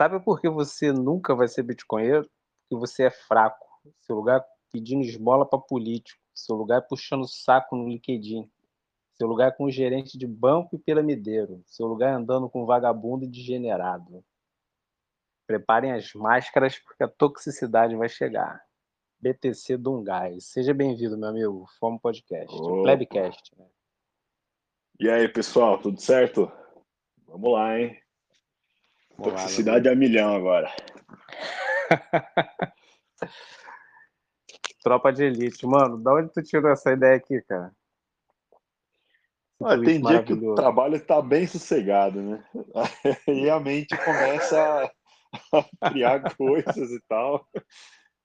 Sabe 0.00 0.18
por 0.18 0.40
que 0.40 0.48
você 0.48 0.94
nunca 0.94 1.34
vai 1.34 1.46
ser 1.46 1.62
bitcoinheiro? 1.62 2.22
Porque 2.22 2.80
você 2.80 3.02
é 3.02 3.10
fraco. 3.10 3.66
Seu 4.00 4.16
lugar 4.16 4.40
é 4.40 4.44
pedindo 4.72 5.04
esmola 5.04 5.44
para 5.44 5.58
político. 5.58 6.18
Seu 6.32 6.56
lugar 6.56 6.78
é 6.78 6.80
puxando 6.80 7.28
saco 7.28 7.76
no 7.76 7.86
LinkedIn. 7.86 8.50
Seu 9.12 9.26
lugar 9.26 9.48
é 9.48 9.50
com 9.50 9.68
gerente 9.68 10.16
de 10.16 10.26
banco 10.26 10.74
e 10.74 10.78
piramideiro. 10.78 11.62
Seu 11.66 11.86
lugar 11.86 12.12
é 12.12 12.14
andando 12.14 12.48
com 12.48 12.64
vagabundo 12.64 13.26
e 13.26 13.28
degenerado. 13.28 14.24
Preparem 15.46 15.92
as 15.92 16.14
máscaras 16.14 16.78
porque 16.78 17.04
a 17.04 17.08
toxicidade 17.08 17.94
vai 17.94 18.08
chegar. 18.08 18.58
BTC 19.18 19.76
Dungais. 19.76 20.46
Seja 20.46 20.72
bem-vindo, 20.72 21.18
meu 21.18 21.28
amigo. 21.28 21.66
Fome 21.78 22.00
Podcast. 22.00 22.56
Plebcast. 22.56 23.54
Né? 23.54 23.66
E 24.98 25.10
aí, 25.10 25.28
pessoal, 25.28 25.78
tudo 25.78 26.00
certo? 26.00 26.50
Vamos 27.26 27.52
lá, 27.52 27.78
hein? 27.78 28.00
Vamos 29.20 29.42
Toxicidade 29.42 29.88
a 29.88 29.94
milhão 29.94 30.34
agora. 30.34 30.72
Tropa 34.82 35.12
de 35.12 35.24
elite. 35.24 35.66
Mano, 35.66 35.98
da 35.98 36.14
onde 36.14 36.32
tu 36.32 36.42
tirou 36.42 36.70
essa 36.70 36.92
ideia 36.92 37.16
aqui, 37.16 37.42
cara? 37.42 37.70
Ah, 39.62 39.76
tem 39.76 40.00
dia 40.00 40.22
que 40.22 40.32
o 40.32 40.54
trabalho 40.54 40.96
está 40.96 41.20
bem 41.20 41.46
sossegado, 41.46 42.22
né? 42.22 42.42
E 43.28 43.50
a 43.50 43.60
mente 43.60 43.94
começa 43.98 44.90
a 45.52 45.90
criar 45.92 46.34
coisas 46.34 46.90
e 46.90 47.00
tal. 47.06 47.46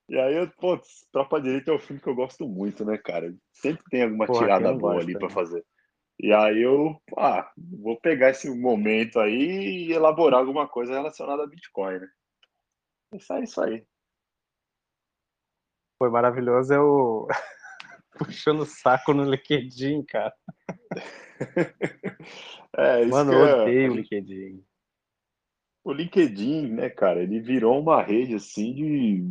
E 0.08 0.18
aí, 0.18 0.48
pô, 0.58 0.80
Tropa 1.12 1.42
de 1.42 1.50
Elite 1.50 1.70
é 1.70 1.74
um 1.74 1.80
filme 1.80 2.02
que 2.02 2.08
eu 2.08 2.16
gosto 2.16 2.48
muito, 2.48 2.86
né, 2.86 2.98
cara? 2.98 3.36
Sempre 3.52 3.84
tem 3.90 4.04
alguma 4.04 4.28
Porra, 4.28 4.40
tirada 4.40 4.72
boa 4.72 4.94
gosta, 4.94 5.04
ali 5.04 5.18
para 5.18 5.28
né? 5.28 5.34
fazer. 5.34 5.66
E 6.20 6.32
aí 6.34 6.62
eu, 6.62 7.02
ah, 7.18 7.52
vou 7.58 8.00
pegar 8.00 8.30
esse 8.30 8.50
momento 8.50 9.20
aí 9.20 9.88
e 9.88 9.92
elaborar 9.92 10.40
alguma 10.40 10.68
coisa 10.68 10.94
relacionada 10.94 11.44
a 11.44 11.48
Bitcoin, 11.48 12.00
né? 12.00 12.08
Isso 13.14 13.34
é 13.34 13.44
isso 13.44 13.62
aí. 13.62 13.86
Foi 15.98 16.10
maravilhoso 16.10 16.74
é 16.74 16.80
o 16.80 17.28
puxando 18.18 18.62
o 18.62 18.66
saco 18.66 19.14
no 19.14 19.30
LinkedIn, 19.30 20.04
cara. 20.04 20.34
é, 22.78 23.02
isso 23.02 23.12
Mano, 23.12 23.34
eu 23.34 23.62
odeio 23.62 23.92
o 23.92 23.96
LinkedIn. 23.96 24.66
O 25.84 25.94
LinkedIn, 25.94 26.68
né, 26.70 26.90
cara, 26.90 27.22
ele 27.22 27.40
virou 27.40 27.80
uma 27.80 28.02
rede 28.02 28.36
assim 28.36 28.74
de. 28.74 29.24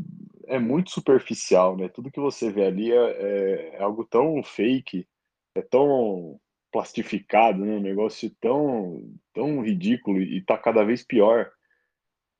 É 0.46 0.58
muito 0.58 0.90
superficial, 0.90 1.76
né? 1.76 1.88
Tudo 1.88 2.10
que 2.10 2.20
você 2.20 2.50
vê 2.52 2.66
ali 2.66 2.92
é, 2.92 2.96
é, 2.96 3.76
é 3.76 3.82
algo 3.82 4.04
tão 4.04 4.42
fake, 4.42 5.08
é 5.56 5.62
tão 5.62 6.38
plastificado, 6.74 7.64
né? 7.64 7.76
Um 7.76 7.80
negócio 7.80 8.28
tão, 8.40 9.08
tão 9.32 9.62
ridículo 9.62 10.20
e 10.20 10.42
tá 10.42 10.58
cada 10.58 10.82
vez 10.82 11.04
pior. 11.04 11.48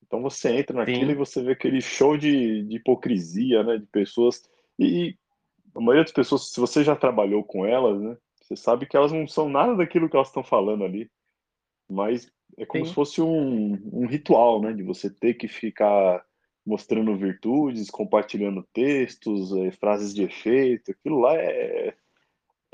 Então 0.05 0.21
você 0.21 0.57
entra 0.57 0.75
naquilo 0.75 1.05
Sim. 1.05 1.11
e 1.11 1.15
você 1.15 1.41
vê 1.41 1.53
aquele 1.53 1.79
show 1.79 2.17
de, 2.17 2.63
de 2.63 2.75
hipocrisia, 2.75 3.63
né? 3.63 3.77
De 3.77 3.85
pessoas. 3.85 4.43
E, 4.77 5.17
a 5.73 5.79
maioria 5.79 6.03
das 6.03 6.11
pessoas, 6.11 6.51
se 6.51 6.59
você 6.59 6.83
já 6.83 6.97
trabalhou 6.97 7.45
com 7.45 7.65
elas, 7.65 8.01
né? 8.01 8.17
Você 8.41 8.57
sabe 8.57 8.85
que 8.85 8.97
elas 8.97 9.13
não 9.13 9.25
são 9.25 9.47
nada 9.47 9.73
daquilo 9.73 10.09
que 10.09 10.17
elas 10.17 10.27
estão 10.27 10.43
falando 10.43 10.83
ali. 10.83 11.09
Mas 11.89 12.29
é 12.57 12.65
como 12.65 12.83
Sim. 12.83 12.89
se 12.89 12.93
fosse 12.93 13.21
um, 13.21 13.79
um 13.93 14.05
ritual, 14.05 14.61
né? 14.61 14.73
De 14.73 14.83
você 14.83 15.09
ter 15.09 15.35
que 15.35 15.47
ficar 15.47 16.25
mostrando 16.65 17.15
virtudes, 17.15 17.89
compartilhando 17.89 18.67
textos, 18.73 19.55
é, 19.55 19.71
frases 19.71 20.13
de 20.13 20.23
efeito. 20.23 20.91
Aquilo 20.91 21.21
lá 21.21 21.35
é, 21.35 21.95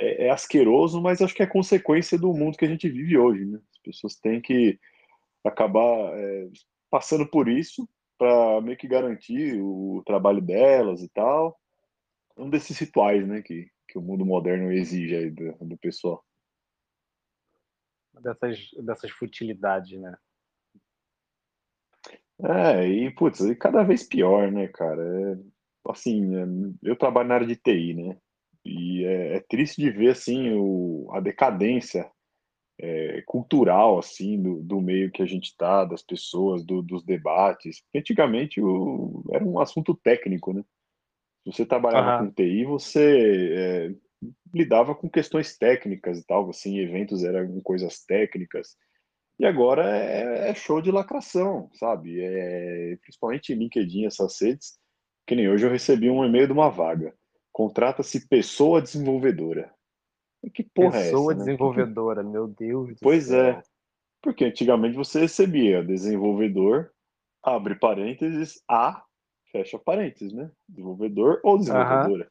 é, 0.02 0.26
é, 0.26 0.30
asqueroso, 0.32 1.02
mas 1.02 1.22
acho 1.22 1.34
que 1.36 1.44
é 1.44 1.48
consequência 1.48 2.18
do 2.18 2.34
mundo 2.34 2.58
que 2.58 2.66
a 2.66 2.68
gente 2.68 2.90
vive 2.90 3.18
hoje, 3.18 3.46
né? 3.46 3.60
As 3.72 3.80
pessoas 3.80 4.16
têm 4.16 4.42
que 4.42 4.80
acabar 5.44 6.18
é, 6.18 6.50
passando 6.90 7.28
por 7.28 7.48
isso 7.48 7.88
para 8.18 8.62
meio 8.62 8.78
que 8.78 8.88
garantir 8.88 9.60
o 9.62 10.04
trabalho 10.06 10.42
delas 10.42 11.02
e 11.02 11.10
tal 11.10 11.60
um 12.38 12.50
desses 12.50 12.78
rituais, 12.78 13.28
né, 13.28 13.42
que, 13.42 13.70
que 13.88 13.98
o 13.98 14.02
mundo 14.02 14.26
moderno 14.26 14.72
exige 14.72 15.16
aí 15.16 15.30
do, 15.30 15.54
do 15.66 15.78
pessoal. 15.78 16.24
Dessas, 18.22 18.70
dessas 18.84 19.12
futilidades, 19.12 20.00
né? 20.00 20.18
É, 22.44 22.88
e, 22.88 23.12
putz, 23.12 23.40
e 23.42 23.56
cada 23.56 23.84
vez 23.84 24.04
pior, 24.04 24.52
né, 24.52 24.68
cara? 24.68 25.02
É, 25.02 25.38
assim, 25.90 26.36
é, 26.36 26.46
eu 26.84 26.96
trabalho 26.96 27.30
na 27.30 27.36
área 27.36 27.48
de 27.48 27.56
TI, 27.56 27.94
né? 27.94 28.18
E 28.66 29.04
é, 29.06 29.38
é 29.38 29.40
triste 29.40 29.82
de 29.82 29.90
ver, 29.90 30.10
assim, 30.10 30.52
o, 30.54 31.10
a 31.12 31.20
decadência 31.20 32.10
é, 32.80 33.22
cultural, 33.26 34.00
assim, 34.00 34.42
do, 34.42 34.62
do 34.62 34.82
meio 34.82 35.12
que 35.12 35.22
a 35.22 35.26
gente 35.26 35.56
tá, 35.56 35.86
das 35.86 36.02
pessoas, 36.02 36.64
do, 36.64 36.82
dos 36.82 37.04
debates. 37.04 37.84
Antigamente 37.96 38.62
o, 38.62 39.24
era 39.32 39.44
um 39.44 39.60
assunto 39.60 39.96
técnico, 39.96 40.54
né? 40.54 40.64
Se 41.44 41.54
você 41.54 41.66
trabalhava 41.66 42.24
uhum. 42.24 42.30
com 42.30 42.34
TI, 42.34 42.66
você 42.66 43.54
é, 43.54 43.96
lidava 44.54 44.94
com 44.94 45.10
questões 45.10 45.58
técnicas 45.58 46.20
e 46.20 46.26
tal, 46.26 46.50
assim, 46.50 46.80
eventos 46.80 47.24
eram 47.24 47.60
coisas 47.62 48.04
técnicas. 48.04 48.76
E 49.40 49.46
agora 49.46 49.84
é, 49.98 50.50
é 50.50 50.56
show 50.56 50.82
de 50.82 50.92
lacração, 50.92 51.70
sabe? 51.74 52.22
É, 52.22 52.96
principalmente 53.02 53.56
LinkedIn, 53.56 54.06
essas 54.06 54.40
redes, 54.40 54.78
que 55.26 55.36
nem 55.36 55.50
hoje 55.50 55.66
eu 55.66 55.72
recebi 55.72 56.10
um 56.10 56.24
e-mail 56.24 56.46
de 56.48 56.54
uma 56.54 56.70
vaga. 56.70 57.14
Contrata-se 57.62 58.28
pessoa 58.28 58.82
desenvolvedora. 58.82 59.72
E 60.44 60.50
que 60.50 60.64
porra 60.64 60.94
pessoa 60.94 60.98
é 60.98 61.02
essa? 61.02 61.12
Pessoa 61.12 61.34
né? 61.34 61.40
desenvolvedora, 61.40 62.24
meu 62.24 62.48
Deus 62.48 62.90
do 62.90 62.96
pois 63.00 63.26
céu. 63.26 63.40
é. 63.40 63.62
Porque 64.20 64.46
antigamente 64.46 64.98
você 64.98 65.20
recebia 65.20 65.84
desenvolvedor, 65.84 66.92
abre 67.44 67.76
parênteses, 67.76 68.60
a 68.68 69.06
fecha 69.52 69.78
parênteses, 69.78 70.34
né? 70.34 70.52
Desenvolvedor 70.68 71.40
ou 71.44 71.60
desenvolvedora. 71.60 72.24
Uhum. 72.24 72.30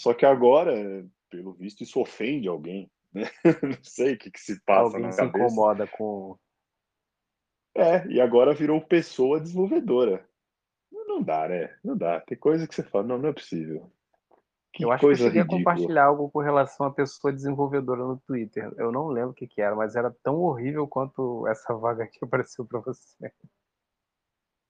Só 0.00 0.12
que 0.12 0.26
agora, 0.26 0.74
pelo 1.30 1.52
visto, 1.52 1.84
isso 1.84 2.00
ofende 2.00 2.48
alguém, 2.48 2.90
né? 3.12 3.30
Não 3.62 3.78
sei 3.80 4.14
o 4.14 4.18
que, 4.18 4.28
que 4.28 4.40
se 4.40 4.60
passa 4.64 4.96
alguém 4.96 5.02
na 5.02 5.12
se 5.12 5.18
cabeça. 5.18 5.44
incomoda 5.44 5.86
com... 5.86 6.36
É, 7.76 8.04
e 8.08 8.20
agora 8.20 8.52
virou 8.52 8.80
pessoa 8.80 9.40
desenvolvedora. 9.40 10.28
Não 10.90 11.22
dá, 11.22 11.48
né? 11.48 11.76
Não 11.84 11.96
dá. 11.96 12.20
Tem 12.22 12.36
coisa 12.36 12.66
que 12.66 12.74
você 12.74 12.82
fala, 12.82 13.06
não, 13.06 13.18
não 13.18 13.28
é 13.28 13.32
possível. 13.32 13.88
Que 14.74 14.84
eu 14.84 14.90
acho 14.90 15.00
que 15.00 15.06
eu 15.06 15.14
cheguei 15.14 15.42
ridícula. 15.42 15.60
a 15.60 15.64
compartilhar 15.64 16.04
algo 16.06 16.28
com 16.30 16.40
relação 16.40 16.86
à 16.86 16.90
pessoa 16.90 17.32
desenvolvedora 17.32 18.02
no 18.02 18.18
Twitter. 18.26 18.72
Eu 18.76 18.90
não 18.90 19.06
lembro 19.06 19.30
o 19.30 19.34
que, 19.34 19.46
que 19.46 19.62
era, 19.62 19.76
mas 19.76 19.94
era 19.94 20.12
tão 20.22 20.40
horrível 20.40 20.88
quanto 20.88 21.46
essa 21.46 21.72
vaga 21.74 22.08
que 22.08 22.18
apareceu 22.24 22.66
para 22.66 22.80
você. 22.80 23.32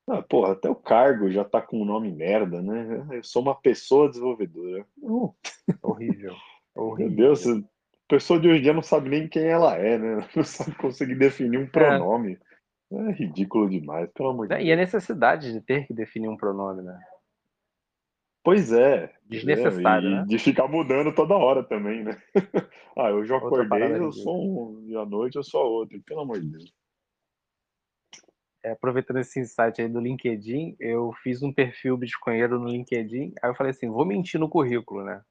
Ah, 0.06 0.20
porra, 0.20 0.52
até 0.52 0.68
o 0.68 0.74
cargo 0.74 1.30
já 1.30 1.42
tá 1.42 1.62
com 1.62 1.80
um 1.80 1.84
nome 1.86 2.12
merda, 2.12 2.60
né? 2.60 3.06
Eu 3.10 3.24
sou 3.24 3.40
uma 3.40 3.54
pessoa 3.54 4.10
desenvolvedora. 4.10 4.86
Uh. 5.00 5.34
Horrível. 5.82 6.34
Horrível. 6.76 7.08
Meu 7.08 7.16
Deus, 7.16 7.46
a 7.46 7.62
pessoa 8.06 8.38
de 8.38 8.48
hoje 8.48 8.58
em 8.58 8.62
dia 8.62 8.74
não 8.74 8.82
sabe 8.82 9.08
nem 9.08 9.26
quem 9.26 9.44
ela 9.44 9.74
é, 9.76 9.96
né? 9.96 10.28
Não 10.36 10.44
sabe 10.44 10.76
conseguir 10.76 11.14
definir 11.14 11.56
um 11.56 11.62
é. 11.62 11.66
pronome. 11.66 12.38
É, 12.92 12.96
é 12.96 13.12
ridículo 13.12 13.70
demais, 13.70 14.10
pelo 14.12 14.28
amor 14.28 14.48
de 14.48 14.54
Deus. 14.54 14.68
E 14.68 14.72
a 14.72 14.76
necessidade 14.76 15.50
de 15.50 15.62
ter 15.62 15.86
que 15.86 15.94
definir 15.94 16.28
um 16.28 16.36
pronome, 16.36 16.82
né? 16.82 17.00
Pois 18.44 18.72
é. 18.72 19.12
Desnecessário, 19.26 20.08
é, 20.08 20.10
né? 20.10 20.24
De 20.28 20.38
ficar 20.38 20.68
mudando 20.68 21.12
toda 21.14 21.34
hora 21.34 21.64
também, 21.64 22.04
né? 22.04 22.22
ah, 22.96 23.08
eu 23.08 23.36
acordei, 23.36 23.96
eu 23.96 24.12
sou 24.12 24.76
um, 24.76 24.86
e 24.86 24.94
à 24.96 25.04
noite 25.04 25.36
eu 25.36 25.42
sou 25.42 25.64
outro, 25.64 26.00
pelo 26.02 26.20
amor 26.20 26.38
de 26.38 26.48
Deus 26.48 26.72
é, 28.64 28.70
aproveitando 28.70 29.18
esse 29.18 29.38
insight 29.38 29.80
aí 29.80 29.88
do 29.88 30.00
LinkedIn, 30.00 30.74
eu 30.80 31.12
fiz 31.22 31.42
um 31.42 31.52
perfil 31.52 31.98
bitcoinheiro 31.98 32.58
no 32.58 32.66
LinkedIn, 32.66 33.34
aí 33.42 33.50
eu 33.50 33.54
falei 33.54 33.70
assim, 33.70 33.90
vou 33.90 34.06
mentir 34.06 34.40
no 34.40 34.48
currículo, 34.48 35.04
né? 35.04 35.22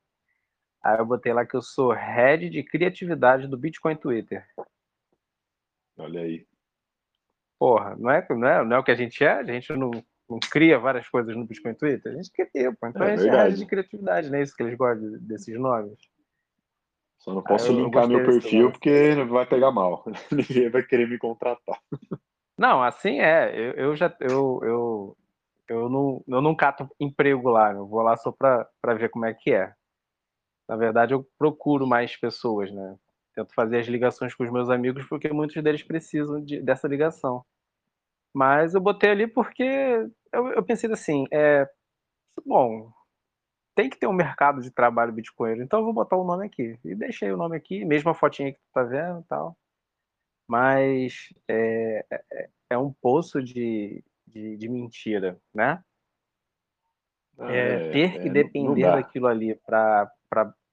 Aí 0.84 1.00
eu 1.00 1.06
botei 1.06 1.34
lá 1.34 1.44
que 1.44 1.56
eu 1.56 1.62
sou 1.62 1.91
head 1.91 2.47
de 2.50 2.62
criatividade 2.62 3.47
do 3.47 3.57
Bitcoin 3.57 3.95
Twitter. 3.95 4.45
Olha 5.97 6.22
aí. 6.22 6.45
Porra, 7.57 7.95
não 7.95 8.12
é, 8.12 8.28
não 8.30 8.48
é, 8.48 8.66
não 8.66 8.75
é 8.75 8.80
o 8.80 8.83
que 8.83 8.92
a 8.92 8.95
gente 8.95 9.24
é? 9.24 9.31
A 9.31 9.44
gente 9.44 9.71
não, 9.74 9.92
não 10.33 10.39
cria 10.39 10.80
várias 10.80 11.07
coisas 11.07 11.35
no 11.35 11.45
Bitcoin 11.45 11.74
Twitter? 11.74 12.13
A 12.13 12.15
gente 12.15 12.31
cria, 12.31 12.71
pô. 12.74 12.88
Então 12.88 13.03
é 13.03 13.13
a 13.13 13.15
gente 13.18 13.30
é 13.30 13.44
head 13.44 13.57
de 13.57 13.65
criatividade, 13.65 14.30
não 14.30 14.38
é 14.38 14.44
isso 14.44 14.56
que 14.56 14.63
eles 14.63 14.77
gostam 14.77 15.12
desses 15.21 15.57
nomes? 15.59 15.97
Só 17.19 17.33
não 17.33 17.41
posso 17.41 17.71
linkar 17.71 18.07
meu 18.07 18.25
perfil 18.25 18.71
porque 18.71 19.15
vai 19.30 19.45
pegar 19.45 19.71
mal. 19.71 20.03
Ninguém 20.30 20.69
vai 20.69 20.83
querer 20.83 21.07
me 21.07 21.18
contratar. 21.18 21.80
Não, 22.57 22.83
assim 22.83 23.19
é. 23.21 23.50
Eu, 23.57 23.71
eu 23.74 23.95
já 23.95 24.13
eu, 24.19 24.59
eu, 24.62 25.18
eu, 25.69 25.89
não, 25.89 26.24
eu 26.27 26.41
não 26.41 26.53
cato 26.53 26.89
emprego 27.00 27.50
lá. 27.50 27.71
Eu 27.71 27.88
vou 27.88 28.01
lá 28.01 28.18
só 28.18 28.31
para 28.31 28.94
ver 28.97 29.09
como 29.09 29.25
é 29.25 29.33
que 29.33 29.53
é. 29.53 29.74
Na 30.68 30.75
verdade, 30.75 31.13
eu 31.13 31.25
procuro 31.38 31.88
mais 31.88 32.18
pessoas, 32.18 32.71
né? 32.74 32.97
Tento 33.33 33.53
fazer 33.53 33.80
as 33.80 33.88
ligações 33.88 34.35
com 34.35 34.44
os 34.44 34.51
meus 34.51 34.69
amigos 34.69 35.06
porque 35.07 35.31
muitos 35.31 35.62
deles 35.63 35.81
precisam 35.81 36.44
de, 36.44 36.62
dessa 36.62 36.89
ligação. 36.89 37.44
Mas 38.33 38.74
eu 38.74 38.81
botei 38.81 39.12
ali 39.12 39.27
porque 39.27 39.63
eu, 40.31 40.47
eu 40.47 40.63
pensei 40.63 40.91
assim, 40.91 41.25
é, 41.31 41.69
bom, 42.45 42.91
tem 43.75 43.89
que 43.89 43.97
ter 43.97 44.07
um 44.07 44.13
mercado 44.13 44.62
de 44.62 44.71
trabalho 44.71 45.13
bitcoin, 45.13 45.62
então 45.62 45.80
eu 45.80 45.85
vou 45.85 45.94
botar 45.94 46.18
o 46.18 46.24
nome 46.24 46.45
aqui. 46.47 46.80
E 46.83 46.95
deixei 46.95 47.31
o 47.31 47.38
nome 47.38 47.56
aqui, 47.57 47.85
mesma 47.85 48.13
fotinha 48.13 48.51
que 48.51 48.59
tu 48.59 48.71
tá 48.74 48.83
vendo 48.83 49.21
e 49.21 49.24
tal 49.25 49.57
mas 50.47 51.33
é, 51.47 52.06
é, 52.12 52.50
é 52.71 52.77
um 52.77 52.91
poço 52.91 53.41
de, 53.41 54.03
de, 54.27 54.57
de 54.57 54.69
mentira, 54.69 55.39
né? 55.53 55.83
É, 57.39 57.88
é, 57.88 57.91
ter 57.91 58.21
que 58.21 58.30
é, 58.30 58.31
depender 58.31 58.83
daquilo 58.83 59.27
ali 59.27 59.56
para 59.56 60.12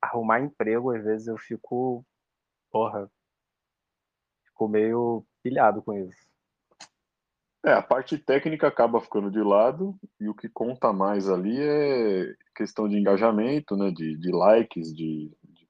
arrumar 0.00 0.40
emprego, 0.40 0.94
às 0.94 1.04
vezes 1.04 1.28
eu 1.28 1.38
fico, 1.38 2.04
porra, 2.70 3.10
fico 4.44 4.68
meio 4.68 5.24
pilhado 5.42 5.82
com 5.82 5.94
isso. 5.94 6.29
É, 7.64 7.72
a 7.72 7.82
parte 7.82 8.16
técnica 8.16 8.66
acaba 8.68 9.00
ficando 9.00 9.30
de 9.30 9.42
lado 9.42 9.94
e 10.18 10.28
o 10.28 10.34
que 10.34 10.48
conta 10.48 10.92
mais 10.92 11.28
ali 11.28 11.58
é 11.60 12.34
questão 12.56 12.88
de 12.88 12.96
engajamento, 12.98 13.76
né, 13.76 13.90
de, 13.90 14.16
de 14.16 14.30
likes, 14.32 14.94
de, 14.94 15.30
de 15.44 15.68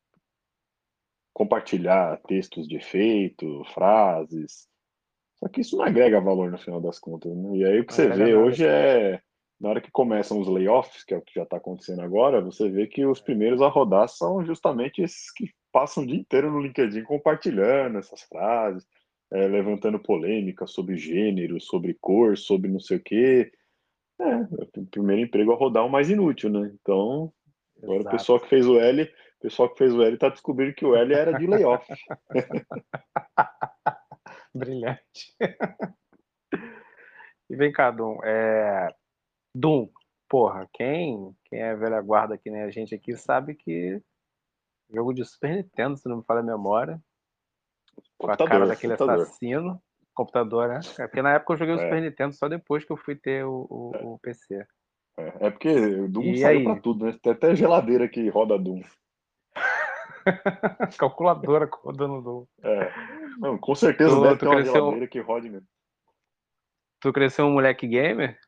compartilhar 1.32 2.20
textos 2.28 2.69
de 2.69 2.76
efeito, 2.76 3.64
frases. 3.75 4.69
Só 5.37 5.48
que 5.48 5.62
isso 5.62 5.76
não 5.76 5.84
agrega 5.84 6.20
valor 6.20 6.50
no 6.50 6.58
final 6.58 6.81
das 6.81 6.98
contas, 6.98 7.34
né? 7.34 7.56
E 7.56 7.64
aí 7.64 7.81
o 7.81 7.87
que 7.87 7.92
Não 7.92 7.96
você 7.96 8.08
vê 8.08 8.34
nada. 8.34 8.38
hoje 8.38 8.64
é, 8.66 9.20
na 9.60 9.70
hora 9.70 9.81
que 9.81 9.90
começam 9.90 10.38
os 10.40 10.48
layoffs, 10.48 11.02
que 11.02 11.12
é 11.12 11.16
o 11.16 11.22
que 11.22 11.34
já 11.34 11.42
está 11.42 11.56
acontecendo 11.56 12.02
agora, 12.02 12.40
você 12.40 12.70
vê 12.70 12.87
que 12.87 13.04
os 13.04 13.20
primeiros 13.20 13.60
a 13.60 13.69
rodar 13.69 14.08
são 14.08 14.44
justamente 14.44 15.02
esses 15.02 15.32
que 15.32 15.50
passam 15.72 16.02
o 16.02 16.06
dia 16.06 16.19
inteiro 16.19 16.50
no 16.50 16.60
LinkedIn 16.60 17.04
compartilhando 17.04 17.98
essas 17.98 18.22
frases, 18.22 18.87
é, 19.32 19.46
levantando 19.46 19.98
polêmica 19.98 20.66
sobre 20.66 20.96
gênero, 20.96 21.60
sobre 21.60 21.94
cor, 21.94 22.36
sobre 22.36 22.70
não 22.70 22.80
sei 22.80 22.96
o 22.96 23.02
quê. 23.02 23.52
É, 24.20 24.36
o 24.78 24.86
primeiro 24.86 25.22
emprego 25.22 25.52
a 25.52 25.56
rodar 25.56 25.82
é 25.82 25.86
o 25.86 25.90
mais 25.90 26.10
inútil, 26.10 26.50
né? 26.50 26.70
Então, 26.80 27.32
agora 27.82 27.98
o 27.98 28.02
Exato. 28.02 28.16
pessoal 28.16 28.40
que 28.40 28.48
fez 28.48 28.66
o 28.66 28.78
L, 28.78 29.02
o 29.02 29.40
pessoal 29.40 29.70
que 29.70 29.78
fez 29.78 29.94
o 29.94 30.02
L 30.02 30.18
tá 30.18 30.28
descobrindo 30.28 30.74
que 30.74 30.84
o 30.84 30.94
L 30.94 31.14
era 31.14 31.38
de 31.38 31.46
layoff. 31.46 31.86
Brilhante. 34.54 35.34
E 37.48 37.56
vem 37.56 37.72
cá, 37.72 37.90
Dum. 37.90 38.18
É... 38.24 38.94
Dum, 39.54 39.90
porra, 40.28 40.68
quem, 40.72 41.34
quem 41.46 41.60
é 41.60 41.74
velha 41.74 42.00
guarda 42.00 42.38
que 42.38 42.50
nem 42.50 42.62
a 42.62 42.70
gente 42.70 42.94
aqui 42.94 43.16
sabe 43.16 43.54
que 43.54 44.00
jogo 44.92 45.12
de 45.12 45.24
Super 45.24 45.56
Nintendo, 45.56 45.96
se 45.96 46.08
não 46.08 46.18
me 46.18 46.24
falha 46.24 46.40
a 46.40 46.44
memória, 46.44 47.02
com 48.19 48.31
a 48.31 48.37
cara 48.37 48.67
daquele 48.67 48.97
computador. 48.97 49.23
assassino. 49.25 49.82
Computador, 50.14 50.69
né? 50.69 50.81
É 50.99 51.06
porque 51.06 51.23
na 51.23 51.35
época 51.35 51.52
eu 51.55 51.56
joguei 51.58 51.75
o 51.75 51.79
É. 51.79 51.82
Super 51.85 52.02
Nintendo 52.02 52.35
só 52.35 52.49
depois 52.49 52.85
que 52.85 52.93
eu 52.93 52.97
fui 52.97 53.14
ter 53.17 53.44
o, 53.44 53.67
o, 53.70 54.14
o 54.14 54.19
PC. 54.19 54.67
É, 55.17 55.47
é 55.47 55.50
porque 55.50 55.69
o 55.70 56.08
Doom 56.08 56.23
E 56.25 56.38
saiu 56.38 56.58
aí? 56.58 56.64
pra 56.64 56.76
tudo, 56.81 57.06
né? 57.06 57.19
Tem 57.23 57.32
até 57.32 57.55
geladeira 57.55 58.08
que 58.08 58.29
roda 58.29 58.58
Doom. 58.58 58.82
Calculadora 60.99 61.69
rodando 61.82 62.20
Doom. 62.23 62.47
É. 62.62 62.93
Não, 63.38 63.56
com 63.58 63.75
certeza 63.75 64.14
Tu- 64.17 64.20
deve 64.23 64.37
tu 64.37 64.41
ter 64.41 64.47
uma 64.49 64.55
cresceu- 64.56 64.75
geladeira 64.75 65.06
que 65.08 65.20
rode 65.20 65.49
mesmo. 65.49 65.67
Tu 67.00 67.12
cresceu 67.12 67.47
um 67.47 67.52
moleque 67.52 67.87
gamer? 67.87 68.38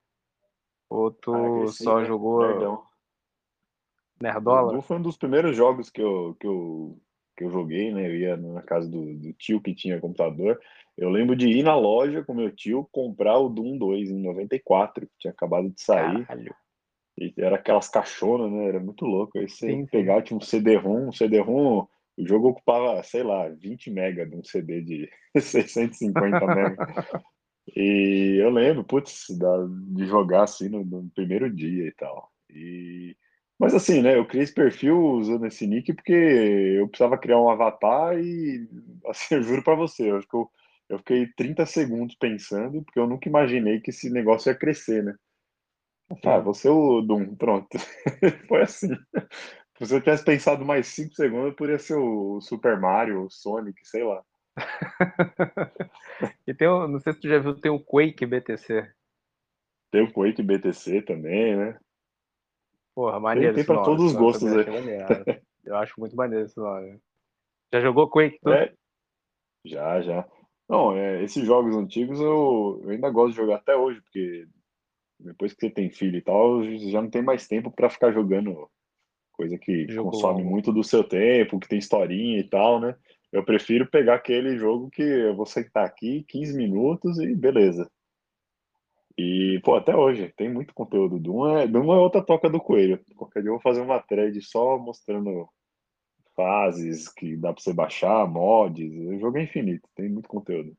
Ou 0.91 1.11
tu 1.11 1.33
Ah, 1.35 1.59
cresci, 1.61 1.85
só 1.85 2.01
né? 2.01 2.05
jogou 2.05 2.47
Nerdão. 2.47 2.75
O 2.75 4.23
Nerdola? 4.23 4.73
Doom 4.73 4.83
foi 4.83 4.97
um 4.99 5.03
dos 5.03 5.17
primeiros 5.17 5.57
jogos 5.57 5.89
que 5.91 6.03
eu, 6.03 6.37
que 6.39 6.47
eu, 6.47 7.01
que 7.37 7.45
eu 7.45 7.51
joguei, 7.51 7.93
né? 7.93 8.07
Eu 8.07 8.17
ia 8.17 8.37
na 8.37 8.63
casa 8.63 8.89
do, 8.89 9.15
do 9.15 9.33
tio 9.35 9.61
que 9.61 9.75
tinha 9.75 10.01
computador. 10.01 10.59
Eu 10.97 11.09
lembro 11.11 11.35
de 11.35 11.49
ir 11.49 11.63
na 11.63 11.75
loja 11.75 12.23
com 12.23 12.35
meu 12.35 12.51
tio 12.55 12.89
comprar 12.93 13.39
o 13.39 13.49
Doom 13.49 13.79
2 13.79 14.11
em 14.11 14.21
94, 14.23 15.07
que 15.07 15.13
tinha 15.19 15.33
acabado 15.33 15.71
de 15.71 15.81
sair. 15.81 16.27
Caralho. 16.27 16.55
E 17.19 17.33
era 17.37 17.57
aquelas 17.57 17.89
caixonas, 17.89 18.51
né? 18.51 18.67
Era 18.67 18.81
muito 18.81 19.05
louco. 19.05 19.39
Aí 19.39 19.49
você 19.49 19.67
Sim, 19.67 19.81
sim. 19.83 19.87
pegava, 19.87 20.23
tinha 20.23 20.37
um 20.37 20.41
CD-ROM, 20.41 21.09
um 21.09 21.13
CD-ROM, 21.13 21.87
o 22.17 22.27
jogo 22.27 22.49
ocupava, 22.49 23.03
sei 23.03 23.23
lá, 23.23 23.49
20 23.49 23.91
mega 23.91 24.27
de 24.27 24.37
um 24.37 24.45
CD 24.45 24.81
de 24.83 25.11
650 25.39 26.47
mega. 26.47 26.77
E 27.77 28.39
eu 28.43 28.51
lembro, 28.51 28.83
putz, 28.83 29.27
da- 29.39 29.67
de 29.95 30.05
jogar 30.07 30.43
assim 30.43 30.69
no, 30.69 30.85
no 30.85 31.09
primeiro 31.15 31.49
dia 31.49 31.87
e 31.87 31.93
tal. 31.93 32.29
E... 32.51 33.17
Mas 33.59 33.75
assim, 33.75 34.03
né? 34.03 34.17
Eu 34.17 34.27
criei 34.27 34.45
esse 34.45 34.55
perfil 34.55 34.99
usando 34.99 35.47
esse 35.47 35.67
nick 35.67 35.93
porque 35.93 36.13
eu 36.13 36.89
precisava 36.89 37.19
criar 37.19 37.41
um 37.41 37.49
avatar 37.49 38.19
e, 38.19 38.69
assim, 39.07 39.37
eu 39.37 39.43
juro 39.43 39.63
pra 39.63 39.75
você, 39.75 40.11
eu 40.11 40.17
acho 40.17 40.29
que 40.29 40.35
eu, 40.37 40.51
eu 40.89 40.99
fiquei 40.99 41.27
30 41.37 41.65
segundos 41.67 42.17
pensando, 42.17 42.83
porque 42.83 42.99
eu 42.99 43.07
nunca 43.07 43.29
imaginei 43.29 43.81
que 43.81 43.91
esse 43.91 44.11
negócio 44.11 44.51
ia 44.51 44.59
crescer, 44.59 45.03
né? 45.05 45.15
Ah, 46.25 46.39
Sim. 46.39 46.45
você 46.45 46.69
o 46.69 47.01
Doom, 47.01 47.35
pronto. 47.37 47.79
Foi 48.49 48.63
assim. 48.63 48.89
Se 49.83 49.95
eu 49.95 50.01
tivesse 50.01 50.25
pensado 50.25 50.65
mais 50.65 50.87
5 50.89 51.15
segundos, 51.15 51.55
poderia 51.57 51.79
ser 51.79 51.97
o 51.97 52.41
Super 52.41 52.79
Mario, 52.79 53.25
o 53.25 53.31
Sonic, 53.31 53.87
sei 53.87 54.05
lá. 54.05 54.23
E 56.47 56.55
tem 56.55 56.69
não 56.69 57.01
sei 57.01 57.13
se 57.15 57.21
tu 57.21 57.29
já 57.29 57.39
viu, 57.39 57.55
tem 57.59 57.71
o 57.71 57.81
Quake 57.81 58.25
BTC. 58.27 58.93
Tem 59.91 60.03
o 60.03 60.13
Quake 60.13 60.43
BTC 60.43 61.03
também, 61.03 61.57
né? 61.57 61.79
Porra, 62.95 63.19
maneiro 63.19 63.55
tem 63.55 63.61
esse 63.61 63.67
pra 63.67 63.77
nome. 63.77 63.87
todos 63.87 64.05
os 64.07 64.13
gostos 64.13 64.53
aí. 64.53 64.71
maneiro. 64.71 65.43
Eu 65.65 65.77
acho 65.77 65.95
muito 65.99 66.17
maneiro 66.17 66.45
esse 66.45 66.59
nome. 66.59 66.99
Já 67.73 67.81
jogou 67.81 68.11
Quake, 68.11 68.39
tu? 68.43 68.53
É, 68.53 68.73
já, 69.65 70.01
já. 70.03 70.29
Não, 70.69 70.97
é, 70.97 71.23
esses 71.23 71.45
jogos 71.45 71.75
antigos 71.75 72.21
eu, 72.21 72.81
eu 72.83 72.91
ainda 72.91 73.11
gosto 73.11 73.31
de 73.31 73.37
jogar 73.37 73.57
até 73.57 73.77
hoje, 73.77 74.01
porque 74.03 74.47
depois 75.21 75.53
que 75.53 75.61
você 75.61 75.71
tem 75.71 75.91
filho 75.91 76.17
e 76.17 76.23
tal, 76.23 76.63
já 76.65 77.01
não 77.01 77.09
tem 77.09 77.23
mais 77.23 77.47
tempo 77.47 77.71
pra 77.71 77.91
ficar 77.91 78.13
jogando 78.13 78.69
coisa 79.33 79.59
que 79.59 79.87
Jogo 79.89 80.11
consome 80.11 80.43
longo. 80.43 80.51
muito 80.51 80.73
do 80.73 80.85
seu 80.85 81.03
tempo, 81.03 81.59
que 81.59 81.69
tem 81.69 81.79
historinha 81.79 82.39
e 82.39 82.45
tal, 82.45 82.81
né? 82.81 82.97
Eu 83.33 83.45
prefiro 83.45 83.89
pegar 83.89 84.17
aquele 84.17 84.59
jogo 84.59 84.91
que 84.91 85.03
eu 85.03 85.35
vou 85.35 85.47
sentar 85.47 85.87
aqui 85.87 86.25
15 86.29 86.57
minutos 86.57 87.19
e 87.19 87.35
beleza. 87.35 87.91
E, 89.17 89.61
pô, 89.65 89.75
até 89.75 89.95
hoje, 89.95 90.33
tem 90.37 90.53
muito 90.53 90.73
conteúdo. 90.75 91.19
Doom 91.19 91.59
é, 91.59 91.67
Doom 91.67 91.93
é 91.93 91.99
outra 91.99 92.25
toca 92.25 92.49
do 92.49 92.61
coelho. 92.61 93.05
Qualquer 93.17 93.41
dia 93.41 93.49
eu 93.49 93.55
vou 93.55 93.63
fazer 93.63 93.81
uma 93.81 94.01
thread 94.01 94.41
só 94.43 94.79
mostrando 94.79 95.49
fases 96.35 97.09
que 97.09 97.37
dá 97.37 97.53
pra 97.53 97.63
você 97.63 97.73
baixar, 97.73 98.27
mods. 98.27 98.91
O 98.91 99.19
jogo 99.19 99.39
é 99.39 99.43
infinito, 99.43 99.89
tem 99.95 100.09
muito 100.09 100.29
conteúdo. 100.29 100.77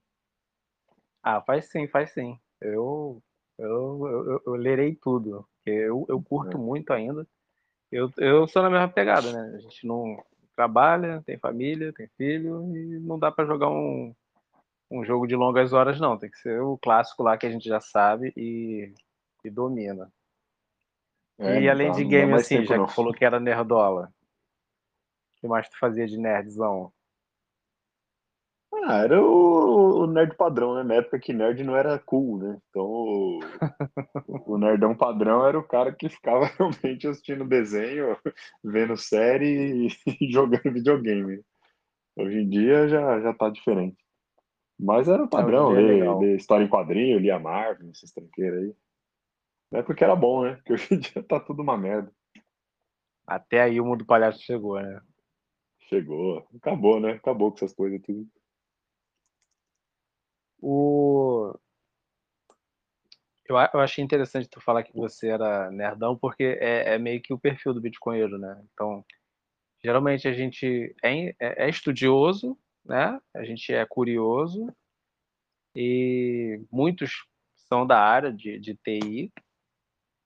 Ah, 1.21 1.41
faz 1.41 1.69
sim, 1.69 1.87
faz 1.87 2.11
sim. 2.11 2.37
Eu, 2.59 3.21
eu, 3.57 4.07
eu, 4.07 4.41
eu, 4.45 4.53
lerei 4.55 4.95
tudo. 4.95 5.47
porque 5.57 5.71
Eu, 5.71 6.05
eu 6.09 6.21
curto 6.21 6.57
É. 6.57 6.59
muito 6.59 6.91
ainda. 6.91 7.27
Eu, 7.91 8.11
eu 8.17 8.47
sou 8.47 8.61
na 8.63 8.69
mesma 8.69 8.89
pegada, 8.89 9.31
né? 9.31 9.55
A 9.55 9.59
gente 9.59 9.85
não 9.85 10.17
trabalha, 10.55 11.21
tem 11.25 11.37
família, 11.37 11.93
tem 11.93 12.07
filho, 12.17 12.75
e 12.75 12.99
não 12.99 13.17
dá 13.17 13.31
pra 13.31 13.45
jogar 13.45 13.69
um, 13.69 14.13
um 14.93 15.03
jogo 15.03 15.25
de 15.25 15.35
longas 15.35 15.73
horas, 15.73 15.99
não. 15.99 16.17
Tem 16.17 16.29
que 16.29 16.37
ser 16.37 16.61
o 16.61 16.77
clássico 16.77 17.23
lá 17.23 17.35
que 17.35 17.47
a 17.47 17.49
gente 17.49 17.67
já 17.67 17.81
sabe 17.81 18.31
e, 18.37 18.93
e 19.43 19.49
domina. 19.49 20.11
É, 21.39 21.61
e 21.61 21.69
além 21.69 21.89
dá- 21.89 21.97
de 21.97 22.05
game, 22.05 22.31
mais 22.31 22.45
assim, 22.45 22.57
tempo, 22.57 22.67
já 22.67 22.77
não. 22.77 22.85
que 22.85 22.93
falou 22.93 23.13
que 23.13 23.25
era 23.25 23.39
nerdola, 23.39 24.13
o 25.35 25.41
que 25.41 25.47
mais 25.47 25.67
tu 25.67 25.77
fazia 25.79 26.05
de 26.05 26.17
nerdzão? 26.17 26.93
Ah, 28.85 28.97
era 28.99 29.21
o, 29.21 30.03
o 30.03 30.07
nerd 30.07 30.35
padrão, 30.35 30.75
né? 30.75 30.83
Na 30.83 30.95
época 30.95 31.19
que 31.19 31.33
nerd 31.33 31.63
não 31.63 31.75
era 31.75 31.97
cool, 31.99 32.37
né? 32.37 32.59
Então, 32.69 32.83
o, 32.85 33.39
o 34.45 34.57
nerdão 34.57 34.95
padrão 34.95 35.45
era 35.45 35.57
o 35.57 35.67
cara 35.67 35.93
que 35.93 36.09
ficava 36.09 36.45
realmente 36.57 37.07
assistindo 37.07 37.47
desenho, 37.47 38.17
vendo 38.63 38.95
série 38.95 39.87
e 39.87 39.89
jogando 40.31 40.73
videogame. 40.73 41.41
Hoje 42.15 42.39
em 42.39 42.49
dia 42.49 42.87
já, 42.87 43.19
já 43.21 43.33
tá 43.33 43.49
diferente. 43.49 44.02
Mas 44.79 45.07
era 45.07 45.21
o 45.21 45.25
É, 45.25 45.27
em 45.27 45.29
padrão, 45.29 45.75
é 45.75 45.79
ler, 45.79 46.17
ler 46.19 46.35
história 46.35 46.63
em 46.63 46.69
quadrinho, 46.69 47.19
lia 47.19 47.39
Marvel, 47.39 47.89
esses 47.91 48.11
tranqueiros 48.11 48.59
aí. 48.59 48.75
Na 49.71 49.79
época 49.79 49.95
que 49.95 50.03
era 50.03 50.15
bom, 50.15 50.43
né? 50.43 50.55
Porque 50.55 50.73
hoje 50.73 50.93
em 50.93 50.99
dia 50.99 51.23
tá 51.23 51.39
tudo 51.39 51.61
uma 51.61 51.77
merda. 51.77 52.11
Até 53.25 53.61
aí 53.61 53.79
o 53.79 53.85
mundo 53.85 54.05
palhaço 54.05 54.41
chegou, 54.41 54.81
né? 54.81 55.01
Chegou, 55.87 56.47
acabou, 56.55 56.99
né? 56.99 57.11
Acabou 57.13 57.51
com 57.51 57.57
essas 57.57 57.73
coisas 57.73 58.01
tudo. 58.01 58.27
O... 60.59 61.53
Eu, 63.45 63.57
eu 63.73 63.79
achei 63.79 64.03
interessante 64.03 64.47
tu 64.49 64.61
falar 64.61 64.83
que 64.83 64.93
você 64.93 65.27
era 65.27 65.69
nerdão, 65.69 66.17
porque 66.17 66.57
é, 66.59 66.95
é 66.95 66.97
meio 66.97 67.21
que 67.21 67.33
o 67.33 67.39
perfil 67.39 67.73
do 67.73 67.81
bitcoinheiro, 67.81 68.37
né? 68.37 68.63
Então, 68.73 69.05
geralmente 69.83 70.27
a 70.27 70.33
gente 70.33 70.95
é, 71.03 71.29
é- 71.39 71.65
é 71.65 71.69
estudioso, 71.69 72.57
né? 72.85 73.19
A 73.33 73.43
gente 73.43 73.73
é 73.73 73.85
curioso 73.85 74.67
e 75.75 76.61
muitos 76.71 77.25
são 77.55 77.85
da 77.85 77.99
área 77.99 78.31
de, 78.31 78.59
de 78.59 78.75
TI. 78.75 79.31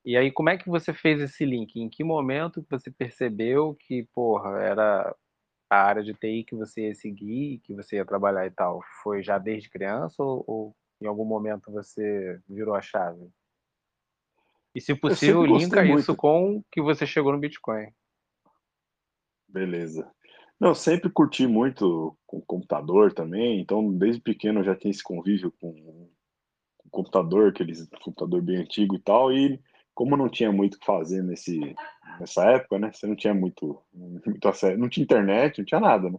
E 0.03 0.15
aí, 0.15 0.31
como 0.31 0.49
é 0.49 0.57
que 0.57 0.69
você 0.69 0.93
fez 0.93 1.21
esse 1.21 1.45
link? 1.45 1.79
Em 1.79 1.89
que 1.89 2.03
momento 2.03 2.65
você 2.69 2.89
percebeu 2.89 3.75
que, 3.75 4.07
porra, 4.13 4.59
era 4.61 5.15
a 5.69 5.77
área 5.83 6.03
de 6.03 6.13
TI 6.13 6.43
que 6.43 6.55
você 6.55 6.87
ia 6.87 6.95
seguir, 6.95 7.59
que 7.59 7.73
você 7.73 7.97
ia 7.97 8.05
trabalhar 8.05 8.45
e 8.45 8.51
tal? 8.51 8.81
Foi 9.03 9.21
já 9.21 9.37
desde 9.37 9.69
criança 9.69 10.23
ou, 10.23 10.43
ou 10.47 10.75
em 11.01 11.07
algum 11.07 11.25
momento 11.25 11.71
você 11.71 12.39
virou 12.47 12.73
a 12.73 12.81
chave? 12.81 13.29
E 14.73 14.81
se 14.81 14.93
possível, 14.95 15.45
linka 15.45 15.83
isso 15.83 16.11
muito. 16.11 16.15
com 16.15 16.63
que 16.71 16.81
você 16.81 17.05
chegou 17.05 17.31
no 17.31 17.39
Bitcoin. 17.39 17.91
Beleza. 19.47 20.11
Não, 20.59 20.69
eu 20.69 20.75
sempre 20.75 21.09
curti 21.09 21.45
muito 21.45 22.17
com 22.25 22.41
computador 22.41 23.13
também, 23.13 23.59
então 23.59 23.93
desde 23.93 24.21
pequeno 24.21 24.59
eu 24.61 24.63
já 24.63 24.75
tinha 24.75 24.89
esse 24.89 25.03
convívio 25.03 25.53
com, 25.61 26.09
com 26.77 26.89
computador, 26.89 27.49
aqueles 27.49 27.87
computador 28.01 28.41
bem 28.41 28.57
antigo 28.57 28.95
e 28.95 28.99
tal, 28.99 29.31
e 29.31 29.59
como 29.93 30.17
não 30.17 30.27
tinha 30.27 30.51
muito 30.51 30.75
o 30.75 30.79
que 30.79 30.85
fazer 30.85 31.23
nesse, 31.23 31.75
nessa 32.19 32.43
época, 32.45 32.79
né? 32.79 32.91
Você 32.91 33.05
não 33.05 33.15
tinha 33.15 33.35
muito, 33.35 33.79
muito 33.93 34.47
acesso, 34.47 34.79
não 34.79 34.89
tinha 34.89 35.03
internet, 35.03 35.59
não 35.59 35.65
tinha 35.65 35.79
nada, 35.79 36.09
né? 36.09 36.17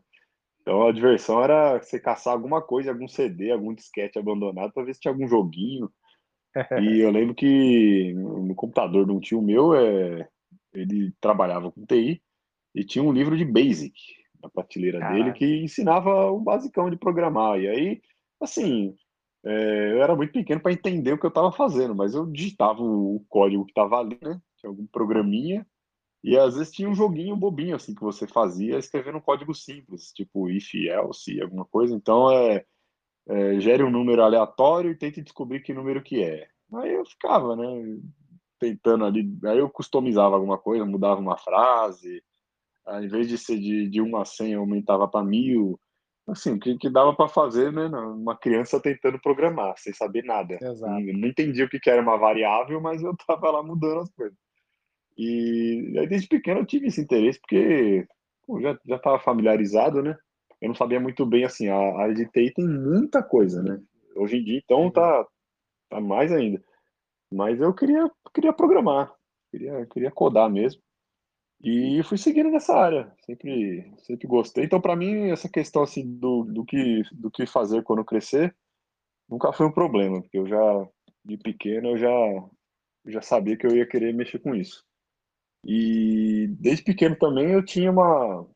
Então 0.60 0.86
a 0.86 0.92
diversão 0.92 1.42
era 1.42 1.78
você 1.78 1.98
caçar 1.98 2.32
alguma 2.32 2.62
coisa, 2.62 2.90
algum 2.90 3.08
CD, 3.08 3.50
algum 3.50 3.74
disquete 3.74 4.18
abandonado 4.18 4.72
para 4.72 4.84
ver 4.84 4.94
se 4.94 5.00
tinha 5.00 5.12
algum 5.12 5.26
joguinho. 5.26 5.90
E 6.54 6.54
eu 7.02 7.10
lembro 7.10 7.34
que 7.34 8.12
no 8.14 8.54
computador 8.54 9.04
de 9.04 9.12
um 9.12 9.20
tio 9.20 9.42
meu, 9.42 9.74
é, 9.74 10.28
ele 10.72 11.12
trabalhava 11.20 11.72
com 11.72 11.86
TI 11.86 12.22
e 12.74 12.84
tinha 12.84 13.02
um 13.02 13.12
livro 13.12 13.36
de 13.36 13.44
Basic 13.44 14.17
na 14.42 14.48
prateleira 14.48 14.98
Caraca. 14.98 15.16
dele 15.16 15.32
que 15.32 15.62
ensinava 15.62 16.30
o 16.30 16.40
basicão 16.40 16.90
de 16.90 16.96
programar. 16.96 17.58
E 17.58 17.68
aí, 17.68 18.02
assim, 18.40 18.94
é, 19.44 19.92
eu 19.92 20.02
era 20.02 20.16
muito 20.16 20.32
pequeno 20.32 20.60
para 20.60 20.72
entender 20.72 21.12
o 21.12 21.18
que 21.18 21.26
eu 21.26 21.30
estava 21.30 21.52
fazendo, 21.52 21.94
mas 21.94 22.14
eu 22.14 22.26
digitava 22.26 22.82
o 22.82 23.24
código 23.28 23.64
que 23.64 23.70
estava 23.70 23.98
ali, 23.98 24.18
né? 24.22 24.40
Tinha 24.56 24.70
algum 24.70 24.86
programinha 24.86 25.66
e 26.22 26.36
às 26.36 26.56
vezes 26.56 26.72
tinha 26.72 26.88
um 26.88 26.94
joguinho 26.94 27.36
bobinho 27.36 27.76
assim 27.76 27.94
que 27.94 28.02
você 28.02 28.26
fazia 28.26 28.78
escrevendo 28.78 29.18
um 29.18 29.22
código 29.22 29.54
simples, 29.54 30.12
tipo 30.12 30.50
if 30.50 30.74
else, 30.74 31.40
alguma 31.40 31.64
coisa. 31.64 31.94
Então 31.94 32.30
é, 32.30 32.64
é 33.28 33.60
gere 33.60 33.82
um 33.84 33.90
número 33.90 34.22
aleatório 34.22 34.90
e 34.90 34.96
tente 34.96 35.22
descobrir 35.22 35.60
que 35.60 35.72
número 35.72 36.02
que 36.02 36.22
é. 36.22 36.48
Aí 36.74 36.92
eu 36.94 37.04
ficava, 37.06 37.56
né? 37.56 37.98
Tentando 38.58 39.04
ali, 39.04 39.38
aí 39.44 39.58
eu 39.58 39.70
customizava 39.70 40.34
alguma 40.34 40.58
coisa, 40.58 40.84
mudava 40.84 41.20
uma 41.20 41.38
frase, 41.38 42.22
ao 42.88 43.02
invés 43.02 43.28
de 43.28 43.36
ser 43.36 43.58
de, 43.58 43.88
de 43.88 44.00
1 44.00 44.16
a 44.16 44.24
100, 44.24 44.52
eu 44.52 44.60
aumentava 44.60 45.06
para 45.06 45.24
mil. 45.24 45.78
Assim, 46.26 46.52
o 46.52 46.58
que, 46.58 46.76
que 46.76 46.90
dava 46.90 47.14
para 47.14 47.28
fazer, 47.28 47.72
né? 47.72 47.86
Uma 47.86 48.36
criança 48.36 48.80
tentando 48.80 49.18
programar, 49.20 49.74
sem 49.78 49.92
saber 49.92 50.24
nada. 50.24 50.58
Exato. 50.60 50.92
Não, 50.92 51.00
não 51.00 51.28
entendia 51.28 51.64
o 51.64 51.68
que, 51.68 51.80
que 51.80 51.88
era 51.88 52.02
uma 52.02 52.18
variável, 52.18 52.80
mas 52.80 53.02
eu 53.02 53.14
tava 53.26 53.50
lá 53.50 53.62
mudando 53.62 54.00
as 54.00 54.10
coisas. 54.12 54.36
E 55.16 55.94
aí, 55.98 56.06
desde 56.06 56.28
pequeno, 56.28 56.60
eu 56.60 56.66
tive 56.66 56.86
esse 56.86 57.00
interesse, 57.00 57.40
porque 57.40 58.06
pô, 58.46 58.60
já 58.60 58.78
estava 58.84 59.18
familiarizado, 59.18 60.02
né? 60.02 60.16
Eu 60.60 60.68
não 60.68 60.74
sabia 60.74 61.00
muito 61.00 61.24
bem, 61.24 61.44
assim, 61.44 61.68
a 61.68 61.76
área 61.98 62.14
de 62.14 62.26
TI 62.26 62.52
tem 62.52 62.66
muita 62.66 63.22
coisa, 63.22 63.62
né? 63.62 63.80
Hoje 64.16 64.38
em 64.38 64.44
dia, 64.44 64.58
então, 64.58 64.90
tá, 64.90 65.26
tá 65.88 66.00
mais 66.00 66.32
ainda. 66.32 66.62
Mas 67.32 67.60
eu 67.60 67.72
queria, 67.74 68.10
queria 68.34 68.52
programar, 68.52 69.12
queria, 69.50 69.86
queria 69.86 70.10
codar 70.10 70.50
mesmo. 70.50 70.82
E 71.60 72.02
fui 72.04 72.16
seguindo 72.16 72.50
nessa 72.50 72.74
área, 72.76 73.12
sempre, 73.26 73.92
sempre 73.98 74.28
gostei. 74.28 74.64
Então, 74.64 74.80
para 74.80 74.94
mim, 74.94 75.30
essa 75.30 75.48
questão 75.48 75.82
assim 75.82 76.06
do, 76.06 76.44
do, 76.44 76.64
que, 76.64 77.02
do 77.12 77.30
que 77.30 77.46
fazer 77.46 77.82
quando 77.82 78.04
crescer 78.04 78.54
nunca 79.28 79.52
foi 79.52 79.66
um 79.66 79.72
problema, 79.72 80.22
porque 80.22 80.38
eu 80.38 80.46
já, 80.46 80.88
de 81.24 81.36
pequeno, 81.36 81.90
eu 81.90 81.98
já, 81.98 82.48
já 83.06 83.22
sabia 83.22 83.56
que 83.56 83.66
eu 83.66 83.76
ia 83.76 83.86
querer 83.86 84.14
mexer 84.14 84.38
com 84.38 84.54
isso. 84.54 84.84
E 85.64 86.46
desde 86.60 86.84
pequeno 86.84 87.16
também 87.16 87.50
eu 87.50 87.64
tinha 87.64 87.90
uma. 87.90 88.46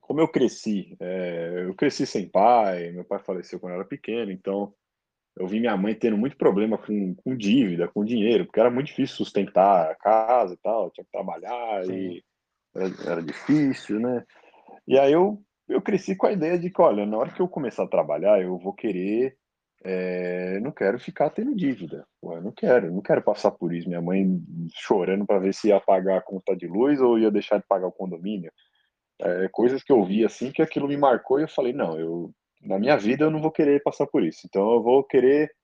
Como 0.00 0.20
eu 0.20 0.28
cresci, 0.28 0.96
é, 1.00 1.64
eu 1.66 1.74
cresci 1.74 2.06
sem 2.06 2.28
pai, 2.28 2.92
meu 2.92 3.04
pai 3.04 3.18
faleceu 3.18 3.58
quando 3.58 3.72
eu 3.72 3.80
era 3.80 3.88
pequeno, 3.88 4.30
então 4.30 4.72
eu 5.36 5.46
vi 5.46 5.60
minha 5.60 5.76
mãe 5.76 5.94
tendo 5.94 6.16
muito 6.16 6.36
problema 6.36 6.78
com, 6.78 7.14
com 7.14 7.36
dívida, 7.36 7.88
com 7.88 8.04
dinheiro, 8.04 8.46
porque 8.46 8.60
era 8.60 8.70
muito 8.70 8.88
difícil 8.88 9.16
sustentar 9.16 9.90
a 9.90 9.94
casa 9.94 10.54
e 10.54 10.58
tal, 10.58 10.90
tinha 10.90 11.04
que 11.04 11.10
trabalhar 11.10 11.84
Sim. 11.84 11.92
e 11.92 12.24
era, 12.74 13.12
era, 13.12 13.22
difícil, 13.22 14.00
né? 14.00 14.24
E 14.86 14.98
aí 14.98 15.12
eu, 15.12 15.42
eu 15.68 15.82
cresci 15.82 16.16
com 16.16 16.26
a 16.26 16.32
ideia 16.32 16.58
de 16.58 16.70
que, 16.70 16.80
olha, 16.80 17.04
na 17.04 17.16
hora 17.18 17.32
que 17.32 17.40
eu 17.40 17.48
começar 17.48 17.84
a 17.84 17.88
trabalhar, 17.88 18.40
eu 18.40 18.58
vou 18.58 18.72
querer 18.72 19.36
é, 19.88 20.58
não 20.60 20.72
quero 20.72 20.98
ficar 20.98 21.30
tendo 21.30 21.54
dívida. 21.54 22.04
Pô, 22.20 22.34
eu 22.34 22.42
não 22.42 22.50
quero, 22.50 22.92
não 22.92 23.00
quero 23.00 23.22
passar 23.22 23.52
por 23.52 23.72
isso. 23.72 23.88
Minha 23.88 24.02
mãe 24.02 24.26
chorando 24.74 25.24
para 25.24 25.38
ver 25.38 25.54
se 25.54 25.68
ia 25.68 25.80
pagar 25.80 26.18
a 26.18 26.22
conta 26.22 26.56
de 26.56 26.66
luz 26.66 27.00
ou 27.00 27.16
ia 27.16 27.30
deixar 27.30 27.58
de 27.58 27.66
pagar 27.68 27.86
o 27.86 27.92
condomínio. 27.92 28.50
É, 29.20 29.48
coisas 29.48 29.84
que 29.84 29.92
eu 29.92 30.04
vi 30.04 30.24
assim 30.24 30.50
que 30.50 30.60
aquilo 30.60 30.88
me 30.88 30.96
marcou 30.96 31.38
e 31.38 31.42
eu 31.42 31.48
falei, 31.48 31.72
não, 31.72 31.98
eu 31.98 32.32
na 32.62 32.78
minha 32.78 32.96
vida 32.96 33.24
eu 33.24 33.30
não 33.30 33.40
vou 33.40 33.50
querer 33.50 33.82
passar 33.82 34.06
por 34.06 34.22
isso. 34.22 34.46
Então 34.46 34.72
eu 34.72 34.82
vou 34.82 35.04
querer 35.04 35.54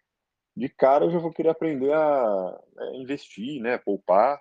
de 0.56 0.68
cara 0.68 1.06
eu 1.06 1.10
já 1.10 1.18
vou 1.18 1.32
querer 1.32 1.48
aprender 1.48 1.92
a, 1.92 2.60
a 2.78 2.96
investir, 2.96 3.60
né, 3.60 3.78
poupar. 3.78 4.40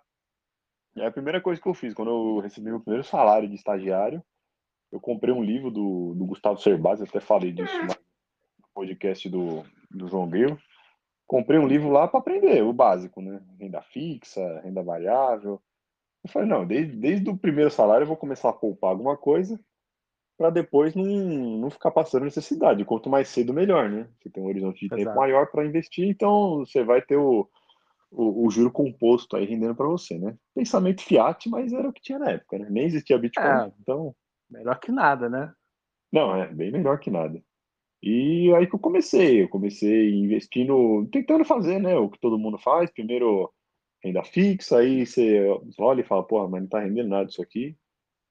E 0.96 1.02
a 1.02 1.12
primeira 1.12 1.40
coisa 1.40 1.62
que 1.62 1.68
eu 1.68 1.74
fiz 1.74 1.94
quando 1.94 2.12
eu 2.12 2.40
recebi 2.40 2.70
meu 2.70 2.82
primeiro 2.82 3.04
salário 3.06 3.48
de 3.48 3.56
estagiário, 3.56 4.22
eu 4.92 5.00
comprei 5.00 5.34
um 5.34 5.44
livro 5.44 5.72
do, 5.72 6.14
do 6.16 6.26
Gustavo 6.26 6.60
Cerbasi, 6.60 7.04
até 7.04 7.20
falei 7.22 7.54
disso 7.54 7.72
podcast 8.74 9.30
do, 9.30 9.64
do 9.90 10.08
João 10.08 10.30
Grilo. 10.30 10.58
Comprei 11.28 11.60
um 11.60 11.68
livro 11.68 11.90
lá 11.90 12.08
para 12.08 12.20
aprender 12.20 12.64
o 12.64 12.74
básico, 12.74 13.22
né? 13.22 13.42
Renda 13.60 13.82
fixa, 13.82 14.62
renda 14.62 14.84
variável. 14.84 15.62
Eu 16.24 16.30
falei, 16.30 16.48
não, 16.48 16.66
desde, 16.66 16.96
desde 16.96 17.30
o 17.30 17.38
primeiro 17.38 17.72
salário 17.72 18.04
eu 18.04 18.08
vou 18.08 18.18
começar 18.18 18.50
a 18.50 18.54
poupar 18.54 18.92
alguma 18.92 19.18
coisa 19.18 19.60
para 20.42 20.50
depois 20.50 20.96
não, 20.96 21.06
não 21.06 21.70
ficar 21.70 21.92
passando 21.92 22.24
necessidade. 22.24 22.84
Quanto 22.84 23.12
mais 23.12 23.28
cedo, 23.28 23.54
melhor, 23.54 23.88
né? 23.88 24.08
Você 24.20 24.28
tem 24.28 24.42
um 24.42 24.48
horizonte 24.48 24.80
de 24.80 24.86
Exato. 24.88 25.04
tempo 25.04 25.16
maior 25.16 25.46
para 25.52 25.64
investir, 25.64 26.08
então 26.08 26.66
você 26.66 26.84
vai 26.84 27.00
ter 27.00 27.16
o, 27.16 27.48
o, 28.10 28.48
o 28.48 28.50
juro 28.50 28.72
composto 28.72 29.38
aí 29.38 29.46
rendendo 29.46 29.76
para 29.76 29.86
você, 29.88 30.18
né? 30.18 30.36
Pensamento 30.56 31.04
fiat, 31.04 31.48
mas 31.48 31.72
era 31.72 31.88
o 31.88 31.94
que 31.94 32.02
tinha 32.02 32.18
na 32.18 32.32
época, 32.32 32.58
né? 32.58 32.68
Nem 32.72 32.86
existia 32.86 33.20
Bitcoin, 33.20 33.46
é, 33.46 33.72
então... 33.80 34.16
Melhor 34.50 34.80
que 34.80 34.92
nada, 34.92 35.30
né? 35.30 35.54
Não, 36.12 36.36
é 36.36 36.48
bem 36.48 36.72
melhor 36.72 37.00
que 37.00 37.12
nada. 37.12 37.40
E 38.02 38.52
aí 38.56 38.66
que 38.66 38.74
eu 38.74 38.80
comecei, 38.80 39.44
eu 39.44 39.48
comecei 39.48 40.16
investindo, 40.16 41.08
tentando 41.12 41.46
fazer, 41.46 41.80
né, 41.80 41.96
o 41.96 42.10
que 42.10 42.20
todo 42.20 42.40
mundo 42.40 42.58
faz, 42.58 42.90
primeiro 42.90 43.54
renda 44.04 44.24
fixa, 44.24 44.80
aí 44.80 45.06
você 45.06 45.46
olha 45.78 46.02
e 46.02 46.04
fala, 46.04 46.24
pô, 46.24 46.48
mas 46.48 46.62
não 46.64 46.68
tá 46.68 46.80
rendendo 46.80 47.10
nada 47.10 47.28
disso 47.28 47.44
aqui. 47.44 47.78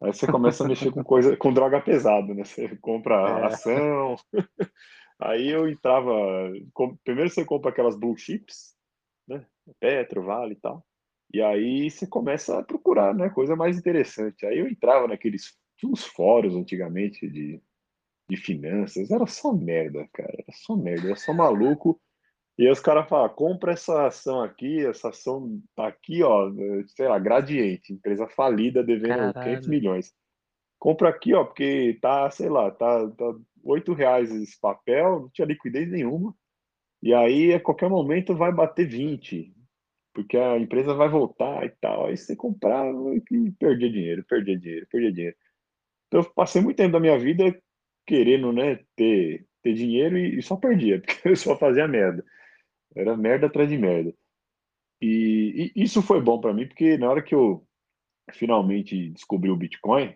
Aí 0.02 0.12
você 0.12 0.26
começa 0.26 0.64
a 0.64 0.68
mexer 0.68 0.90
com 0.90 1.04
coisa, 1.04 1.36
com 1.36 1.52
droga 1.52 1.80
pesada, 1.80 2.32
né? 2.34 2.44
Você 2.44 2.76
compra 2.76 3.14
é. 3.40 3.46
ação. 3.46 4.16
Aí 5.20 5.48
eu 5.48 5.68
entrava, 5.68 6.10
primeiro 7.04 7.28
você 7.28 7.44
compra 7.44 7.70
aquelas 7.70 7.98
blue 7.98 8.16
chips, 8.16 8.74
né? 9.28 9.44
Petro, 9.78 10.24
Vale 10.24 10.54
e 10.54 10.56
tal. 10.56 10.84
E 11.32 11.42
aí 11.42 11.90
você 11.90 12.06
começa 12.06 12.58
a 12.58 12.62
procurar, 12.62 13.14
né, 13.14 13.28
coisa 13.28 13.54
mais 13.54 13.78
interessante. 13.78 14.44
Aí 14.46 14.58
eu 14.58 14.66
entrava 14.66 15.06
naqueles 15.06 15.56
tinha 15.76 15.92
uns 15.92 16.04
fóruns 16.04 16.56
antigamente 16.56 17.28
de 17.28 17.62
de 18.30 18.36
finanças, 18.36 19.10
era 19.10 19.26
só 19.26 19.52
merda, 19.52 20.08
cara, 20.12 20.32
era 20.32 20.52
só 20.52 20.76
merda, 20.76 21.08
era 21.08 21.16
só 21.16 21.34
maluco. 21.34 22.00
E 22.60 22.66
aí 22.66 22.70
os 22.70 22.78
caras 22.78 23.08
falam, 23.08 23.26
compra 23.30 23.72
essa 23.72 24.06
ação 24.06 24.42
aqui, 24.42 24.84
essa 24.84 25.08
ação 25.08 25.62
tá 25.74 25.86
aqui, 25.86 26.22
ó, 26.22 26.52
sei 26.88 27.08
lá, 27.08 27.18
Gradiente, 27.18 27.90
empresa 27.90 28.28
falida 28.28 28.84
devendo 28.84 29.32
Caralho. 29.32 29.42
500 29.42 29.66
milhões. 29.66 30.12
Compra 30.78 31.08
aqui, 31.08 31.32
ó, 31.32 31.42
porque 31.42 31.98
tá, 32.02 32.30
sei 32.30 32.50
lá, 32.50 32.70
tá, 32.70 33.08
tá 33.12 33.34
8 33.64 33.94
reais 33.94 34.30
esse 34.30 34.60
papel, 34.60 35.20
não 35.20 35.30
tinha 35.30 35.46
liquidez 35.46 35.90
nenhuma. 35.90 36.34
E 37.02 37.14
aí, 37.14 37.54
a 37.54 37.60
qualquer 37.60 37.88
momento, 37.88 38.36
vai 38.36 38.52
bater 38.52 38.86
20, 38.86 39.54
porque 40.12 40.36
a 40.36 40.58
empresa 40.58 40.92
vai 40.92 41.08
voltar 41.08 41.64
e 41.64 41.70
tal. 41.80 42.08
Aí 42.08 42.16
você 42.18 42.36
comprava 42.36 42.92
e 43.14 43.52
perdia 43.52 43.90
dinheiro, 43.90 44.22
perdia 44.28 44.58
dinheiro, 44.58 44.86
perdia 44.92 45.12
dinheiro. 45.12 45.36
Então, 46.08 46.20
eu 46.20 46.30
passei 46.34 46.60
muito 46.60 46.76
tempo 46.76 46.92
da 46.92 47.00
minha 47.00 47.18
vida 47.18 47.58
querendo, 48.06 48.52
né, 48.52 48.80
ter, 48.94 49.46
ter 49.62 49.72
dinheiro 49.72 50.18
e, 50.18 50.38
e 50.38 50.42
só 50.42 50.56
perdia, 50.56 51.00
porque 51.00 51.26
eu 51.26 51.36
só 51.36 51.56
fazia 51.56 51.88
merda. 51.88 52.22
Era 52.94 53.16
merda 53.16 53.46
atrás 53.46 53.68
de 53.68 53.78
merda. 53.78 54.14
E, 55.00 55.72
e 55.74 55.82
isso 55.82 56.02
foi 56.02 56.20
bom 56.20 56.40
para 56.40 56.52
mim, 56.52 56.66
porque 56.66 56.98
na 56.98 57.08
hora 57.08 57.22
que 57.22 57.34
eu 57.34 57.66
finalmente 58.32 59.10
descobri 59.10 59.50
o 59.50 59.56
Bitcoin, 59.56 60.14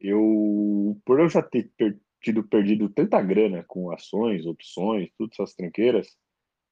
eu, 0.00 1.00
por 1.04 1.20
eu 1.20 1.28
já 1.28 1.42
ter 1.42 1.70
per, 1.76 1.98
tido 2.20 2.42
perdido 2.44 2.88
tanta 2.88 3.20
grana 3.20 3.64
com 3.66 3.90
ações, 3.90 4.46
opções, 4.46 5.10
todas 5.16 5.34
essas 5.34 5.54
tranqueiras, 5.54 6.16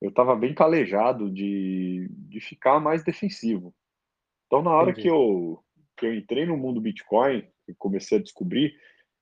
eu 0.01 0.11
estava 0.11 0.35
bem 0.37 0.55
calejado 0.55 1.31
de, 1.31 2.09
de 2.11 2.41
ficar 2.41 2.81
mais 2.81 3.05
defensivo. 3.05 3.75
Então, 4.47 4.63
na 4.63 4.71
hora 4.71 4.93
que 4.93 5.09
eu, 5.09 5.63
que 5.97 6.07
eu 6.07 6.15
entrei 6.15 6.47
no 6.47 6.57
mundo 6.57 6.81
Bitcoin 6.81 7.47
e 7.69 7.75
comecei 7.75 8.19
a 8.19 8.23
descobrir, 8.23 8.75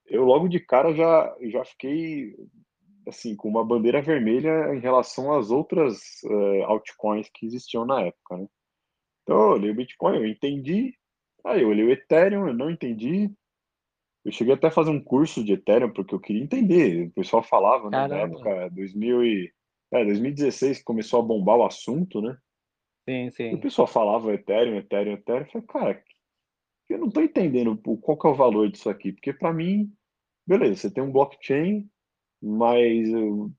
eu 0.07 0.25
logo 0.25 0.49
de 0.49 0.61
cara 0.61 0.95
já, 0.95 1.37
já 1.43 1.65
fiquei 1.65 2.35
assim 3.09 3.35
com 3.35 3.49
uma 3.49 3.65
bandeira 3.65 4.03
vermelha 4.03 4.75
em 4.75 4.81
relação 4.81 5.33
às 5.33 5.51
outras 5.51 5.99
uh, 6.25 6.65
altcoins 6.65 7.29
que 7.33 7.47
existiam 7.47 7.85
na 7.85 8.03
época, 8.03 8.37
né? 8.37 8.47
Então 9.23 9.37
eu 9.37 9.49
olhei 9.53 9.71
o 9.71 9.75
Bitcoin, 9.75 10.17
eu 10.17 10.27
entendi, 10.27 10.95
aí 11.45 11.63
eu 11.63 11.69
olhei 11.69 11.85
o 11.85 11.91
Ethereum, 11.91 12.49
eu 12.49 12.55
não 12.55 12.71
entendi. 12.71 13.31
Eu 14.25 14.33
cheguei 14.33 14.55
até 14.55 14.69
a 14.69 14.71
fazer 14.71 14.91
um 14.91 15.03
curso 15.03 15.45
de 15.45 15.53
Ethereum 15.53 15.93
porque 15.93 16.15
eu 16.15 16.21
queria 16.21 16.43
entender. 16.43 17.09
O 17.09 17.13
pessoal 17.13 17.43
falava, 17.43 17.91
né, 17.91 18.07
na 18.07 18.17
época, 18.17 18.71
2000 18.71 19.25
e, 19.25 19.53
é, 19.93 20.05
2016 20.05 20.79
que 20.79 20.85
começou 20.85 21.21
a 21.21 21.23
bombar 21.23 21.57
o 21.57 21.65
assunto, 21.67 22.21
né? 22.21 22.37
Sim, 23.09 23.31
sim. 23.31 23.51
E 23.51 23.55
o 23.55 23.61
pessoal 23.61 23.87
falava 23.87 24.33
Ethereum, 24.33 24.77
Ethereum, 24.77 25.15
Ethereum. 25.15 25.43
Eu 25.43 25.47
falei, 25.47 25.67
cara, 25.67 26.05
eu 26.89 26.99
não 26.99 27.09
estou 27.09 27.23
entendendo 27.23 27.77
qual 28.01 28.19
que 28.19 28.27
é 28.27 28.31
o 28.31 28.35
valor 28.35 28.71
disso 28.71 28.89
aqui, 28.89 29.13
porque 29.13 29.33
para 29.33 29.53
mim 29.53 29.93
beleza, 30.49 30.77
você 30.77 30.91
tem 30.91 31.05
um 31.05 31.13
blockchain 31.13 31.87
mas 32.41 33.09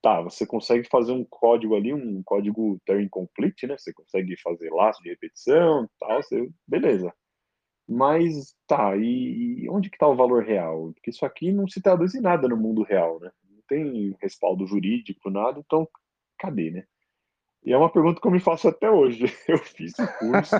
tá, 0.01 0.21
você 0.21 0.45
consegue 0.45 0.87
fazer 0.89 1.11
um 1.11 1.25
código 1.25 1.75
ali, 1.75 1.93
um 1.93 2.23
código 2.23 2.79
Turing 2.85 3.09
Complete, 3.09 3.67
né? 3.67 3.77
Você 3.77 3.91
consegue 3.91 4.37
fazer 4.37 4.69
laço 4.69 5.03
de 5.03 5.09
repetição, 5.09 5.89
tal, 5.99 6.23
você, 6.23 6.49
beleza. 6.67 7.13
Mas 7.87 8.55
tá, 8.67 8.95
e, 8.95 9.63
e 9.63 9.69
onde 9.69 9.89
que 9.89 9.95
está 9.95 10.07
o 10.07 10.15
valor 10.15 10.43
real? 10.43 10.93
Porque 10.93 11.09
isso 11.09 11.25
aqui 11.25 11.51
não 11.51 11.67
se 11.67 11.81
traduz 11.81 12.15
em 12.15 12.21
nada 12.21 12.47
no 12.47 12.55
mundo 12.55 12.83
real, 12.83 13.19
né? 13.19 13.31
Não 13.49 13.61
tem 13.67 14.15
respaldo 14.21 14.65
jurídico, 14.65 15.29
nada, 15.29 15.59
então 15.59 15.87
cadê, 16.37 16.71
né? 16.71 16.85
E 17.63 17.73
é 17.73 17.77
uma 17.77 17.91
pergunta 17.91 18.21
que 18.21 18.27
eu 18.27 18.31
me 18.31 18.39
faço 18.39 18.69
até 18.69 18.89
hoje. 18.89 19.25
Eu 19.47 19.57
fiz 19.57 19.93
o 19.99 20.07
curso, 20.19 20.55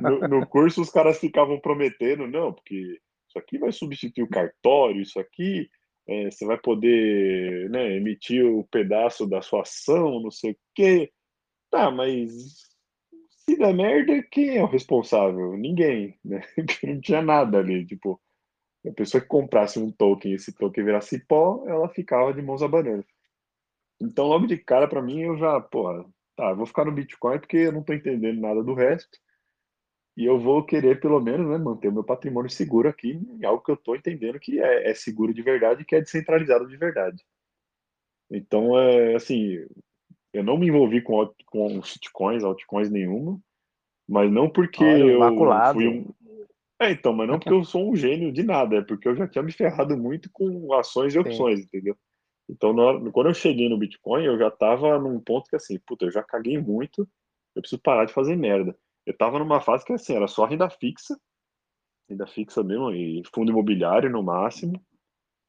no, 0.00 0.28
no 0.28 0.46
curso 0.46 0.80
os 0.80 0.90
caras 0.90 1.18
ficavam 1.18 1.60
prometendo, 1.60 2.26
não, 2.26 2.52
porque 2.54 2.98
isso 3.28 3.38
aqui 3.38 3.58
vai 3.58 3.70
substituir 3.70 4.22
o 4.22 4.30
cartório, 4.30 5.02
isso 5.02 5.20
aqui 5.20 5.68
é, 6.10 6.30
você 6.30 6.44
vai 6.44 6.58
poder 6.58 7.70
né, 7.70 7.96
emitir 7.96 8.44
o 8.44 8.64
pedaço 8.64 9.28
da 9.28 9.40
sua 9.40 9.62
ação, 9.62 10.20
não 10.20 10.30
sei 10.30 10.52
o 10.52 10.56
quê. 10.74 11.12
Tá, 11.70 11.88
mas 11.90 12.32
se 13.46 13.56
der 13.56 13.72
merda, 13.72 14.20
quem 14.30 14.56
é 14.56 14.62
o 14.62 14.66
responsável? 14.66 15.56
Ninguém, 15.56 16.18
né? 16.24 16.40
Não 16.84 17.00
tinha 17.00 17.22
nada 17.22 17.58
ali, 17.58 17.86
tipo, 17.86 18.20
a 18.86 18.92
pessoa 18.92 19.20
que 19.20 19.28
comprasse 19.28 19.78
um 19.78 19.92
token 19.92 20.32
e 20.32 20.34
esse 20.34 20.52
token 20.52 20.84
virasse 20.84 21.24
pó, 21.26 21.64
ela 21.66 21.88
ficava 21.88 22.34
de 22.34 22.42
mãos 22.42 22.62
abanando. 22.62 23.04
Então, 24.00 24.26
logo 24.26 24.46
de 24.46 24.56
cara, 24.58 24.88
para 24.88 25.02
mim, 25.02 25.20
eu 25.20 25.38
já, 25.38 25.60
porra, 25.60 26.04
tá, 26.36 26.52
vou 26.54 26.66
ficar 26.66 26.84
no 26.84 26.92
Bitcoin 26.92 27.38
porque 27.38 27.58
eu 27.58 27.72
não 27.72 27.84
tô 27.84 27.92
entendendo 27.92 28.40
nada 28.40 28.64
do 28.64 28.74
resto. 28.74 29.16
E 30.20 30.26
eu 30.26 30.38
vou 30.38 30.62
querer, 30.62 31.00
pelo 31.00 31.18
menos, 31.18 31.48
né, 31.48 31.56
manter 31.56 31.88
o 31.88 31.92
meu 31.92 32.04
patrimônio 32.04 32.50
seguro 32.50 32.86
aqui 32.86 33.12
em 33.12 33.42
algo 33.42 33.64
que 33.64 33.70
eu 33.70 33.74
estou 33.74 33.96
entendendo 33.96 34.38
que 34.38 34.60
é, 34.60 34.90
é, 34.90 34.94
seguro 34.94 35.32
de 35.32 35.40
verdade, 35.40 35.82
que 35.82 35.96
é 35.96 36.00
descentralizado 36.02 36.68
de 36.68 36.76
verdade. 36.76 37.24
Então, 38.30 38.78
é, 38.78 39.14
assim, 39.14 39.64
eu 40.30 40.44
não 40.44 40.58
me 40.58 40.66
envolvi 40.68 41.00
com, 41.00 41.26
com 41.46 41.82
shitcoins, 41.82 42.44
altcoins 42.44 42.90
nenhuma, 42.90 43.40
mas 44.06 44.30
não 44.30 44.50
porque 44.50 44.84
Olha, 44.84 45.04
eu 45.04 45.20
maculado. 45.20 45.78
fui 45.78 45.88
um... 45.88 46.12
É, 46.78 46.90
então, 46.90 47.14
mas 47.14 47.26
não 47.26 47.38
porque 47.38 47.54
eu 47.54 47.64
sou 47.64 47.90
um 47.90 47.96
gênio 47.96 48.30
de 48.30 48.42
nada, 48.42 48.76
é 48.76 48.82
porque 48.82 49.08
eu 49.08 49.16
já 49.16 49.26
tinha 49.26 49.42
me 49.42 49.52
ferrado 49.52 49.96
muito 49.96 50.28
com 50.30 50.74
ações 50.74 51.14
e 51.14 51.18
opções, 51.18 51.60
Sim. 51.60 51.64
entendeu? 51.64 51.96
Então, 52.46 52.76
hora, 52.76 53.10
quando 53.10 53.28
eu 53.28 53.34
cheguei 53.34 53.70
no 53.70 53.78
Bitcoin, 53.78 54.24
eu 54.24 54.36
já 54.36 54.48
estava 54.48 54.98
num 54.98 55.18
ponto 55.18 55.48
que 55.48 55.56
assim, 55.56 55.78
puta, 55.78 56.04
eu 56.04 56.10
já 56.10 56.22
caguei 56.22 56.58
muito, 56.58 57.08
eu 57.56 57.62
preciso 57.62 57.80
parar 57.80 58.04
de 58.04 58.12
fazer 58.12 58.36
merda. 58.36 58.76
Eu 59.06 59.12
estava 59.12 59.38
numa 59.38 59.60
fase 59.60 59.84
que 59.84 59.92
assim, 59.92 60.14
era 60.14 60.28
só 60.28 60.44
renda 60.44 60.68
fixa, 60.68 61.18
renda 62.08 62.26
fixa 62.26 62.62
mesmo, 62.62 62.90
e 62.92 63.22
fundo 63.34 63.50
imobiliário 63.50 64.10
no 64.10 64.22
máximo, 64.22 64.80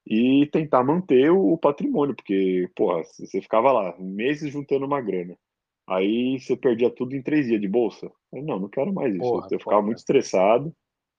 e 0.06 0.48
tentar 0.52 0.84
manter 0.84 1.32
o, 1.32 1.58
patrimônio, 1.58 2.16
porque, 2.16 2.70
porra, 2.76 3.04
você 3.04 3.42
ficava 3.42 3.72
lá 3.72 3.96
meses 4.00 4.52
juntando 4.52 4.86
uma 4.86 5.02
grana. 5.02 5.38
Aí 5.88 6.40
você 6.40 6.56
perdia 6.56 6.90
tudo 6.90 7.16
em 7.16 7.22
três 7.22 7.48
dias 7.48 7.60
de 7.60 7.68
bolsa. 7.68 8.12
Eu, 8.32 8.44
não, 8.44 8.60
não 8.60 8.70
quero 8.70 8.94
mais 8.94 9.14
isso. 9.14 9.22
Porra, 9.22 9.48
eu 9.52 9.60
ficava 9.60 9.78
porra. 9.78 9.86
muito 9.86 9.98
estressado. 9.98 10.74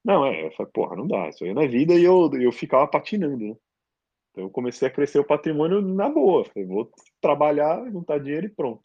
Não, 0.05 0.25
é, 0.25 0.47
eu 0.47 0.53
falei, 0.53 0.73
porra, 0.73 0.97
não 0.97 1.07
dá, 1.07 1.29
isso 1.29 1.45
aí 1.45 1.51
é 1.51 1.69
vida, 1.69 1.95
e 1.95 2.03
eu, 2.03 2.29
eu 2.35 2.51
ficava 2.51 2.89
patinando, 2.89 3.37
né? 3.37 3.57
Então 4.31 4.45
eu 4.45 4.51
comecei 4.51 4.89
a 4.89 4.91
crescer 4.91 5.19
o 5.19 5.27
patrimônio 5.27 5.81
na 5.81 6.09
boa. 6.09 6.45
Falei, 6.47 6.67
vou 6.67 6.91
trabalhar, 7.21 7.89
juntar 7.91 8.19
dinheiro 8.19 8.47
e 8.47 8.51
pronto. 8.51 8.83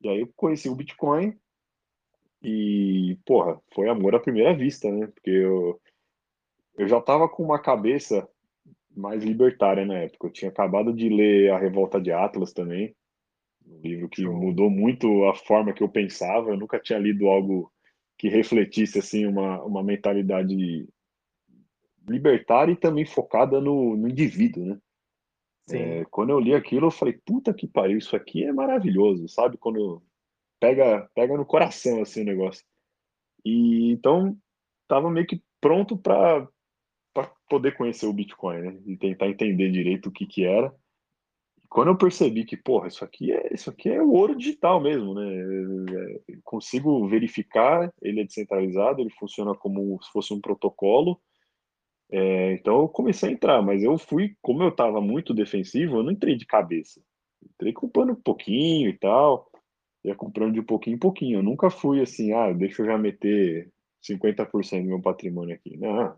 E 0.00 0.08
aí 0.08 0.20
eu 0.20 0.32
conheci 0.36 0.68
o 0.68 0.76
Bitcoin, 0.76 1.36
e, 2.42 3.18
porra, 3.26 3.60
foi 3.74 3.88
amor 3.88 4.14
à 4.14 4.20
primeira 4.20 4.54
vista, 4.54 4.90
né? 4.90 5.06
Porque 5.08 5.30
eu, 5.30 5.80
eu 6.76 6.86
já 6.86 7.00
tava 7.00 7.28
com 7.28 7.42
uma 7.42 7.60
cabeça 7.60 8.28
mais 8.94 9.24
libertária 9.24 9.84
na 9.84 9.94
época. 9.94 10.26
Eu 10.26 10.32
tinha 10.32 10.50
acabado 10.50 10.92
de 10.92 11.08
ler 11.08 11.50
A 11.52 11.58
Revolta 11.58 12.00
de 12.00 12.12
Atlas 12.12 12.52
também, 12.52 12.94
um 13.66 13.80
livro 13.80 14.08
que 14.08 14.22
Show. 14.22 14.32
mudou 14.32 14.70
muito 14.70 15.24
a 15.24 15.34
forma 15.34 15.72
que 15.72 15.82
eu 15.82 15.88
pensava. 15.88 16.50
Eu 16.50 16.56
nunca 16.56 16.78
tinha 16.78 16.98
lido 16.98 17.28
algo 17.28 17.72
que 18.16 18.28
refletisse 18.28 18.98
assim 18.98 19.26
uma, 19.26 19.62
uma 19.62 19.82
mentalidade 19.82 20.88
libertária 22.08 22.72
e 22.72 22.76
também 22.76 23.04
focada 23.04 23.60
no, 23.60 23.96
no 23.96 24.08
indivíduo, 24.08 24.64
né? 24.64 24.78
É, 25.70 26.04
quando 26.06 26.30
eu 26.30 26.40
li 26.40 26.54
aquilo, 26.54 26.86
eu 26.86 26.90
falei, 26.90 27.20
puta 27.26 27.52
que 27.52 27.66
pariu, 27.66 27.98
isso 27.98 28.16
aqui 28.16 28.42
é 28.42 28.52
maravilhoso, 28.52 29.28
sabe? 29.28 29.58
Quando 29.58 30.02
pega, 30.60 31.08
pega 31.14 31.36
no 31.36 31.46
coração 31.46 32.02
assim 32.02 32.22
o 32.22 32.26
negócio. 32.26 32.64
E 33.44 33.90
então 33.92 34.36
tava 34.86 35.10
meio 35.10 35.26
que 35.26 35.42
pronto 35.60 35.96
para 35.96 36.48
poder 37.48 37.76
conhecer 37.76 38.06
o 38.06 38.12
Bitcoin, 38.12 38.60
né? 38.60 38.80
E 38.86 38.96
tentar 38.96 39.28
entender 39.28 39.70
direito 39.70 40.08
o 40.08 40.12
que 40.12 40.26
que 40.26 40.44
era. 40.44 40.74
Quando 41.68 41.88
eu 41.88 41.98
percebi 41.98 42.44
que, 42.44 42.56
porra, 42.56 42.88
isso 42.88 43.04
aqui 43.04 43.30
é 43.30 43.52
isso 43.52 43.68
aqui 43.68 43.90
é 43.90 44.02
o 44.02 44.12
ouro 44.12 44.34
digital 44.34 44.80
mesmo, 44.80 45.14
né? 45.14 45.26
É, 45.26 46.36
consigo 46.42 47.06
verificar, 47.06 47.92
ele 48.00 48.20
é 48.20 48.24
descentralizado, 48.24 49.00
ele 49.00 49.10
funciona 49.10 49.54
como 49.54 50.00
se 50.02 50.10
fosse 50.10 50.32
um 50.32 50.40
protocolo. 50.40 51.20
É, 52.10 52.54
então 52.54 52.80
eu 52.80 52.88
comecei 52.88 53.28
a 53.28 53.32
entrar, 53.32 53.60
mas 53.62 53.82
eu 53.82 53.98
fui, 53.98 54.34
como 54.40 54.62
eu 54.62 54.70
estava 54.70 54.98
muito 54.98 55.34
defensivo, 55.34 55.98
eu 55.98 56.02
não 56.02 56.12
entrei 56.12 56.36
de 56.36 56.46
cabeça. 56.46 57.02
Entrei 57.42 57.72
comprando 57.72 58.12
um 58.12 58.22
pouquinho 58.22 58.88
e 58.88 58.98
tal 58.98 59.48
ia 60.04 60.14
comprando 60.14 60.54
de 60.54 60.62
pouquinho 60.62 60.96
em 60.96 60.98
pouquinho. 60.98 61.38
Eu 61.38 61.42
nunca 61.42 61.70
fui 61.70 62.00
assim, 62.00 62.32
ah, 62.32 62.52
deixa 62.52 62.82
eu 62.82 62.86
já 62.86 62.98
meter 62.98 63.72
50% 64.02 64.82
do 64.82 64.88
meu 64.88 65.02
patrimônio 65.02 65.54
aqui. 65.54 65.76
Não. 65.76 66.16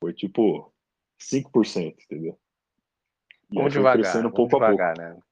Foi 0.00 0.12
tipo 0.12 0.72
5%, 1.20 1.94
entendeu? 2.04 2.38
E 3.50 3.56
vamos 3.56 3.72
devagar, 3.72 4.02
crescendo 4.02 4.30
pouco 4.30 4.56
devagar, 4.56 4.92
a 4.92 4.94
pouco. 4.94 5.16
né? 5.16 5.22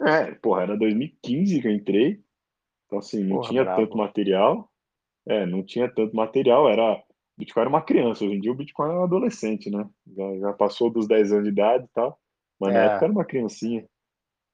É, 0.00 0.34
porra, 0.34 0.62
era 0.62 0.76
2015 0.76 1.60
que 1.60 1.68
eu 1.68 1.72
entrei. 1.72 2.22
Então, 2.86 2.98
assim, 2.98 3.24
não 3.24 3.36
porra, 3.36 3.48
tinha 3.48 3.64
bravo. 3.64 3.80
tanto 3.80 3.96
material. 3.96 4.72
É, 5.26 5.46
não 5.46 5.62
tinha 5.62 5.88
tanto 5.88 6.14
material. 6.14 6.68
Era. 6.68 7.02
Bitcoin 7.36 7.62
era 7.62 7.68
uma 7.68 7.82
criança. 7.82 8.24
Hoje 8.24 8.34
em 8.34 8.40
dia 8.40 8.52
o 8.52 8.54
Bitcoin 8.54 8.90
é 8.90 8.94
um 8.94 9.04
adolescente, 9.04 9.68
né? 9.68 9.88
Já, 10.16 10.38
já 10.38 10.52
passou 10.52 10.88
dos 10.90 11.08
10 11.08 11.32
anos 11.32 11.44
de 11.44 11.50
idade 11.50 11.84
e 11.84 11.88
tal. 11.88 12.18
Mas 12.60 12.70
é. 12.70 12.74
na 12.74 12.80
época 12.84 13.04
era 13.06 13.12
uma 13.12 13.24
criancinha. 13.24 13.88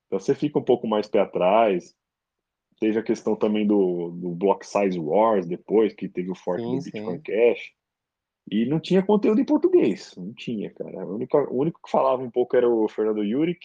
Então 0.07 0.19
você 0.19 0.35
fica 0.35 0.59
um 0.59 0.65
pouco 0.65 0.87
mais 0.89 1.07
pé 1.07 1.21
atrás. 1.21 1.95
Teve 2.81 2.99
a 2.99 3.03
questão 3.03 3.37
também 3.37 3.67
do, 3.67 4.11
do 4.11 4.31
Block 4.31 4.67
Size 4.67 4.99
Wars 4.99 5.47
depois, 5.47 5.93
que 5.93 6.09
teve 6.09 6.31
o 6.31 6.35
fork 6.35 6.63
sim, 6.63 6.79
do 6.79 6.83
Bitcoin 6.83 7.17
sim. 7.17 7.23
Cash. 7.23 7.73
E 8.51 8.65
não 8.65 8.81
tinha 8.81 9.03
conteúdo 9.03 9.39
em 9.39 9.45
português. 9.45 10.15
Não 10.17 10.33
tinha, 10.33 10.71
cara. 10.71 11.07
O 11.07 11.15
único, 11.15 11.37
o 11.37 11.61
único 11.61 11.81
que 11.83 11.91
falava 11.91 12.23
um 12.23 12.31
pouco 12.31 12.57
era 12.57 12.67
o 12.67 12.89
Fernando 12.89 13.23
Yurik. 13.23 13.65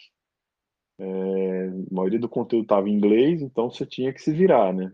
É, 1.00 1.68
a 1.68 1.94
maioria 1.94 2.20
do 2.20 2.28
conteúdo 2.28 2.64
estava 2.64 2.90
em 2.90 2.94
inglês, 2.94 3.42
então 3.42 3.70
você 3.70 3.86
tinha 3.86 4.14
que 4.14 4.22
se 4.22 4.34
virar, 4.34 4.74
né? 4.74 4.92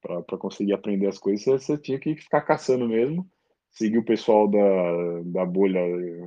Para 0.00 0.38
conseguir 0.38 0.72
aprender 0.72 1.06
as 1.06 1.18
coisas, 1.18 1.62
você 1.62 1.76
tinha 1.78 1.98
que 1.98 2.16
ficar 2.16 2.40
caçando 2.40 2.88
mesmo. 2.88 3.28
Seguir 3.70 3.98
o 3.98 4.04
pessoal 4.04 4.48
da, 4.48 5.22
da 5.26 5.46
bolha 5.46 5.80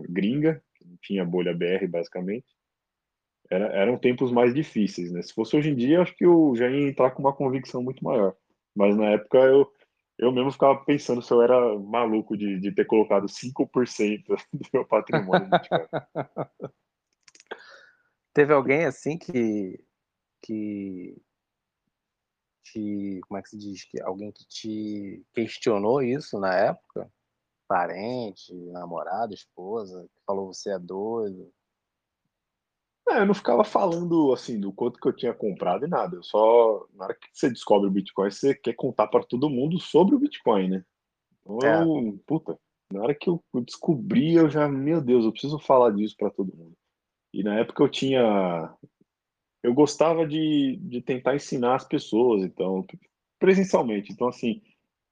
gringa, 0.10 0.64
que 0.76 0.88
não 0.88 0.98
tinha 1.02 1.26
bolha 1.26 1.54
BR, 1.54 1.88
basicamente 1.88 2.55
era, 3.50 3.66
eram 3.68 3.98
tempos 3.98 4.32
mais 4.32 4.54
difíceis, 4.54 5.12
né? 5.12 5.22
Se 5.22 5.34
fosse 5.34 5.56
hoje 5.56 5.70
em 5.70 5.76
dia, 5.76 6.02
acho 6.02 6.16
que 6.16 6.26
eu 6.26 6.54
já 6.56 6.70
ia 6.70 6.88
entrar 6.90 7.12
com 7.12 7.22
uma 7.22 7.34
convicção 7.34 7.82
muito 7.82 8.04
maior. 8.04 8.36
Mas 8.76 8.96
na 8.96 9.12
época 9.12 9.38
eu, 9.38 9.72
eu 10.18 10.32
mesmo 10.32 10.52
ficava 10.52 10.76
pensando 10.84 11.22
se 11.22 11.32
eu 11.32 11.42
era 11.42 11.78
maluco 11.80 12.38
de, 12.38 12.60
de 12.60 12.72
ter 12.72 12.86
colocado 12.86 13.28
5% 13.28 14.24
do 14.54 14.70
meu 14.74 14.86
patrimônio 14.86 15.50
Teve 18.34 18.54
alguém 18.54 18.84
assim 18.84 19.18
que, 19.18 19.82
que 20.42 21.16
te, 22.66 23.22
como 23.28 23.38
é 23.38 23.42
que 23.42 23.50
se 23.50 23.58
diz, 23.58 23.86
que 23.86 24.02
alguém 24.02 24.32
que 24.34 24.46
te 24.46 25.26
questionou 25.34 26.02
isso 26.02 26.38
na 26.38 26.54
época? 26.54 27.10
Parente, 27.66 28.54
namorado, 28.72 29.34
esposa, 29.34 30.06
que 30.14 30.22
falou 30.26 30.54
você 30.54 30.72
é 30.72 30.78
doido? 30.78 31.50
É, 33.08 33.20
eu 33.20 33.26
não 33.26 33.34
ficava 33.34 33.64
falando 33.64 34.34
assim 34.34 34.60
do 34.60 34.74
quanto 34.74 35.00
que 35.00 35.08
eu 35.08 35.16
tinha 35.16 35.34
comprado 35.34 35.86
e 35.86 35.90
nada. 35.90 36.16
Eu 36.16 36.24
só, 36.24 36.88
na 36.94 37.06
hora 37.06 37.14
que 37.14 37.28
você 37.32 37.50
descobre 37.50 37.88
o 37.88 37.92
Bitcoin, 37.92 38.32
você 38.32 38.56
quer 38.56 38.74
contar 38.74 39.08
para 39.08 39.24
todo 39.24 39.50
mundo 39.50 39.80
sobre 39.80 40.16
o 40.16 40.20
Bitcoin, 40.20 40.70
né? 40.70 40.86
Então, 41.42 41.60
é. 41.68 41.84
eu, 41.84 42.20
puta, 42.26 42.58
na 42.92 43.04
hora 43.04 43.14
que 43.14 43.30
eu 43.30 43.44
descobri, 43.66 44.34
eu 44.34 44.50
já, 44.50 44.68
meu 44.68 45.02
Deus, 45.02 45.26
eu 45.26 45.32
preciso 45.32 45.60
falar 45.60 45.92
disso 45.92 46.16
para 46.18 46.32
todo 46.32 46.56
mundo. 46.56 46.76
E 47.34 47.44
na 47.44 47.60
época 47.60 47.84
eu 47.84 47.90
tinha. 47.90 48.74
Eu 49.62 49.74
gostava 49.74 50.26
de, 50.28 50.78
de 50.82 51.02
tentar 51.02 51.36
ensinar 51.36 51.76
as 51.76 51.86
pessoas, 51.86 52.44
então, 52.44 52.86
presencialmente. 53.40 54.12
Então, 54.12 54.28
assim, 54.28 54.62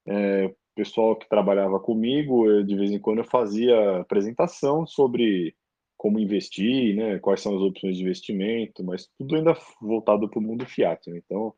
é, 0.07 0.53
pessoal 0.75 1.15
que 1.15 1.29
trabalhava 1.29 1.79
comigo, 1.79 2.47
eu, 2.47 2.63
de 2.63 2.75
vez 2.75 2.91
em 2.91 2.99
quando 2.99 3.19
eu 3.19 3.25
fazia 3.25 3.99
apresentação 3.99 4.85
sobre 4.85 5.55
como 6.03 6.19
investir, 6.19 6.97
né, 6.97 7.17
quais 7.19 7.39
são 7.39 7.55
as 7.55 7.61
opções 7.61 7.95
de 7.95 8.03
investimento, 8.03 8.83
mas 8.83 9.07
tudo 9.17 9.37
ainda 9.37 9.57
voltado 9.81 10.29
para 10.29 10.37
o 10.37 10.41
mundo 10.41 10.65
fiat. 10.65 11.09
Né? 11.09 11.21
Então, 11.23 11.53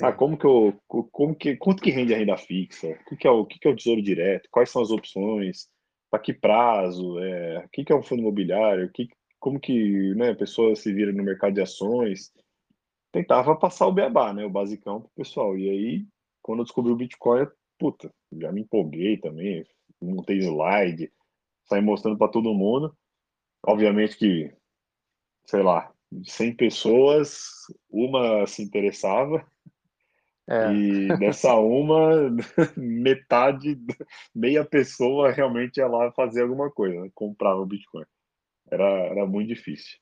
ah, 0.00 0.10
como 0.10 0.38
que 0.38 0.46
eu, 0.46 0.74
como 0.88 1.34
que, 1.34 1.54
quanto 1.58 1.82
que 1.82 1.90
rende 1.90 2.14
a 2.14 2.16
renda 2.16 2.34
fixa? 2.38 2.88
O 2.88 3.04
que, 3.10 3.16
que 3.18 3.26
é 3.26 3.30
o, 3.30 3.40
o 3.40 3.46
que, 3.46 3.58
que 3.58 3.68
é 3.68 3.70
o 3.70 3.76
tesouro 3.76 4.00
direto? 4.00 4.48
Quais 4.50 4.70
são 4.70 4.80
as 4.80 4.90
opções? 4.90 5.68
Para 6.10 6.18
que 6.18 6.32
prazo? 6.32 7.18
É, 7.18 7.58
o 7.58 7.68
que, 7.68 7.84
que 7.84 7.92
é 7.92 7.94
um 7.94 8.02
fundo 8.02 8.22
imobiliário? 8.22 8.90
Que, 8.90 9.06
como 9.38 9.60
que 9.60 10.14
né, 10.14 10.30
a 10.30 10.34
pessoa 10.34 10.74
se 10.74 10.90
vira 10.90 11.12
no 11.12 11.22
mercado 11.22 11.52
de 11.52 11.60
ações. 11.60 12.32
Tentava 13.12 13.54
passar 13.54 13.86
o 13.86 13.92
beabá, 13.92 14.32
né, 14.32 14.46
o 14.46 14.50
basicão 14.50 15.02
pro 15.02 15.10
pessoal. 15.14 15.58
E 15.58 15.68
aí, 15.68 16.06
quando 16.40 16.60
eu 16.60 16.64
descobri 16.64 16.90
o 16.90 16.96
Bitcoin, 16.96 17.46
puta, 17.78 18.10
já 18.32 18.50
me 18.50 18.62
empolguei 18.62 19.18
também, 19.18 19.62
montei 20.00 20.38
slide, 20.38 21.12
saí 21.64 21.82
mostrando 21.82 22.16
para 22.16 22.32
todo 22.32 22.54
mundo. 22.54 22.96
Obviamente 23.66 24.16
que, 24.16 24.52
sei 25.46 25.62
lá, 25.62 25.92
100 26.24 26.54
pessoas, 26.56 27.48
uma 27.90 28.46
se 28.46 28.62
interessava, 28.62 29.44
é. 30.46 30.72
E 30.74 31.18
dessa 31.18 31.54
uma, 31.54 32.30
metade, 32.76 33.78
meia 34.34 34.64
pessoa 34.64 35.30
realmente 35.30 35.78
ia 35.78 35.86
lá 35.86 36.12
fazer 36.12 36.42
alguma 36.42 36.70
coisa, 36.70 37.00
né? 37.00 37.10
comprava 37.14 37.60
o 37.60 37.66
Bitcoin. 37.66 38.04
Era, 38.70 38.84
era 38.84 39.26
muito 39.26 39.48
difícil. 39.48 39.98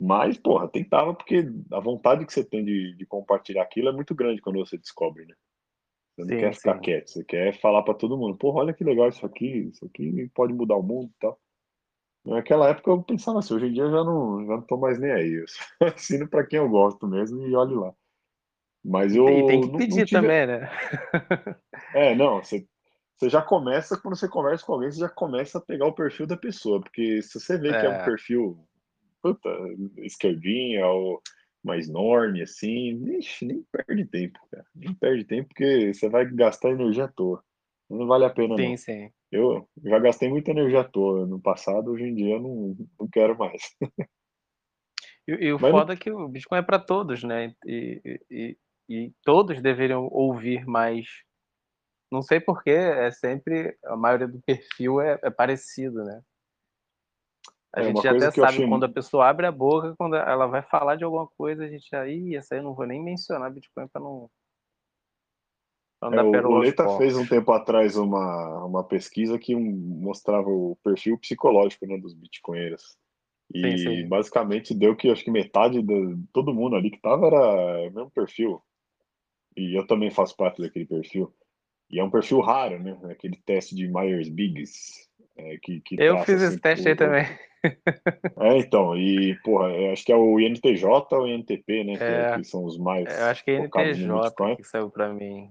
Mas, 0.00 0.38
porra, 0.38 0.66
tentava, 0.66 1.12
porque 1.12 1.46
a 1.72 1.80
vontade 1.80 2.24
que 2.24 2.32
você 2.32 2.42
tem 2.42 2.64
de, 2.64 2.94
de 2.96 3.04
compartilhar 3.04 3.62
aquilo 3.62 3.90
é 3.90 3.92
muito 3.92 4.14
grande 4.14 4.40
quando 4.40 4.58
você 4.58 4.78
descobre, 4.78 5.26
né? 5.26 5.34
Você 6.14 6.22
não 6.22 6.28
sim, 6.28 6.38
quer 6.38 6.54
ficar 6.54 6.74
sim. 6.76 6.80
quieto, 6.80 7.10
você 7.10 7.24
quer 7.24 7.60
falar 7.60 7.82
para 7.82 7.94
todo 7.94 8.16
mundo, 8.16 8.36
porra, 8.36 8.60
olha 8.60 8.72
que 8.72 8.82
legal 8.82 9.10
isso 9.10 9.24
aqui, 9.26 9.68
isso 9.68 9.84
aqui 9.84 10.30
pode 10.34 10.54
mudar 10.54 10.76
o 10.76 10.82
mundo 10.82 11.10
e 11.10 11.20
tal. 11.20 11.38
Naquela 12.24 12.68
época 12.68 12.90
eu 12.90 13.02
pensava 13.02 13.38
assim, 13.38 13.54
hoje 13.54 13.66
em 13.66 13.72
dia 13.72 13.82
eu 13.84 13.90
já 13.90 14.04
não, 14.04 14.46
já 14.46 14.52
não 14.52 14.62
tô 14.62 14.76
mais 14.76 14.98
nem 14.98 15.10
aí. 15.10 15.32
Eu 15.80 15.88
assino 15.94 16.28
para 16.28 16.46
quem 16.46 16.58
eu 16.58 16.68
gosto 16.68 17.06
mesmo 17.06 17.46
e 17.46 17.54
olhe 17.54 17.74
lá. 17.74 17.92
Mas 18.84 19.14
eu. 19.14 19.28
E 19.28 19.46
tem 19.46 19.60
que 19.60 19.76
pedir 19.76 19.98
não, 19.98 20.04
tive... 20.04 20.20
também, 20.20 20.46
né? 20.46 20.70
é, 21.94 22.14
não, 22.14 22.42
você, 22.42 22.66
você 23.16 23.28
já 23.28 23.42
começa, 23.42 24.00
quando 24.00 24.16
você 24.16 24.28
conversa 24.28 24.64
com 24.64 24.72
alguém, 24.74 24.90
você 24.90 25.00
já 25.00 25.08
começa 25.08 25.58
a 25.58 25.60
pegar 25.60 25.86
o 25.86 25.94
perfil 25.94 26.26
da 26.26 26.36
pessoa, 26.36 26.80
porque 26.80 27.20
se 27.22 27.38
você 27.38 27.58
vê 27.58 27.68
é. 27.68 27.80
que 27.80 27.86
é 27.86 27.90
um 27.90 27.94
é. 27.94 28.04
perfil 28.04 28.66
puta, 29.22 29.50
esquerdinha 29.98 30.86
ou 30.86 31.22
mais 31.62 31.88
norme, 31.88 32.42
assim, 32.42 32.94
ixi, 33.18 33.44
nem 33.44 33.62
perde 33.70 34.04
tempo, 34.06 34.38
cara. 34.50 34.64
Nem 34.74 34.94
perde 34.94 35.24
tempo, 35.24 35.48
porque 35.48 35.92
você 35.92 36.08
vai 36.08 36.24
gastar 36.24 36.70
energia 36.70 37.04
à 37.04 37.08
toa. 37.08 37.42
Não 37.88 38.06
vale 38.06 38.24
a 38.24 38.30
pena, 38.30 38.56
sim, 38.56 38.68
não. 38.68 38.76
Sim, 38.76 39.10
Eu 39.30 39.68
já 39.84 39.98
gastei 39.98 40.28
muita 40.28 40.50
energia 40.50 40.80
à 40.80 40.84
toa 40.84 41.24
no 41.26 41.40
passado, 41.40 41.90
hoje 41.90 42.04
em 42.04 42.14
dia 42.14 42.38
não, 42.40 42.76
não 42.98 43.08
quero 43.08 43.38
mais. 43.38 43.62
E, 45.28 45.32
e 45.46 45.52
o 45.52 45.60
Mas 45.60 45.70
foda 45.70 45.92
é 45.92 45.96
que 45.96 46.10
o 46.10 46.28
Bitcoin 46.28 46.58
é 46.58 46.62
para 46.62 46.78
todos, 46.78 47.22
né? 47.22 47.54
E, 47.64 48.20
e, 48.30 48.58
e 48.88 49.12
todos 49.22 49.62
deveriam 49.62 50.08
ouvir 50.10 50.66
mais. 50.66 51.06
Não 52.10 52.22
sei 52.22 52.40
porquê, 52.40 52.70
é 52.70 53.10
sempre. 53.12 53.78
A 53.84 53.96
maioria 53.96 54.26
do 54.26 54.40
perfil 54.40 55.00
é, 55.00 55.20
é 55.22 55.30
parecido, 55.30 56.02
né? 56.02 56.20
A 57.72 57.82
é, 57.82 57.84
gente 57.84 58.08
até 58.08 58.30
sabe 58.32 58.42
achei... 58.42 58.68
quando 58.68 58.84
a 58.84 58.88
pessoa 58.88 59.28
abre 59.28 59.46
a 59.46 59.52
boca, 59.52 59.94
quando 59.96 60.16
ela 60.16 60.46
vai 60.46 60.62
falar 60.62 60.96
de 60.96 61.04
alguma 61.04 61.28
coisa, 61.28 61.64
a 61.64 61.68
gente 61.68 61.88
já, 61.88 62.06
ih, 62.08 62.34
essa 62.34 62.54
aí 62.54 62.60
eu 62.60 62.64
não 62.64 62.74
vou 62.74 62.86
nem 62.86 63.00
mencionar 63.00 63.52
Bitcoin 63.52 63.86
para 63.86 64.02
não. 64.02 64.28
É, 66.02 66.46
o 66.46 66.58
Leta 66.58 66.96
fez 66.96 67.14
um 67.16 67.26
tempo 67.26 67.52
atrás 67.52 67.96
uma, 67.96 68.64
uma 68.64 68.82
pesquisa 68.82 69.38
que 69.38 69.54
mostrava 69.54 70.48
o 70.48 70.76
perfil 70.82 71.18
psicológico 71.18 71.86
né, 71.86 71.98
dos 71.98 72.14
bitcoinheiros. 72.14 72.96
E 73.52 73.60
sim, 73.60 73.76
sim. 73.78 74.08
basicamente 74.08 74.74
deu 74.74 74.96
que 74.96 75.10
acho 75.10 75.24
que 75.24 75.30
metade 75.30 75.82
de 75.82 76.16
todo 76.32 76.54
mundo 76.54 76.76
ali 76.76 76.90
que 76.90 77.00
tava 77.00 77.26
era 77.26 77.88
o 77.88 77.92
mesmo 77.92 78.10
perfil. 78.10 78.62
E 79.56 79.76
eu 79.76 79.86
também 79.86 80.10
faço 80.10 80.36
parte 80.36 80.62
daquele 80.62 80.86
perfil. 80.86 81.34
E 81.90 81.98
é 81.98 82.04
um 82.04 82.10
perfil 82.10 82.40
raro, 82.40 82.78
né? 82.78 82.96
Aquele 83.10 83.36
teste 83.44 83.74
de 83.74 83.88
Myers-Briggs. 83.88 85.08
É, 85.36 85.58
que, 85.60 85.80
que 85.80 85.96
eu 86.00 86.18
fiz 86.20 86.40
esse 86.40 86.60
teste 86.60 86.88
aí 86.88 86.96
também. 86.96 87.26
É, 88.40 88.56
então, 88.56 88.96
e, 88.96 89.36
porra, 89.42 89.68
acho 89.92 90.04
que 90.04 90.12
é 90.12 90.16
o 90.16 90.40
INTJ 90.40 90.82
ou 91.12 91.24
o 91.24 91.28
INTP, 91.28 91.84
né? 91.84 91.92
É, 91.94 92.30
que, 92.30 92.38
que, 92.38 92.44
são 92.44 92.64
os 92.64 92.78
mais. 92.78 93.06
Eu 93.06 93.26
acho 93.26 93.44
que 93.44 93.50
é 93.50 93.64
INTJ 93.64 94.56
que 94.56 94.64
saiu 94.64 94.88
para 94.88 95.12
mim. 95.12 95.50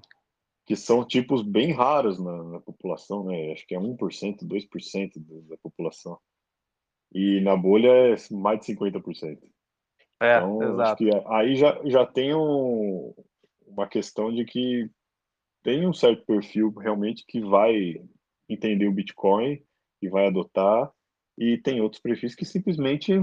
Que 0.70 0.76
são 0.76 1.04
tipos 1.04 1.42
bem 1.42 1.74
raros 1.74 2.20
na, 2.20 2.44
na, 2.44 2.60
população, 2.62 3.26
né? 3.26 3.52
Acho 3.52 3.66
que 3.66 3.76
é 3.76 3.80
1%, 3.80 3.98
2% 4.44 5.12
da 5.48 5.58
população. 5.58 6.18
E 7.12 7.42
na 7.42 7.58
bolha 7.58 7.90
é 7.90 8.16
mais 8.32 8.60
de 8.60 8.76
50%. 8.76 9.40
É, 10.22 10.38
então, 10.38 10.62
exato. 10.62 10.82
acho 10.82 10.96
que 10.98 11.10
aí 11.28 11.56
já, 11.56 11.82
já 11.86 12.06
tem 12.06 12.36
um, 12.36 13.14
uma 13.66 13.88
questão 13.88 14.32
de 14.32 14.46
que 14.46 14.88
tem 15.64 15.88
um 15.88 15.94
certo 15.94 16.24
perfil 16.26 16.72
realmente 16.72 17.26
que 17.28 17.42
vai 17.42 18.02
entender 18.48 18.88
o 18.88 18.94
Bitcoin 18.94 19.62
e 20.02 20.10
vai 20.10 20.28
adotar, 20.28 20.92
e 21.38 21.58
tem 21.58 21.82
outros 21.82 22.02
perfis 22.02 22.36
que 22.36 22.46
simplesmente 22.46 23.14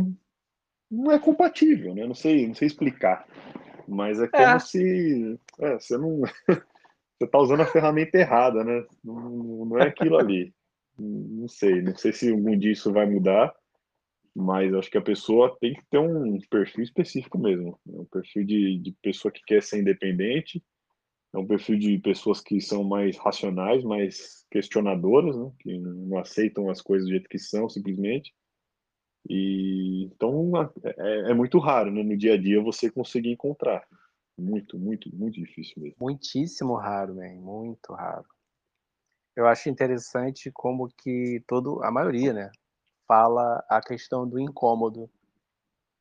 não 0.90 1.12
é 1.12 1.18
compatível, 1.18 1.94
né? 1.94 2.06
Não 2.06 2.14
sei, 2.14 2.46
não 2.46 2.54
sei 2.54 2.66
explicar. 2.66 3.26
Mas 3.86 4.20
é 4.20 4.28
como 4.28 4.42
é. 4.42 4.58
se 4.58 5.38
é, 5.60 5.74
você 5.74 5.98
não 5.98 6.22
você 7.18 7.26
tá 7.26 7.38
usando 7.38 7.60
a 7.60 7.66
ferramenta 7.66 8.18
errada, 8.18 8.62
né? 8.62 8.84
Não, 9.02 9.64
não 9.66 9.78
é 9.78 9.88
aquilo 9.88 10.18
ali. 10.18 10.54
Não 10.98 11.48
sei, 11.48 11.82
não 11.82 11.94
sei 11.96 12.12
se 12.12 12.30
algum 12.30 12.56
dia 12.56 12.72
isso 12.72 12.92
vai 12.92 13.06
mudar, 13.06 13.54
mas 14.34 14.72
acho 14.74 14.90
que 14.90 14.98
a 14.98 15.02
pessoa 15.02 15.56
tem 15.60 15.74
que 15.74 15.82
ter 15.90 15.98
um 15.98 16.38
perfil 16.50 16.82
específico 16.82 17.38
mesmo. 17.38 17.78
Né? 17.86 17.98
Um 17.98 18.04
perfil 18.04 18.44
de, 18.44 18.78
de 18.78 18.92
pessoa 19.02 19.32
que 19.32 19.42
quer 19.46 19.62
ser 19.62 19.80
independente, 19.80 20.62
é 21.34 21.38
um 21.38 21.46
perfil 21.46 21.78
de 21.78 21.98
pessoas 21.98 22.40
que 22.40 22.60
são 22.60 22.82
mais 22.84 23.16
racionais, 23.18 23.84
mais 23.84 24.46
questionadoras, 24.50 25.36
né? 25.36 25.50
que 25.60 25.78
não 25.78 26.18
aceitam 26.18 26.70
as 26.70 26.80
coisas 26.80 27.06
do 27.06 27.12
jeito 27.12 27.28
que 27.28 27.38
são, 27.38 27.68
simplesmente. 27.68 28.34
E 29.28 30.04
então 30.04 30.52
é, 30.84 31.30
é, 31.30 31.34
muito 31.34 31.58
raro, 31.58 31.90
né? 31.90 32.02
No 32.02 32.16
dia 32.16 32.34
a 32.34 32.36
dia 32.36 32.62
você 32.62 32.90
conseguir 32.90 33.32
encontrar. 33.32 33.84
Muito, 34.38 34.78
muito, 34.78 35.14
muito 35.14 35.34
difícil 35.34 35.82
mesmo. 35.82 35.96
Muitíssimo 36.00 36.74
raro, 36.74 37.14
né? 37.14 37.34
Muito 37.34 37.92
raro. 37.92 38.26
Eu 39.34 39.46
acho 39.46 39.68
interessante 39.68 40.50
como 40.50 40.88
que 40.88 41.42
todo, 41.46 41.82
a 41.84 41.90
maioria, 41.90 42.32
né, 42.32 42.50
fala 43.06 43.64
a 43.68 43.80
questão 43.80 44.26
do 44.26 44.38
incômodo. 44.38 45.10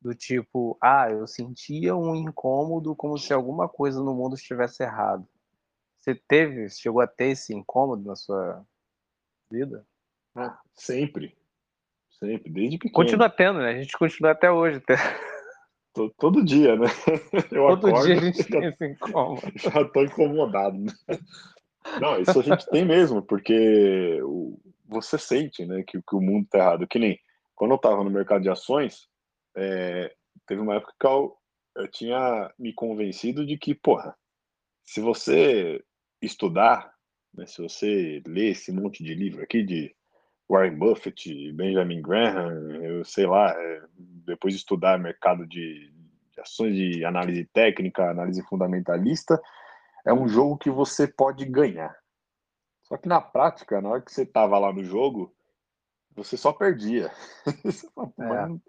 Do 0.01 0.13
tipo, 0.13 0.77
ah, 0.81 1.09
eu 1.09 1.25
sentia 1.25 1.95
um 1.95 2.15
incômodo 2.15 2.95
como 2.95 3.17
se 3.17 3.33
alguma 3.33 3.67
coisa 3.67 4.01
no 4.03 4.13
mundo 4.13 4.35
estivesse 4.35 4.83
errado. 4.83 5.27
Você 5.97 6.13
teve, 6.13 6.69
chegou 6.69 7.01
a 7.01 7.07
ter 7.07 7.29
esse 7.29 7.53
incômodo 7.53 8.05
na 8.05 8.15
sua 8.15 8.63
vida? 9.49 9.85
Ah, 10.35 10.59
sempre. 10.75 11.35
Sempre, 12.19 12.51
desde 12.51 12.77
pequeno. 12.77 12.93
Continua 12.93 13.29
tendo, 13.29 13.59
né? 13.59 13.69
A 13.69 13.81
gente 13.81 13.97
continua 13.97 14.31
até 14.31 14.51
hoje. 14.51 14.79
Todo, 14.79 14.99
todo 16.17 16.43
dia, 16.43 16.75
né? 16.75 16.87
Eu 17.51 17.67
todo 17.69 17.87
acordo, 17.87 18.05
dia 18.05 18.17
a 18.17 18.21
gente 18.21 18.37
já, 18.43 18.59
tem 18.59 18.69
esse 18.69 18.85
incômodo. 18.85 19.41
Já 19.55 19.85
tô 19.85 20.03
incomodado. 20.03 20.77
Né? 20.77 20.93
Não, 21.99 22.19
isso 22.19 22.39
a 22.39 22.43
gente 22.43 22.67
tem 22.69 22.85
mesmo, 22.85 23.21
porque 23.21 24.19
você 24.87 25.17
sente, 25.17 25.65
né, 25.65 25.83
que, 25.83 26.01
que 26.01 26.15
o 26.15 26.21
mundo 26.21 26.47
tá 26.49 26.57
errado. 26.57 26.87
Que 26.87 26.99
nem 26.99 27.19
quando 27.55 27.71
eu 27.71 27.77
tava 27.77 28.03
no 28.03 28.09
mercado 28.09 28.41
de 28.41 28.49
ações, 28.49 29.07
é, 29.55 30.13
teve 30.45 30.61
uma 30.61 30.75
época 30.75 30.93
que 30.99 31.07
eu, 31.07 31.35
eu 31.75 31.87
tinha 31.87 32.51
me 32.59 32.73
convencido 32.73 33.45
de 33.45 33.57
que, 33.57 33.73
porra, 33.73 34.15
se 34.83 34.99
você 34.99 35.83
estudar, 36.21 36.93
né, 37.33 37.45
se 37.45 37.61
você 37.61 38.21
ler 38.27 38.51
esse 38.51 38.71
monte 38.71 39.03
de 39.03 39.13
livro 39.13 39.41
aqui 39.43 39.63
de 39.63 39.95
Warren 40.49 40.77
Buffett, 40.77 41.51
Benjamin 41.53 42.01
Graham, 42.01 42.83
eu 42.83 43.03
sei 43.03 43.25
lá, 43.25 43.51
é, 43.51 43.83
depois 43.97 44.53
de 44.53 44.59
estudar 44.59 44.99
mercado 44.99 45.45
de, 45.45 45.91
de 46.31 46.41
ações 46.41 46.75
de 46.75 47.03
análise 47.03 47.45
técnica, 47.45 48.09
análise 48.09 48.41
fundamentalista, 48.43 49.41
é 50.05 50.13
um 50.13 50.27
jogo 50.27 50.57
que 50.57 50.69
você 50.69 51.07
pode 51.07 51.45
ganhar. 51.45 51.95
Só 52.83 52.97
que 52.97 53.07
na 53.07 53.19
prática, 53.19 53.81
na 53.81 53.89
hora 53.89 54.01
que 54.01 54.11
você 54.11 54.21
estava 54.21 54.59
lá 54.59 54.71
no 54.71 54.83
jogo, 54.83 55.33
você 56.15 56.37
só 56.37 56.53
perdia. 56.53 57.11
é. 58.19 58.59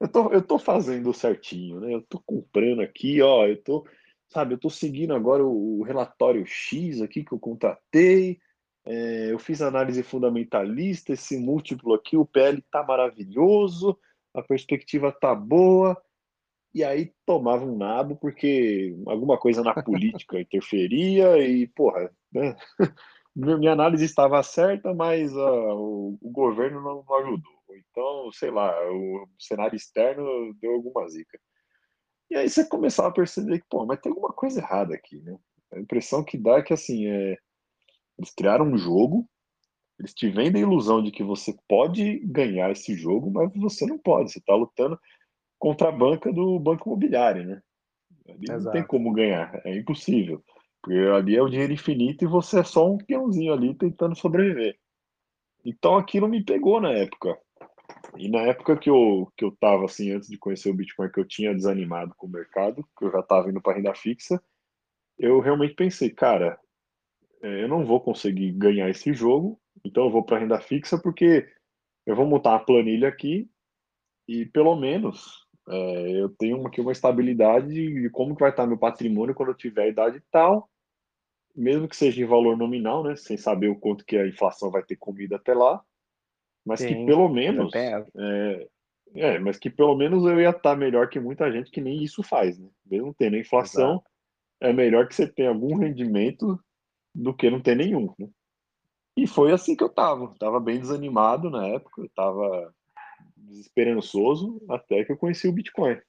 eu, 0.00 0.08
tô, 0.08 0.32
eu 0.32 0.42
tô 0.42 0.58
fazendo 0.58 1.12
certinho, 1.12 1.78
né? 1.80 1.94
Eu 1.94 2.02
tô 2.02 2.18
comprando 2.20 2.80
aqui, 2.80 3.20
ó, 3.20 3.46
eu 3.46 3.62
tô, 3.62 3.86
sabe, 4.28 4.54
eu 4.54 4.58
tô 4.58 4.70
seguindo 4.70 5.14
agora 5.14 5.44
o, 5.44 5.80
o 5.80 5.82
relatório 5.82 6.46
X 6.46 7.02
aqui 7.02 7.22
que 7.22 7.32
eu 7.32 7.38
contratei, 7.38 8.40
é, 8.88 9.30
eu 9.30 9.38
fiz 9.38 9.60
análise 9.60 10.02
fundamentalista, 10.02 11.12
esse 11.12 11.36
múltiplo 11.36 11.92
aqui, 11.92 12.16
o 12.16 12.24
PL 12.24 12.62
tá 12.70 12.82
maravilhoso, 12.82 13.98
a 14.34 14.42
perspectiva 14.42 15.12
tá 15.12 15.34
boa, 15.34 15.94
e 16.74 16.82
aí 16.82 17.12
tomava 17.26 17.66
um 17.66 17.76
nabo 17.76 18.16
porque 18.16 18.96
alguma 19.06 19.36
coisa 19.36 19.62
na 19.62 19.74
política 19.82 20.40
interferia 20.40 21.36
e, 21.36 21.66
porra, 21.68 22.10
né? 22.32 22.56
minha 23.36 23.72
análise 23.72 24.06
estava 24.06 24.42
certa, 24.42 24.94
mas 24.94 25.36
uh, 25.36 25.74
o, 25.74 26.18
o, 26.22 26.30
governo 26.30 26.80
não, 26.80 27.04
não, 27.06 27.16
ajudou. 27.16 27.52
Então, 27.90 28.32
sei 28.32 28.50
lá, 28.50 28.74
o 28.90 29.28
cenário 29.38 29.76
externo 29.76 30.54
deu 30.62 30.72
alguma 30.72 31.06
zica. 31.10 31.38
E 32.30 32.36
aí 32.36 32.48
você 32.48 32.66
começava 32.66 33.08
a 33.08 33.12
perceber 33.12 33.60
que, 33.60 33.66
pô, 33.68 33.84
mas 33.84 34.00
tem 34.00 34.10
alguma 34.10 34.32
coisa 34.32 34.60
errada 34.60 34.94
aqui, 34.94 35.20
né? 35.20 35.38
A 35.72 35.78
impressão 35.78 36.24
que 36.24 36.38
dá 36.38 36.58
é 36.58 36.62
que, 36.62 36.72
assim, 36.72 37.06
é, 37.06 37.36
eles 38.18 38.34
criaram 38.34 38.66
um 38.66 38.76
jogo 38.76 39.28
Eles 39.98 40.14
te 40.14 40.28
vendem 40.28 40.62
a 40.62 40.66
ilusão 40.66 41.02
de 41.02 41.10
que 41.10 41.22
você 41.22 41.56
pode 41.68 42.18
ganhar 42.20 42.70
esse 42.70 42.94
jogo, 42.94 43.30
mas 43.30 43.50
você 43.54 43.86
não 43.86 43.98
pode. 43.98 44.30
Você 44.30 44.38
está 44.38 44.54
lutando 44.54 44.98
contra 45.58 45.88
a 45.88 45.92
banca 45.92 46.32
do 46.32 46.58
banco 46.58 46.88
imobiliário, 46.88 47.44
né? 47.44 47.62
Ali 48.28 48.44
Exato. 48.44 48.64
não 48.64 48.72
tem 48.72 48.86
como 48.86 49.12
ganhar, 49.12 49.60
é 49.64 49.76
impossível. 49.76 50.42
Porque 50.80 50.96
ali 50.96 51.36
é 51.36 51.42
o 51.42 51.48
dinheiro 51.48 51.72
infinito 51.72 52.24
e 52.24 52.28
você 52.28 52.60
é 52.60 52.64
só 52.64 52.88
um 52.88 52.98
peãozinho 52.98 53.52
ali 53.52 53.74
tentando 53.74 54.16
sobreviver. 54.16 54.78
Então 55.64 55.96
aquilo 55.96 56.28
me 56.28 56.44
pegou 56.44 56.80
na 56.80 56.92
época. 56.92 57.36
E 58.16 58.28
na 58.28 58.40
época 58.42 58.76
que 58.76 58.88
eu, 58.88 59.32
que 59.36 59.44
eu 59.44 59.50
tava 59.56 59.84
assim, 59.86 60.12
antes 60.12 60.28
de 60.28 60.38
conhecer 60.38 60.70
o 60.70 60.74
Bitcoin, 60.74 61.10
que 61.10 61.18
eu 61.18 61.26
tinha 61.26 61.54
desanimado 61.54 62.14
com 62.16 62.26
o 62.26 62.30
mercado, 62.30 62.86
que 62.96 63.04
eu 63.04 63.10
já 63.10 63.20
estava 63.20 63.50
indo 63.50 63.60
para 63.60 63.76
renda 63.76 63.94
fixa, 63.94 64.40
eu 65.18 65.40
realmente 65.40 65.74
pensei, 65.74 66.10
cara, 66.10 66.58
eu 67.42 67.68
não 67.68 67.84
vou 67.84 68.00
conseguir 68.00 68.52
ganhar 68.52 68.88
esse 68.88 69.12
jogo, 69.12 69.60
então 69.84 70.04
eu 70.04 70.10
vou 70.10 70.24
para 70.24 70.38
renda 70.38 70.60
fixa 70.60 70.98
porque 71.00 71.48
eu 72.06 72.16
vou 72.16 72.26
montar 72.26 72.54
a 72.54 72.60
planilha 72.60 73.08
aqui 73.08 73.48
e 74.26 74.46
pelo 74.46 74.74
menos 74.76 75.46
é, 75.68 76.22
eu 76.22 76.28
tenho 76.30 76.66
aqui 76.66 76.80
uma 76.80 76.92
estabilidade 76.92 77.68
de 77.68 78.10
como 78.10 78.34
que 78.34 78.40
vai 78.40 78.50
estar 78.50 78.66
meu 78.66 78.78
patrimônio 78.78 79.34
quando 79.34 79.50
eu 79.50 79.56
tiver 79.56 79.82
a 79.82 79.88
idade 79.88 80.22
tal, 80.30 80.68
mesmo 81.54 81.88
que 81.88 81.96
seja 81.96 82.22
em 82.22 82.26
valor 82.26 82.56
nominal, 82.56 83.02
né, 83.04 83.16
sem 83.16 83.36
saber 83.36 83.68
o 83.68 83.78
quanto 83.78 84.04
que 84.04 84.16
a 84.16 84.26
inflação 84.26 84.70
vai 84.70 84.82
ter 84.82 84.96
comido 84.96 85.34
até 85.34 85.54
lá, 85.54 85.82
mas 86.64 86.80
Sim, 86.80 86.88
que 86.88 87.06
pelo 87.06 87.28
menos 87.28 87.74
é, 87.74 88.68
é, 89.14 89.38
mas 89.38 89.58
que 89.58 89.70
pelo 89.70 89.96
menos 89.96 90.24
eu 90.24 90.40
ia 90.40 90.50
estar 90.50 90.76
melhor 90.76 91.08
que 91.08 91.18
muita 91.18 91.50
gente 91.50 91.70
que 91.70 91.80
nem 91.80 92.02
isso 92.02 92.22
faz, 92.22 92.58
né? 92.58 92.68
Mesmo 92.84 93.14
tendo 93.14 93.36
inflação, 93.36 93.92
Exato. 93.92 94.10
é 94.60 94.72
melhor 94.72 95.08
que 95.08 95.14
você 95.14 95.26
tenha 95.26 95.48
algum 95.48 95.76
rendimento 95.76 96.58
do 97.18 97.34
que 97.34 97.50
não 97.50 97.60
ter 97.60 97.76
nenhum, 97.76 98.14
né? 98.18 98.28
E 99.16 99.26
foi 99.26 99.52
assim 99.52 99.74
que 99.74 99.82
eu 99.82 99.88
tava. 99.88 100.32
Tava 100.38 100.60
bem 100.60 100.78
desanimado 100.78 101.50
na 101.50 101.66
época, 101.66 102.02
eu 102.02 102.08
tava 102.10 102.72
desesperançoso 103.36 104.62
até 104.70 105.04
que 105.04 105.10
eu 105.10 105.16
conheci 105.16 105.48
o 105.48 105.52
Bitcoin. 105.52 106.00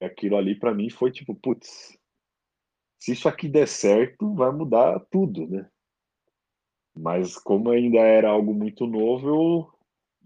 Aquilo 0.00 0.36
ali 0.36 0.54
para 0.54 0.74
mim 0.74 0.90
foi 0.90 1.10
tipo, 1.10 1.34
putz, 1.34 1.98
se 2.98 3.12
isso 3.12 3.26
aqui 3.26 3.48
der 3.48 3.66
certo, 3.66 4.34
vai 4.34 4.52
mudar 4.52 5.00
tudo, 5.10 5.48
né? 5.48 5.66
Mas 6.94 7.38
como 7.38 7.70
ainda 7.70 8.00
era 8.00 8.28
algo 8.28 8.52
muito 8.52 8.86
novo, 8.86 9.28
eu, 9.28 9.72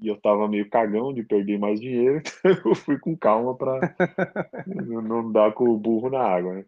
e 0.03 0.09
eu 0.09 0.21
tava 0.21 0.49
meio 0.49 0.69
cagão 0.69 1.15
de 1.15 1.23
perder 1.23 1.59
mais 1.59 1.81
dinheiro, 1.81 2.17
então 2.45 2.73
eu 2.73 2.75
fui 2.75 2.99
com 2.99 3.17
calma 3.17 3.57
para 3.57 3.95
não 4.67 5.31
dar 5.31 5.53
com 5.55 5.69
o 5.69 5.79
burro 5.79 6.11
na 6.11 6.21
água, 6.21 6.55
né? 6.55 6.65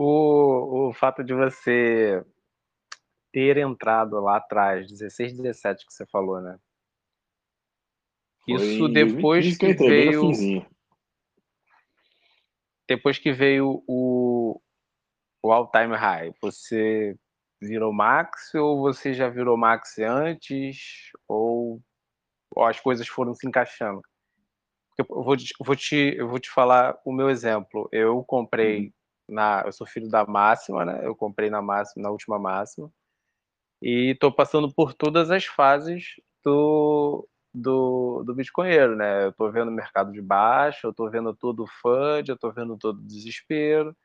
O, 0.00 0.90
o 0.90 0.92
fato 0.92 1.24
de 1.24 1.34
você 1.34 2.24
ter 3.32 3.56
entrado 3.56 4.20
lá 4.20 4.36
atrás, 4.36 4.88
16, 4.88 5.36
17 5.36 5.84
que 5.84 5.92
você 5.92 6.06
falou, 6.06 6.40
né? 6.40 6.56
Isso 8.46 8.88
depois 8.88 9.56
que, 9.58 9.74
que 9.74 9.74
veio. 9.74 10.30
Depois 12.86 13.18
que 13.18 13.32
veio 13.32 13.82
o, 13.88 14.62
o 15.42 15.52
All 15.52 15.68
Time 15.68 15.96
High, 15.96 16.32
você 16.40 17.16
virou 17.60 17.92
Max 17.92 18.54
ou 18.54 18.80
você 18.80 19.12
já 19.12 19.28
virou 19.28 19.56
Max 19.56 19.98
antes? 19.98 21.10
Ou, 21.26 21.82
ou 22.54 22.64
as 22.64 22.78
coisas 22.78 23.08
foram 23.08 23.34
se 23.34 23.48
encaixando? 23.48 24.00
Eu 24.96 25.04
vou, 25.08 25.36
vou, 25.60 25.76
te, 25.76 26.14
eu 26.16 26.28
vou 26.28 26.38
te 26.38 26.50
falar 26.50 26.96
o 27.04 27.12
meu 27.12 27.28
exemplo. 27.28 27.88
Eu 27.90 28.22
comprei 28.22 28.86
uhum. 28.86 28.92
Na. 29.28 29.62
Eu 29.66 29.72
sou 29.72 29.86
filho 29.86 30.08
da 30.08 30.24
máxima, 30.26 30.84
né? 30.84 31.00
Eu 31.04 31.14
comprei 31.14 31.50
na 31.50 31.62
máxima, 31.62 32.02
na 32.02 32.10
última 32.10 32.38
máxima. 32.38 32.90
E 33.82 34.10
estou 34.12 34.32
passando 34.32 34.72
por 34.72 34.94
todas 34.94 35.30
as 35.30 35.44
fases 35.44 36.14
do, 36.44 37.28
do, 37.54 38.22
do 38.24 38.34
bitcoinheiro, 38.34 38.96
né? 38.96 39.26
Eu 39.26 39.32
tô 39.32 39.50
vendo 39.50 39.68
o 39.68 39.72
mercado 39.72 40.12
de 40.12 40.20
baixo, 40.20 40.86
eu 40.86 40.94
tô 40.94 41.08
vendo 41.10 41.34
todo 41.34 41.64
o 41.64 41.66
FUD, 41.66 42.30
eu 42.30 42.38
tô 42.38 42.50
vendo 42.50 42.76
todo 42.76 42.98
o 42.98 43.06
desespero, 43.06 43.96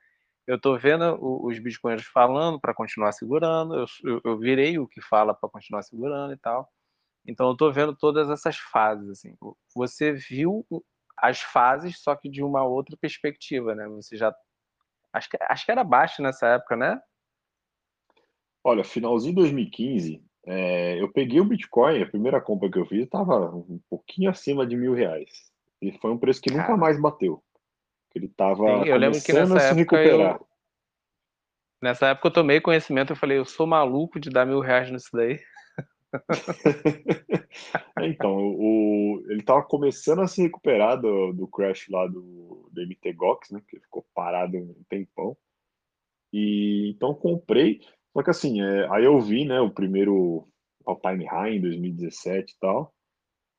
eu 0.48 0.60
tô 0.60 0.78
vendo 0.78 1.18
os 1.22 1.60
bitcoinheiros 1.60 2.06
falando 2.06 2.60
para 2.60 2.74
continuar 2.74 3.12
segurando, 3.14 3.76
eu, 3.76 3.86
eu, 4.04 4.22
eu, 4.26 4.38
virei 4.38 4.78
o 4.80 4.88
que 4.88 5.02
fala 5.02 5.34
para 5.34 5.50
continuar 5.50 5.84
segurando 5.84 6.34
e 6.34 6.38
tal. 6.38 6.70
Então 7.26 7.50
eu 7.50 7.56
tô 7.58 7.72
vendo 7.72 7.96
todas 7.96 8.30
essas 8.30 8.58
fases, 8.58 9.10
assim. 9.10 9.36
Você 9.76 10.14
viu 10.14 10.66
as 11.18 11.42
fases, 11.42 12.00
só 12.02 12.16
que 12.16 12.30
de 12.30 12.44
uma 12.44 12.64
outra 12.64 12.98
perspectiva, 12.98 13.74
né? 13.76 13.88
Você 13.90 14.18
já 14.18 14.36
acho 15.14 15.30
que 15.30 15.38
acho 15.42 15.66
que 15.66 15.72
era 15.72 15.84
baixo 15.84 16.22
nessa 16.22 16.48
época, 16.48 16.76
né? 16.76 17.00
Olha, 18.64 18.84
finalzinho 18.84 19.36
de 19.36 19.42
2015, 19.42 20.24
é, 20.46 21.02
eu 21.02 21.12
peguei 21.12 21.40
o 21.40 21.46
Bitcoin, 21.46 22.02
a 22.02 22.10
primeira 22.10 22.42
compra 22.42 22.70
que 22.70 22.80
eu 22.80 22.86
fiz 22.86 23.04
estava 23.04 23.54
um 23.56 23.80
pouquinho 23.90 24.30
acima 24.30 24.66
de 24.66 24.76
mil 24.76 24.94
reais. 24.94 25.30
E 25.82 25.92
foi 26.00 26.12
um 26.12 26.18
preço 26.18 26.42
que 26.42 26.52
nunca 26.52 26.68
Cara. 26.68 26.78
mais 26.78 27.00
bateu. 27.00 27.44
Ele 28.16 28.28
estava 28.28 28.84
lembro 28.84 29.22
que 29.22 29.34
nessa 29.34 29.62
época 29.62 30.04
eu, 30.04 30.48
nessa 31.82 32.08
época 32.08 32.28
eu 32.28 32.34
tomei 32.34 32.62
conhecimento, 32.62 33.12
eu 33.12 33.18
falei, 33.18 33.38
eu 33.38 33.46
sou 33.46 33.66
maluco 33.66 34.20
de 34.20 34.30
dar 34.30 34.46
mil 34.46 34.60
reais 34.60 34.92
nisso 34.92 35.10
daí. 35.14 35.40
então, 38.02 38.38
o, 38.38 39.24
ele 39.30 39.40
estava 39.40 39.64
começando 39.64 40.22
a 40.22 40.28
se 40.28 40.42
recuperar 40.42 41.00
do, 41.02 41.34
do 41.34 41.48
crash 41.48 41.88
lá 41.90 42.06
do, 42.08 42.70
do 42.72 42.82
MTGOX, 42.82 43.52
né? 43.52 43.62
Que 43.68 43.80
ficou 43.80 44.06
parado 44.14 44.58
um 44.58 44.76
tempão. 44.90 45.36
E 46.32 46.90
então 46.96 47.14
comprei. 47.14 47.82
Só 48.12 48.24
que 48.24 48.30
assim, 48.30 48.62
é, 48.62 48.88
aí 48.92 49.06
eu 49.06 49.20
vi, 49.20 49.46
né, 49.46 49.60
o 49.60 49.72
primeiro 49.72 50.48
All 50.86 51.00
Time 51.00 51.26
High 51.26 51.56
em 51.58 51.62
2017 51.62 52.54
e 52.54 52.60
tal. 52.60 52.94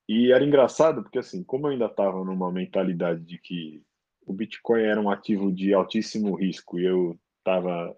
E 0.08 0.32
era 0.32 0.44
engraçado 0.44 1.02
porque 1.02 1.18
assim, 1.18 1.42
como 1.42 1.66
eu 1.66 1.72
ainda 1.72 1.86
estava 1.86 2.24
numa 2.24 2.52
mentalidade 2.52 3.22
de 3.24 3.38
que 3.38 3.82
o 4.26 4.32
Bitcoin 4.32 4.82
era 4.82 5.00
um 5.00 5.10
ativo 5.10 5.52
de 5.52 5.72
altíssimo 5.72 6.34
risco 6.34 6.78
e 6.78 6.84
eu 6.84 7.18
estava 7.38 7.94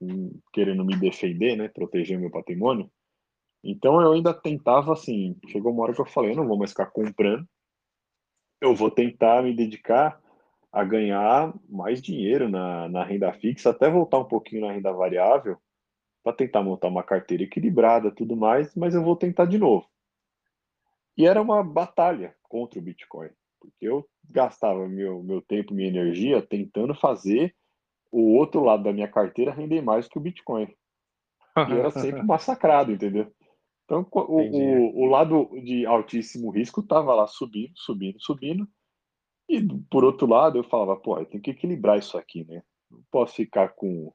hum, 0.00 0.38
querendo 0.52 0.84
me 0.84 0.96
defender, 0.96 1.56
né, 1.56 1.68
proteger 1.68 2.18
meu 2.18 2.30
patrimônio. 2.30 2.90
Então 3.62 4.00
eu 4.00 4.12
ainda 4.12 4.34
tentava 4.34 4.92
assim, 4.92 5.36
chegou 5.48 5.72
uma 5.72 5.84
hora 5.84 5.94
que 5.94 6.00
eu 6.00 6.06
falei, 6.06 6.32
eu 6.32 6.36
não 6.36 6.48
vou 6.48 6.58
mais 6.58 6.70
ficar 6.70 6.86
comprando. 6.86 7.46
Eu 8.60 8.74
vou 8.74 8.90
tentar 8.90 9.42
me 9.42 9.54
dedicar 9.54 10.20
a 10.72 10.84
ganhar 10.84 11.52
mais 11.68 12.00
dinheiro 12.00 12.48
na, 12.48 12.88
na 12.88 13.04
renda 13.04 13.32
fixa, 13.32 13.70
até 13.70 13.90
voltar 13.90 14.18
um 14.18 14.24
pouquinho 14.24 14.62
na 14.66 14.72
renda 14.72 14.92
variável, 14.92 15.58
para 16.22 16.32
tentar 16.32 16.62
montar 16.62 16.88
uma 16.88 17.02
carteira 17.02 17.42
equilibrada, 17.42 18.10
tudo 18.10 18.36
mais, 18.36 18.74
mas 18.74 18.94
eu 18.94 19.02
vou 19.02 19.14
tentar 19.14 19.44
de 19.44 19.58
novo. 19.58 19.86
E 21.16 21.26
era 21.26 21.42
uma 21.42 21.62
batalha 21.62 22.34
contra 22.44 22.78
o 22.78 22.82
Bitcoin, 22.82 23.28
porque 23.60 23.86
eu 23.86 24.08
gastava 24.30 24.88
meu, 24.88 25.22
meu 25.22 25.42
tempo, 25.42 25.74
minha 25.74 25.88
energia 25.88 26.40
tentando 26.40 26.94
fazer 26.94 27.54
o 28.10 28.34
outro 28.36 28.62
lado 28.62 28.84
da 28.84 28.92
minha 28.92 29.08
carteira 29.08 29.52
render 29.52 29.82
mais 29.82 30.08
que 30.08 30.18
o 30.18 30.20
Bitcoin. 30.20 30.74
E 31.68 31.72
era 31.72 31.90
sempre 31.90 32.22
massacrado, 32.24 32.92
entendeu? 32.92 33.30
Então, 33.84 34.06
o, 34.10 34.40
o, 34.40 35.02
o, 35.02 35.06
lado 35.06 35.50
de 35.62 35.84
altíssimo 35.84 36.50
risco 36.50 36.80
estava 36.80 37.14
lá 37.14 37.26
subindo, 37.26 37.72
subindo, 37.76 38.20
subindo. 38.20 38.68
E, 39.48 39.60
por 39.90 40.04
outro 40.04 40.26
lado, 40.26 40.58
eu 40.58 40.64
falava, 40.64 40.96
pô, 40.96 41.18
eu 41.18 41.26
tenho 41.26 41.42
que 41.42 41.50
equilibrar 41.50 41.98
isso 41.98 42.16
aqui, 42.16 42.44
né? 42.44 42.62
Não 42.90 43.02
posso 43.10 43.34
ficar 43.34 43.68
com 43.70 44.12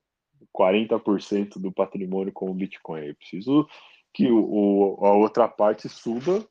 40% 0.56 1.60
do 1.60 1.72
patrimônio 1.72 2.32
como 2.34 2.54
Bitcoin. 2.54 3.06
Eu 3.06 3.16
preciso 3.16 3.68
que 4.14 4.32
o, 4.32 4.98
a 5.02 5.14
outra 5.14 5.48
parte 5.48 5.88
suba 5.90 6.48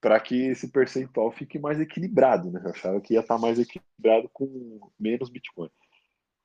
para 0.00 0.20
que 0.20 0.48
esse 0.48 0.70
percentual 0.70 1.32
fique 1.32 1.58
mais 1.58 1.80
equilibrado, 1.80 2.50
né? 2.50 2.60
Eu 2.64 2.70
achava 2.70 3.00
que 3.00 3.14
ia 3.14 3.20
estar 3.20 3.36
tá 3.36 3.40
mais 3.40 3.58
equilibrado 3.58 4.28
com 4.32 4.80
menos 4.98 5.30
Bitcoin. 5.30 5.70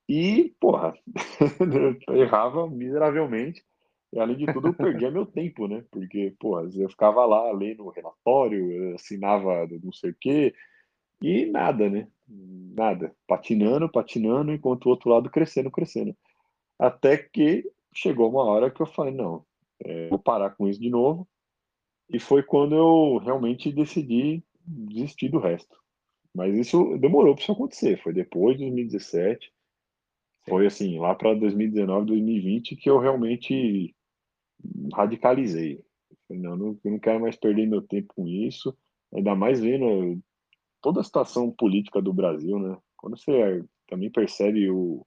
E, 0.07 0.55
porra, 0.59 0.93
eu 2.07 2.15
errava 2.15 2.69
miseravelmente. 2.69 3.63
E, 4.13 4.19
além 4.19 4.35
de 4.35 4.45
tudo, 4.51 4.67
eu 4.67 4.73
perdia 4.73 5.09
meu 5.09 5.25
tempo, 5.25 5.67
né? 5.67 5.83
Porque, 5.89 6.35
porra, 6.39 6.67
eu 6.75 6.89
ficava 6.89 7.25
lá 7.25 7.51
lendo 7.51 7.85
o 7.85 7.89
relatório, 7.89 8.93
assinava 8.95 9.67
não 9.81 9.91
sei 9.93 10.11
o 10.11 10.15
quê, 10.19 10.53
e 11.21 11.45
nada, 11.45 11.89
né? 11.89 12.07
Nada. 12.27 13.15
Patinando, 13.27 13.89
patinando, 13.89 14.51
enquanto 14.51 14.85
o 14.85 14.89
outro 14.89 15.09
lado 15.09 15.29
crescendo, 15.29 15.69
crescendo. 15.69 16.15
Até 16.79 17.17
que 17.17 17.69
chegou 17.93 18.29
uma 18.29 18.43
hora 18.43 18.71
que 18.71 18.81
eu 18.81 18.87
falei, 18.87 19.13
não, 19.13 19.45
é, 19.79 20.09
vou 20.09 20.19
parar 20.19 20.51
com 20.51 20.67
isso 20.67 20.79
de 20.79 20.89
novo. 20.89 21.27
E 22.09 22.19
foi 22.19 22.43
quando 22.43 22.75
eu 22.75 23.17
realmente 23.17 23.71
decidi 23.71 24.43
desistir 24.65 25.29
do 25.29 25.39
resto. 25.39 25.77
Mas 26.33 26.55
isso 26.55 26.97
demorou 26.97 27.35
para 27.35 27.43
isso 27.43 27.51
acontecer. 27.51 28.01
Foi 28.01 28.13
depois 28.13 28.57
de 28.57 28.63
2017. 28.63 29.51
Foi 30.47 30.65
assim, 30.65 30.97
lá 30.97 31.13
para 31.13 31.35
2019, 31.35 32.07
2020 32.07 32.75
que 32.75 32.89
eu 32.89 32.97
realmente 32.97 33.95
radicalizei. 34.93 35.83
Não, 36.29 36.55
não, 36.55 36.79
não 36.83 36.99
quero 36.99 37.19
mais 37.19 37.35
perder 37.35 37.67
meu 37.67 37.81
tempo 37.81 38.13
com 38.15 38.27
isso. 38.27 38.75
Ainda 39.13 39.35
mais 39.35 39.59
vendo 39.59 40.21
toda 40.81 41.01
a 41.01 41.03
situação 41.03 41.51
política 41.51 42.01
do 42.01 42.13
Brasil, 42.13 42.57
né? 42.59 42.77
Quando 42.97 43.17
você 43.17 43.63
também 43.87 44.09
percebe 44.09 44.69
o, 44.69 45.05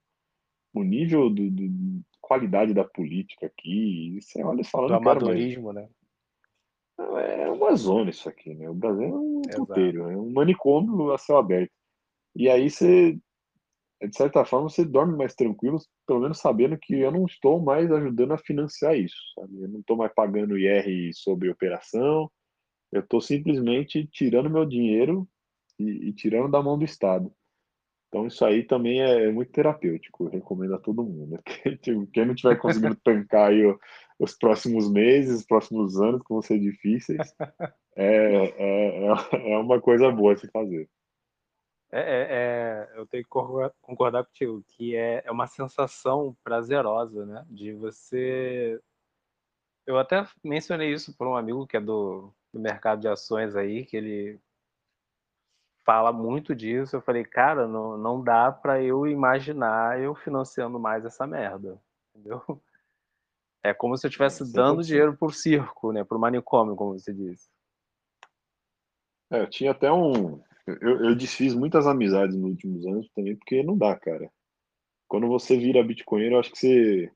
o 0.75 0.83
nível 0.83 1.31
do, 1.31 1.51
do, 1.51 2.03
qualidade 2.21 2.75
da 2.75 2.85
política 2.85 3.47
aqui. 3.47 4.19
Você 4.21 4.43
olha 4.43 4.61
e 4.61 4.65
fala, 4.65 4.89
Do 4.89 4.95
amadorismo, 4.95 5.73
né? 5.73 5.89
É 6.99 7.51
uma 7.51 7.75
zona 7.75 8.11
isso 8.11 8.29
aqui, 8.29 8.55
né? 8.55 8.69
O 8.69 8.75
Brasil 8.75 9.05
é 9.05 9.09
um 9.09 9.43
puteiro, 9.67 10.11
é 10.11 10.17
um 10.17 10.31
manicômio 10.31 11.13
a 11.13 11.19
céu 11.19 11.39
aberto. 11.39 11.73
E 12.37 12.49
aí 12.49 12.71
você, 12.71 13.19
de 14.09 14.17
certa 14.17 14.45
forma, 14.45 14.69
você 14.69 14.85
dorme 14.85 15.17
mais 15.17 15.35
tranquilo, 15.35 15.79
pelo 16.07 16.21
menos 16.21 16.39
sabendo 16.39 16.79
que 16.79 16.95
eu 16.95 17.11
não 17.11 17.25
estou 17.27 17.61
mais 17.61 17.91
ajudando 17.91 18.33
a 18.33 18.39
financiar 18.39 18.97
isso, 18.97 19.17
sabe? 19.35 19.63
Eu 19.63 19.69
não 19.69 19.81
estou 19.81 19.97
mais 19.97 20.13
pagando 20.15 20.59
IR 20.59 21.11
sobre 21.15 21.51
operação, 21.51 22.31
eu 22.93 23.01
estou 23.01 23.21
simplesmente 23.21 24.07
tirando 24.07 24.51
meu 24.51 24.65
dinheiro 24.65 25.29
e, 25.79 26.09
e, 26.09 26.13
tirando 26.13 26.51
da 26.51 26.63
mão 26.63 26.79
do 26.79 26.85
Estado. 26.85 27.33
Então 28.09 28.27
isso 28.27 28.45
aí 28.45 28.63
também 28.63 29.01
é 29.03 29.31
muito 29.33 29.51
terapêutico, 29.51 30.25
eu 30.25 30.31
recomendo 30.31 30.75
a 30.75 30.79
todo 30.79 31.03
mundo. 31.03 31.41
Tipo, 31.83 32.07
quem 32.07 32.27
não 32.27 32.35
tiver 32.35 32.57
conseguindo 32.57 32.95
tancar 33.03 33.51
aí 33.51 33.63
os 34.19 34.37
próximos 34.37 34.91
meses, 34.91 35.41
os 35.41 35.47
próximos 35.47 36.01
anos 36.01 36.23
que 36.23 36.33
vão 36.33 36.41
ser 36.41 36.61
difíceis, 36.61 37.35
é, 37.97 38.07
é, 38.57 39.07
é, 39.07 39.13
é 39.55 39.59
uma 39.59 39.81
coisa 39.81 40.11
boa 40.13 40.37
se 40.37 40.49
fazer. 40.51 40.89
É, 41.97 42.01
é, 42.01 42.27
é, 42.29 42.99
eu 42.99 43.07
tenho 43.07 43.23
que 43.23 43.31
concordar 43.31 44.25
contigo, 44.25 44.65
que 44.67 44.97
é, 44.97 45.23
é 45.25 45.31
uma 45.31 45.47
sensação 45.47 46.37
prazerosa, 46.43 47.25
né? 47.25 47.47
De 47.49 47.73
você. 47.73 48.83
Eu 49.87 49.97
até 49.97 50.27
mencionei 50.43 50.93
isso 50.93 51.17
para 51.17 51.29
um 51.29 51.37
amigo 51.37 51.69
que 51.69 51.77
é 51.77 51.81
do, 51.81 52.35
do 52.53 52.59
mercado 52.59 53.01
de 53.01 53.07
ações 53.07 53.55
aí, 53.55 53.87
que 53.87 53.97
ele 53.97 54.41
fala 55.85 56.13
muito 56.13 56.53
disso. 56.53 56.97
Eu 56.97 57.01
falei, 57.01 57.25
cara, 57.25 57.69
não, 57.69 57.97
não 57.97 58.21
dá 58.21 58.51
para 58.51 58.83
eu 58.83 59.07
imaginar 59.07 60.01
eu 60.01 60.17
financiando 60.17 60.81
mais 60.81 61.05
essa 61.05 61.29
merda, 61.29 61.81
entendeu? 62.13 62.43
É 63.63 63.73
como 63.73 63.97
se 63.97 64.05
eu 64.05 64.09
estivesse 64.09 64.43
é, 64.43 64.47
dando 64.53 64.83
dinheiro 64.83 65.17
pro 65.17 65.31
circo, 65.31 65.93
né? 65.93 66.03
Pro 66.03 66.19
manicômio, 66.19 66.75
como 66.75 66.99
você 66.99 67.15
disse. 67.15 67.49
É, 69.31 69.41
eu 69.41 69.49
tinha 69.49 69.71
até 69.71 69.93
um, 69.93 70.43
eu, 70.67 71.05
eu 71.05 71.15
desfiz 71.15 71.55
muitas 71.55 71.87
amizades 71.87 72.37
nos 72.37 72.51
últimos 72.51 72.87
anos 72.87 73.09
também, 73.15 73.37
porque 73.37 73.63
não 73.63 73.77
dá, 73.77 73.95
cara. 73.97 74.31
Quando 75.07 75.29
você 75.29 75.57
vira 75.57 75.83
Bitcoin, 75.85 76.23
eu 76.23 76.39
acho 76.39 76.51
que 76.51 76.59
você, 76.59 77.13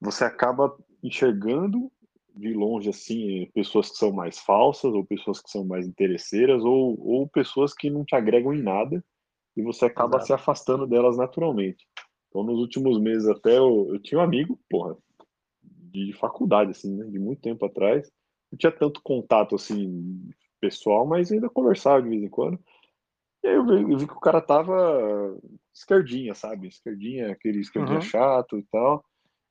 você 0.00 0.24
acaba 0.24 0.76
enxergando 1.02 1.90
de 2.34 2.54
longe, 2.54 2.88
assim, 2.88 3.50
pessoas 3.54 3.90
que 3.90 3.96
são 3.96 4.10
mais 4.10 4.38
falsas, 4.38 4.92
ou 4.92 5.04
pessoas 5.04 5.40
que 5.40 5.50
são 5.50 5.64
mais 5.64 5.86
interesseiras, 5.86 6.64
ou, 6.64 6.98
ou 7.06 7.28
pessoas 7.28 7.74
que 7.74 7.90
não 7.90 8.04
te 8.04 8.14
agregam 8.14 8.54
em 8.54 8.62
nada, 8.62 9.04
e 9.54 9.62
você 9.62 9.84
acaba 9.84 10.16
Exato. 10.16 10.26
se 10.26 10.32
afastando 10.32 10.86
delas 10.86 11.18
naturalmente. 11.18 11.86
Então, 12.28 12.42
nos 12.42 12.58
últimos 12.58 12.98
meses 12.98 13.28
até, 13.28 13.58
eu, 13.58 13.90
eu 13.92 14.00
tinha 14.00 14.18
um 14.18 14.24
amigo, 14.24 14.58
porra, 14.70 14.96
de 15.62 16.14
faculdade, 16.14 16.70
assim, 16.70 16.96
né, 16.96 17.04
de 17.04 17.18
muito 17.18 17.42
tempo 17.42 17.66
atrás, 17.66 18.10
não 18.50 18.58
tinha 18.58 18.72
tanto 18.72 19.02
contato, 19.02 19.54
assim, 19.54 20.30
pessoal, 20.62 21.04
mas 21.04 21.32
ainda 21.32 21.50
conversava 21.50 22.00
de 22.00 22.08
vez 22.08 22.22
em 22.22 22.28
quando. 22.28 22.58
E 23.42 23.48
aí 23.48 23.56
eu 23.56 23.66
vi, 23.66 23.92
eu 23.92 23.98
vi 23.98 24.06
que 24.06 24.12
o 24.12 24.20
cara 24.20 24.40
tava 24.40 25.36
esquerdinha, 25.74 26.32
sabe? 26.34 26.68
Esquerdinha, 26.68 27.32
aquele 27.32 27.60
esquerdinha 27.60 27.96
uhum. 27.96 28.02
chato 28.02 28.56
e 28.56 28.62
tal. 28.70 29.04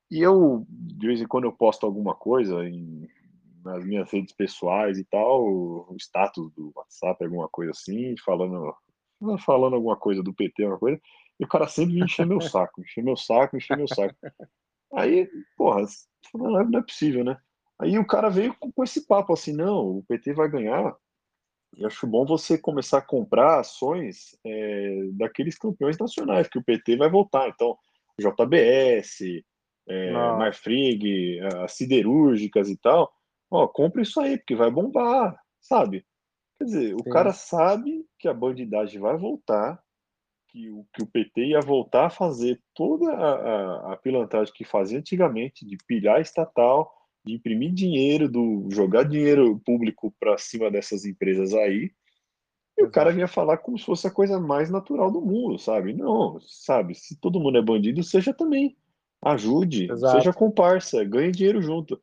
E 0.10 0.22
eu, 0.22 0.66
de 0.70 1.08
vez 1.08 1.22
em 1.22 1.28
quando, 1.28 1.44
eu 1.44 1.52
posto 1.52 1.86
alguma 1.86 2.16
coisa 2.16 2.64
em, 2.66 3.08
nas 3.64 3.84
minhas 3.86 4.10
redes 4.10 4.34
pessoais 4.34 4.98
e 4.98 5.04
tal, 5.04 5.44
o 5.44 5.96
status 6.00 6.52
do 6.54 6.72
WhatsApp, 6.74 7.24
alguma 7.24 7.50
coisa 7.50 7.72
assim, 7.72 8.16
falando, 8.24 8.74
falando 9.46 9.76
alguma 9.76 9.98
coisa 9.98 10.24
do 10.24 10.34
PT, 10.34 10.64
alguma 10.64 10.80
coisa, 10.80 11.02
e 11.40 11.44
o 11.44 11.48
cara 11.48 11.68
sempre 11.68 11.96
me 11.96 12.04
encher 12.04 12.26
meu 12.26 12.40
saco, 12.40 12.82
encher 12.84 13.04
meu 13.04 13.18
saco, 13.18 13.58
encher 13.58 13.78
meu 13.78 13.88
saco. 13.88 14.16
Aí, 14.94 15.30
porra, 15.58 15.86
não 16.34 16.80
é 16.80 16.82
possível, 16.82 17.24
né? 17.24 17.38
Aí 17.82 17.98
o 17.98 18.06
cara 18.06 18.30
veio 18.30 18.56
com 18.56 18.84
esse 18.84 19.08
papo 19.08 19.34
assim, 19.34 19.54
não, 19.54 19.98
o 19.98 20.04
PT 20.04 20.34
vai 20.34 20.48
ganhar. 20.48 20.96
E 21.76 21.84
acho 21.84 22.06
bom 22.06 22.26
você 22.26 22.56
começar 22.56 23.00
a 23.00 23.06
comprar 23.06 23.60
ações 23.60 24.38
é, 24.46 25.10
daqueles 25.14 25.58
campeões 25.58 25.98
nacionais, 25.98 26.48
que 26.48 26.60
o 26.60 26.64
PT 26.64 26.96
vai 26.98 27.10
voltar. 27.10 27.50
Então, 27.50 27.76
JBS, 28.20 29.44
é, 29.88 30.12
Marfrig, 30.12 31.40
as 31.64 31.74
siderúrgicas 31.74 32.70
e 32.70 32.78
tal. 32.78 33.12
Ó, 33.50 33.68
compra 33.68 34.04
isso 34.04 34.20
aí, 34.22 34.38
porque 34.38 34.56
vai 34.56 34.70
bombar, 34.70 35.36
sabe? 35.60 36.06
Quer 36.60 36.66
dizer, 36.66 36.94
o 36.94 37.04
Sim. 37.04 37.10
cara 37.10 37.34
sabe 37.34 38.06
que 38.20 38.28
a 38.28 38.34
bandidagem 38.34 39.02
vai 39.02 39.18
voltar, 39.18 39.82
que 40.50 40.70
o, 40.70 40.86
que 40.94 41.02
o 41.02 41.08
PT 41.08 41.46
ia 41.46 41.62
voltar 41.62 42.06
a 42.06 42.12
fazer 42.12 42.62
toda 42.76 43.12
a, 43.12 43.32
a, 43.34 43.94
a 43.94 43.98
pilantragem 43.98 44.54
que 44.54 44.64
fazia 44.64 45.00
antigamente, 45.00 45.66
de 45.66 45.78
pilhar 45.88 46.22
estatal, 46.22 46.94
de 47.24 47.34
imprimir 47.34 47.74
dinheiro, 47.74 48.30
do 48.30 48.68
jogar 48.72 49.04
dinheiro 49.04 49.62
público 49.66 50.14
para 50.20 50.38
cima 50.38 50.72
dessas 50.72 51.06
empresas 51.06 51.54
aí, 51.54 51.92
e 52.78 52.84
o 52.84 52.90
cara 52.90 53.12
vinha 53.12 53.28
falar 53.28 53.58
como 53.58 53.78
se 53.78 53.86
fosse 53.86 54.08
a 54.08 54.12
coisa 54.12 54.40
mais 54.40 54.70
natural 54.70 55.12
do 55.12 55.22
mundo, 55.22 55.60
sabe? 55.60 55.94
Não, 55.94 56.40
sabe? 56.42 56.96
Se 56.96 57.20
todo 57.20 57.40
mundo 57.40 57.58
é 57.58 57.62
bandido, 57.62 58.04
seja 58.04 58.34
também. 58.34 58.76
Ajude, 59.24 59.92
Exato. 59.92 60.18
seja 60.18 60.34
comparsa, 60.34 61.04
ganhe 61.04 61.32
dinheiro 61.32 61.62
junto. 61.62 62.02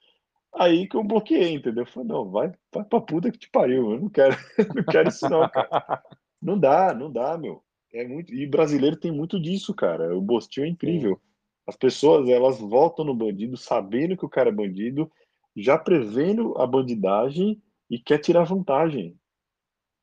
Aí 0.54 0.86
que 0.86 0.96
eu 0.96 1.02
bloqueei, 1.02 1.54
entendeu? 1.54 1.82
Eu 1.82 1.90
falei, 1.90 2.08
não, 2.08 2.30
vai, 2.30 2.52
vai 2.72 2.84
pra 2.84 3.00
puta 3.00 3.30
que 3.30 3.38
te 3.38 3.50
pariu, 3.50 3.92
eu 3.92 4.00
não 4.00 4.08
quero, 4.08 4.36
não 4.74 4.84
quero 4.84 5.08
isso 5.08 5.28
não, 5.28 5.48
cara. 5.48 5.68
Não 6.40 6.56
dá, 6.56 6.94
não 6.94 7.10
dá, 7.10 7.36
meu. 7.36 7.64
É 7.92 8.06
muito, 8.06 8.32
e 8.32 8.46
brasileiro 8.46 8.94
tem 8.96 9.10
muito 9.10 9.40
disso, 9.40 9.74
cara. 9.74 10.16
O 10.16 10.20
Bostinho 10.20 10.66
é 10.66 10.68
incrível. 10.68 11.16
Sim. 11.16 11.27
As 11.68 11.76
pessoas, 11.76 12.26
elas 12.30 12.58
voltam 12.58 13.04
no 13.04 13.14
bandido 13.14 13.54
sabendo 13.54 14.16
que 14.16 14.24
o 14.24 14.28
cara 14.28 14.48
é 14.48 14.52
bandido, 14.52 15.12
já 15.54 15.76
prevendo 15.76 16.56
a 16.56 16.66
bandidagem 16.66 17.62
e 17.90 17.98
quer 17.98 18.16
tirar 18.16 18.44
vantagem. 18.44 19.20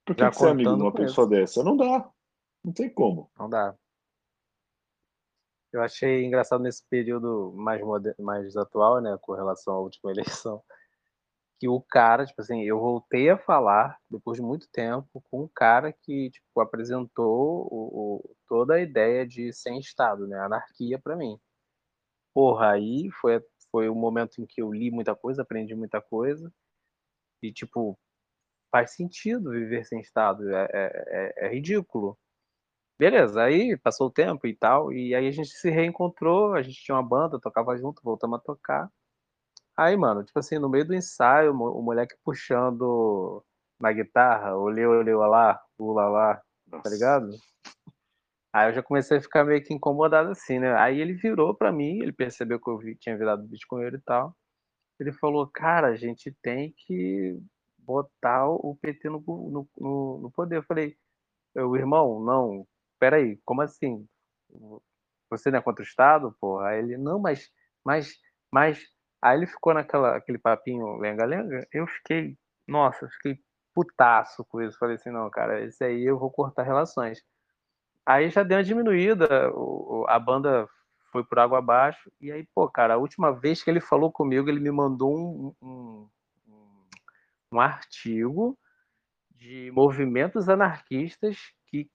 Por 0.05 0.15
que, 0.15 0.29
que 0.29 0.35
você 0.35 0.45
é 0.45 0.51
amigo 0.51 0.75
de 0.75 0.81
uma 0.83 0.93
pessoa 0.93 1.27
dessa? 1.27 1.63
Não 1.63 1.75
dá. 1.75 2.07
Não 2.63 2.71
tem 2.71 2.87
como. 2.87 3.31
Não 3.35 3.49
dá. 3.49 3.75
Eu 5.73 5.81
achei 5.81 6.23
engraçado 6.23 6.61
nesse 6.61 6.87
período 6.87 7.51
mais, 7.55 7.81
moderno, 7.81 8.23
mais 8.23 8.55
atual, 8.55 9.01
né, 9.01 9.17
com 9.19 9.33
relação 9.33 9.73
à 9.73 9.79
última 9.79 10.11
eleição, 10.45 10.61
que 11.59 11.67
o 11.67 11.81
cara, 11.81 12.27
tipo 12.27 12.43
assim, 12.43 12.61
eu 12.61 12.79
voltei 12.79 13.31
a 13.31 13.39
falar 13.39 13.97
depois 14.07 14.37
de 14.37 14.43
muito 14.43 14.69
tempo 14.71 15.19
com 15.31 15.45
um 15.45 15.47
cara 15.47 15.91
que, 15.91 16.29
tipo, 16.29 16.61
apresentou 16.61 17.67
o, 17.71 18.17
o 18.17 18.35
toda 18.47 18.75
a 18.75 18.81
ideia 18.81 19.25
de 19.25 19.51
sem 19.51 19.79
Estado, 19.79 20.27
né, 20.27 20.37
anarquia 20.37 20.99
para 20.99 21.15
mim. 21.15 21.39
Porra, 22.35 22.73
aí 22.73 23.09
foi, 23.21 23.41
foi 23.71 23.89
o 23.89 23.95
momento 23.95 24.41
em 24.41 24.45
que 24.45 24.61
eu 24.61 24.73
li 24.73 24.91
muita 24.91 25.15
coisa, 25.15 25.41
aprendi 25.41 25.73
muita 25.73 26.01
coisa. 26.01 26.51
E, 27.41 27.51
tipo, 27.53 27.97
faz 28.71 28.91
sentido 28.95 29.51
viver 29.51 29.85
sem 29.85 30.01
Estado. 30.01 30.49
É, 30.53 30.67
é, 30.73 31.43
é, 31.43 31.47
é 31.47 31.49
ridículo. 31.53 32.17
Beleza, 32.99 33.43
aí 33.43 33.77
passou 33.77 34.07
o 34.07 34.11
tempo 34.11 34.47
e 34.47 34.55
tal. 34.55 34.91
E 34.93 35.15
aí 35.15 35.27
a 35.27 35.31
gente 35.31 35.49
se 35.49 35.69
reencontrou. 35.69 36.53
A 36.55 36.61
gente 36.61 36.77
tinha 36.83 36.95
uma 36.95 37.07
banda, 37.07 37.39
tocava 37.39 37.77
junto, 37.77 38.01
voltamos 38.03 38.39
a 38.39 38.43
tocar. 38.43 38.89
Aí, 39.77 39.95
mano, 39.97 40.23
tipo 40.23 40.39
assim, 40.39 40.59
no 40.59 40.69
meio 40.69 40.85
do 40.85 40.93
ensaio, 40.95 41.53
o 41.53 41.81
moleque 41.81 42.15
puxando 42.23 43.43
na 43.79 43.91
guitarra, 43.93 44.57
olheu, 44.57 44.91
olheu 44.91 45.19
lá, 45.19 45.61
ula 45.77 46.07
lá, 46.09 46.41
tá 46.83 46.89
ligado? 46.89 47.29
Aí 48.55 48.69
eu 48.69 48.73
já 48.73 48.81
comecei 48.81 49.17
a 49.17 49.21
ficar 49.21 49.43
meio 49.43 49.61
que 49.61 49.73
incomodado 49.73 50.29
assim, 50.31 50.59
né? 50.59 50.73
Aí 50.77 51.01
ele 51.01 51.11
virou 51.13 51.53
para 51.53 51.73
mim, 51.73 51.99
ele 52.01 52.13
percebeu 52.13 52.57
que 52.57 52.69
eu 52.69 52.77
vi, 52.77 52.95
tinha 52.95 53.17
virado 53.17 53.45
Bitcoin 53.45 53.85
e 53.87 53.99
tal. 53.99 54.33
Ele 54.97 55.11
falou, 55.11 55.45
cara, 55.53 55.89
a 55.89 55.95
gente 55.97 56.33
tem 56.41 56.73
que 56.77 57.37
botar 57.77 58.47
o 58.49 58.77
PT 58.81 59.09
no, 59.09 59.21
no, 59.27 59.69
no, 59.77 60.19
no 60.21 60.31
poder. 60.31 60.57
Eu 60.57 60.63
falei, 60.63 60.95
o 61.55 61.75
irmão, 61.75 62.21
não, 62.23 62.65
peraí, 62.97 63.37
como 63.43 63.61
assim? 63.61 64.07
Você 65.29 65.51
não 65.51 65.59
é 65.59 65.61
contra 65.61 65.83
o 65.83 65.87
Estado? 65.87 66.33
Pô, 66.39 66.59
aí 66.61 66.79
ele, 66.79 66.97
não, 66.97 67.19
mas, 67.19 67.49
mas, 67.85 68.15
mas. 68.49 68.81
Aí 69.21 69.37
ele 69.37 69.47
ficou 69.47 69.73
naquela 69.73 70.15
aquele 70.15 70.39
papinho 70.39 70.97
lenga-lenga. 70.97 71.67
Eu 71.73 71.87
fiquei, 71.87 72.37
nossa, 72.67 73.05
eu 73.05 73.09
fiquei 73.09 73.39
putaço 73.73 74.45
com 74.45 74.61
isso. 74.61 74.77
Falei 74.79 74.95
assim, 74.95 75.11
não, 75.11 75.29
cara, 75.29 75.61
esse 75.65 75.83
aí 75.83 76.05
eu 76.05 76.17
vou 76.17 76.31
cortar 76.31 76.63
relações. 76.63 77.21
Aí 78.05 78.29
já 78.29 78.43
deu 78.43 78.57
uma 78.57 78.63
diminuída, 78.63 79.51
a 80.07 80.19
banda 80.19 80.67
foi 81.11 81.23
por 81.23 81.39
água 81.39 81.59
abaixo. 81.59 82.11
E 82.21 82.31
aí, 82.31 82.45
pô, 82.53 82.69
cara, 82.69 82.95
a 82.95 82.97
última 82.97 83.31
vez 83.31 83.63
que 83.63 83.69
ele 83.69 83.79
falou 83.79 84.11
comigo, 84.11 84.49
ele 84.49 84.59
me 84.59 84.71
mandou 84.71 85.17
um, 85.17 85.55
um, 85.61 86.09
um 87.53 87.59
artigo 87.59 88.57
de 89.31 89.71
movimentos 89.71 90.49
anarquistas 90.49 91.37
que 91.67 91.89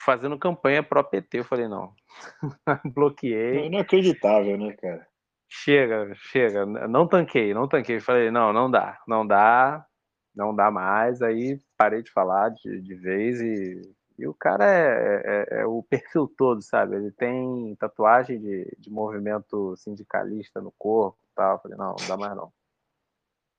fazendo 0.00 0.38
campanha 0.38 0.82
pro 0.82 1.04
PT. 1.04 1.40
Eu 1.40 1.44
falei, 1.44 1.68
não. 1.68 1.94
Bloqueei. 2.94 3.58
É 3.58 3.66
inacreditável, 3.66 4.58
né, 4.58 4.72
cara? 4.72 5.06
Chega, 5.48 6.14
chega. 6.14 6.64
Não 6.64 7.06
tanquei, 7.06 7.52
não 7.52 7.68
tanquei. 7.68 8.00
Falei, 8.00 8.30
não, 8.30 8.52
não 8.52 8.70
dá, 8.70 8.98
não 9.06 9.26
dá, 9.26 9.86
não 10.34 10.54
dá 10.54 10.70
mais. 10.70 11.20
Aí 11.20 11.60
parei 11.76 12.02
de 12.02 12.10
falar 12.10 12.48
de, 12.50 12.80
de 12.80 12.94
vez 12.94 13.40
e 13.40 13.82
E 14.18 14.26
o 14.26 14.34
cara 14.34 14.64
é, 14.64 15.22
é, 15.24 15.60
é, 15.60 15.66
o 15.66 15.82
perfil 15.82 16.26
todo, 16.36 16.62
sabe? 16.62 16.96
Ele 16.96 17.10
tem 17.10 17.74
tatuagem 17.76 18.40
de, 18.40 18.76
de 18.78 18.90
movimento 18.90 19.76
sindicalista 19.76 20.60
no 20.60 20.72
corpo 20.78 21.18
e 21.22 21.34
tal. 21.34 21.54
Eu 21.54 21.58
falei, 21.60 21.78
não, 21.78 21.96
não 21.98 22.08
dá 22.08 22.16
mais 22.16 22.36
não. 22.36 22.52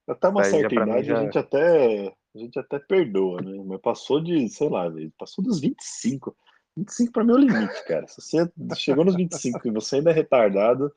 Até 0.06 0.28
uma 0.28 0.44
certa 0.44 0.74
idade 0.74 1.04
já... 1.04 1.18
a, 1.18 1.22
gente 1.22 1.38
até, 1.38 2.14
a 2.34 2.38
gente 2.38 2.58
até 2.58 2.78
perdoa, 2.78 3.40
né? 3.40 3.62
Mas 3.64 3.80
passou 3.80 4.20
de, 4.20 4.48
sei 4.48 4.68
lá, 4.68 4.84
passou 5.18 5.42
dos 5.42 5.60
25. 5.60 6.36
25 6.76 7.12
para 7.12 7.24
mim 7.24 7.30
é 7.30 7.34
o 7.34 7.38
limite, 7.38 7.84
cara. 7.86 8.06
Se 8.06 8.20
você 8.20 8.50
chegou 8.76 9.04
nos 9.04 9.16
25 9.16 9.66
e 9.66 9.70
você 9.70 9.96
ainda 9.96 10.10
é 10.10 10.14
retardado, 10.14 10.92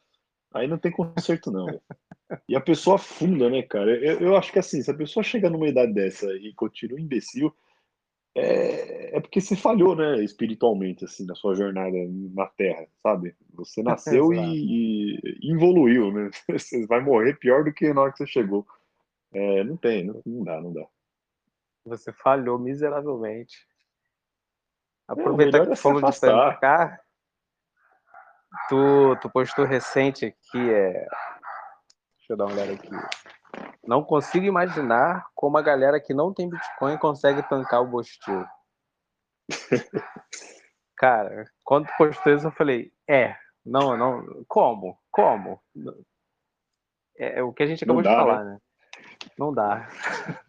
aí 0.53 0.67
não 0.67 0.77
tem 0.77 0.91
conserto, 0.91 1.51
não. 1.51 1.67
E 2.49 2.55
a 2.55 2.61
pessoa 2.61 2.97
afunda, 2.97 3.49
né, 3.49 3.61
cara? 3.61 3.91
Eu, 3.91 4.19
eu 4.19 4.35
acho 4.35 4.51
que 4.51 4.59
assim, 4.59 4.81
se 4.81 4.91
a 4.91 4.93
pessoa 4.93 5.23
chega 5.23 5.49
numa 5.49 5.67
idade 5.67 5.93
dessa 5.93 6.25
e 6.33 6.53
continua 6.53 6.99
imbecil, 6.99 7.55
é, 8.37 9.17
é 9.17 9.19
porque 9.19 9.41
você 9.41 9.55
falhou, 9.55 9.95
né, 9.95 10.23
espiritualmente, 10.23 11.03
assim, 11.03 11.25
na 11.25 11.33
sua 11.33 11.55
jornada 11.55 11.97
na 12.35 12.45
Terra, 12.45 12.85
sabe? 13.01 13.35
Você 13.53 13.81
nasceu 13.81 14.31
e, 14.33 15.19
e, 15.41 15.51
evoluiu, 15.51 16.11
né? 16.11 16.29
Você 16.47 16.85
vai 16.85 17.01
morrer 17.01 17.33
pior 17.39 17.63
do 17.63 17.73
que 17.73 17.91
na 17.91 18.01
hora 18.01 18.11
que 18.11 18.19
você 18.19 18.27
chegou. 18.27 18.65
É, 19.33 19.63
não 19.63 19.75
tem, 19.75 20.05
não, 20.05 20.21
não 20.25 20.43
dá, 20.43 20.61
não 20.61 20.73
dá. 20.73 20.85
Você 21.85 22.13
falhou 22.13 22.59
miseravelmente. 22.59 23.57
Aproveitar 25.07 25.65
que 25.65 25.73
é 25.73 25.75
falou 25.75 26.01
de 26.01 26.19
tancar, 26.19 27.01
tu, 28.69 29.15
tu 29.21 29.29
postou 29.29 29.65
recente 29.65 30.25
aqui, 30.25 30.69
é... 30.69 30.91
deixa 32.17 32.31
eu 32.31 32.37
dar 32.37 32.45
uma 32.45 32.53
olhada 32.53 32.73
aqui. 32.73 32.89
Não 33.85 34.03
consigo 34.03 34.45
imaginar 34.45 35.27
como 35.33 35.57
a 35.57 35.61
galera 35.61 35.99
que 35.99 36.13
não 36.13 36.33
tem 36.33 36.49
Bitcoin 36.49 36.97
consegue 36.97 37.41
tancar 37.47 37.81
o 37.81 37.87
Bostil. 37.87 38.45
Cara, 40.97 41.45
quando 41.63 41.87
postou 41.97 42.33
isso, 42.33 42.47
eu 42.47 42.51
falei, 42.51 42.91
é, 43.07 43.35
não, 43.65 43.95
não, 43.95 44.43
como? 44.47 44.97
Como? 45.11 45.61
É, 47.17 47.39
é 47.39 47.43
o 47.43 47.53
que 47.53 47.63
a 47.63 47.67
gente 47.67 47.83
acabou 47.83 48.01
dá, 48.01 48.09
de 48.09 48.15
falar, 48.15 48.43
né? 48.43 48.51
né? 48.53 48.59
Não 49.37 49.53
dá. 49.53 49.87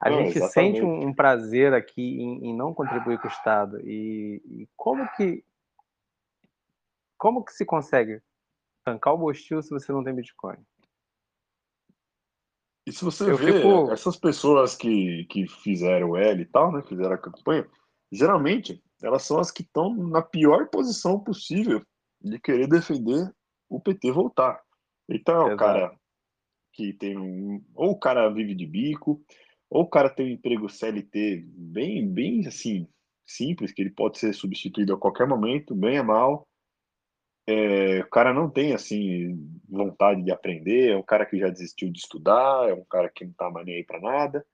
A 0.00 0.10
não, 0.10 0.18
gente 0.18 0.38
exatamente. 0.38 0.76
sente 0.76 0.82
um, 0.86 1.08
um, 1.08 1.12
prazer 1.12 1.74
aqui 1.74 2.22
em, 2.22 2.50
em, 2.50 2.56
não 2.56 2.72
contribuir 2.72 3.18
com 3.18 3.26
o 3.26 3.30
Estado. 3.30 3.80
E, 3.80 4.40
e, 4.46 4.68
como 4.76 5.04
que 5.16 5.44
como 7.16 7.44
que 7.44 7.52
se 7.52 7.64
consegue 7.64 8.22
tancar 8.84 9.14
o 9.14 9.18
Bostil 9.18 9.60
se 9.60 9.70
você 9.70 9.90
não 9.90 10.04
tem 10.04 10.14
Bitcoin? 10.14 10.56
E 12.88 12.92
se 12.92 13.04
você 13.04 13.30
eu 13.30 13.36
vê 13.36 13.52
fico... 13.52 13.90
essas 13.92 14.16
pessoas 14.16 14.74
que, 14.74 15.26
que 15.26 15.46
fizeram 15.46 16.10
o 16.10 16.16
L 16.16 16.40
e 16.40 16.46
tal, 16.46 16.72
né, 16.72 16.82
fizeram 16.82 17.12
a 17.12 17.18
campanha, 17.18 17.68
geralmente 18.10 18.82
elas 19.02 19.24
são 19.24 19.38
as 19.38 19.50
que 19.50 19.62
estão 19.62 19.94
na 19.94 20.22
pior 20.22 20.70
posição 20.70 21.20
possível 21.20 21.82
de 22.18 22.40
querer 22.40 22.66
defender 22.66 23.30
o 23.68 23.78
PT 23.78 24.10
voltar. 24.10 24.58
Então, 25.06 25.50
é 25.50 25.54
o 25.54 25.56
cara 25.56 25.94
que 26.72 26.94
tem 26.94 27.18
um. 27.18 27.62
Ou 27.74 27.90
o 27.90 27.98
cara 27.98 28.30
vive 28.30 28.54
de 28.54 28.66
bico, 28.66 29.22
ou 29.68 29.82
o 29.82 29.90
cara 29.90 30.08
tem 30.08 30.26
um 30.26 30.30
emprego 30.30 30.68
CLT 30.68 31.44
bem, 31.46 32.08
bem 32.08 32.46
assim, 32.46 32.88
simples, 33.26 33.70
que 33.70 33.82
ele 33.82 33.90
pode 33.90 34.18
ser 34.18 34.32
substituído 34.32 34.94
a 34.94 34.98
qualquer 34.98 35.28
momento, 35.28 35.74
bem 35.74 35.98
a 35.98 36.02
mal. 36.02 36.47
É, 37.50 38.00
o 38.00 38.10
cara 38.10 38.34
não 38.34 38.50
tem 38.50 38.74
assim 38.74 39.58
vontade 39.66 40.22
de 40.22 40.30
aprender, 40.30 40.90
é 40.90 40.96
um 40.98 41.02
cara 41.02 41.24
que 41.24 41.38
já 41.38 41.48
desistiu 41.48 41.90
de 41.90 41.98
estudar, 41.98 42.68
é 42.68 42.74
um 42.74 42.84
cara 42.84 43.08
que 43.08 43.24
não 43.24 43.32
tá 43.32 43.50
mais 43.50 43.64
nem 43.64 43.76
aí 43.76 43.84
para 43.84 43.98
nada. 43.98 44.44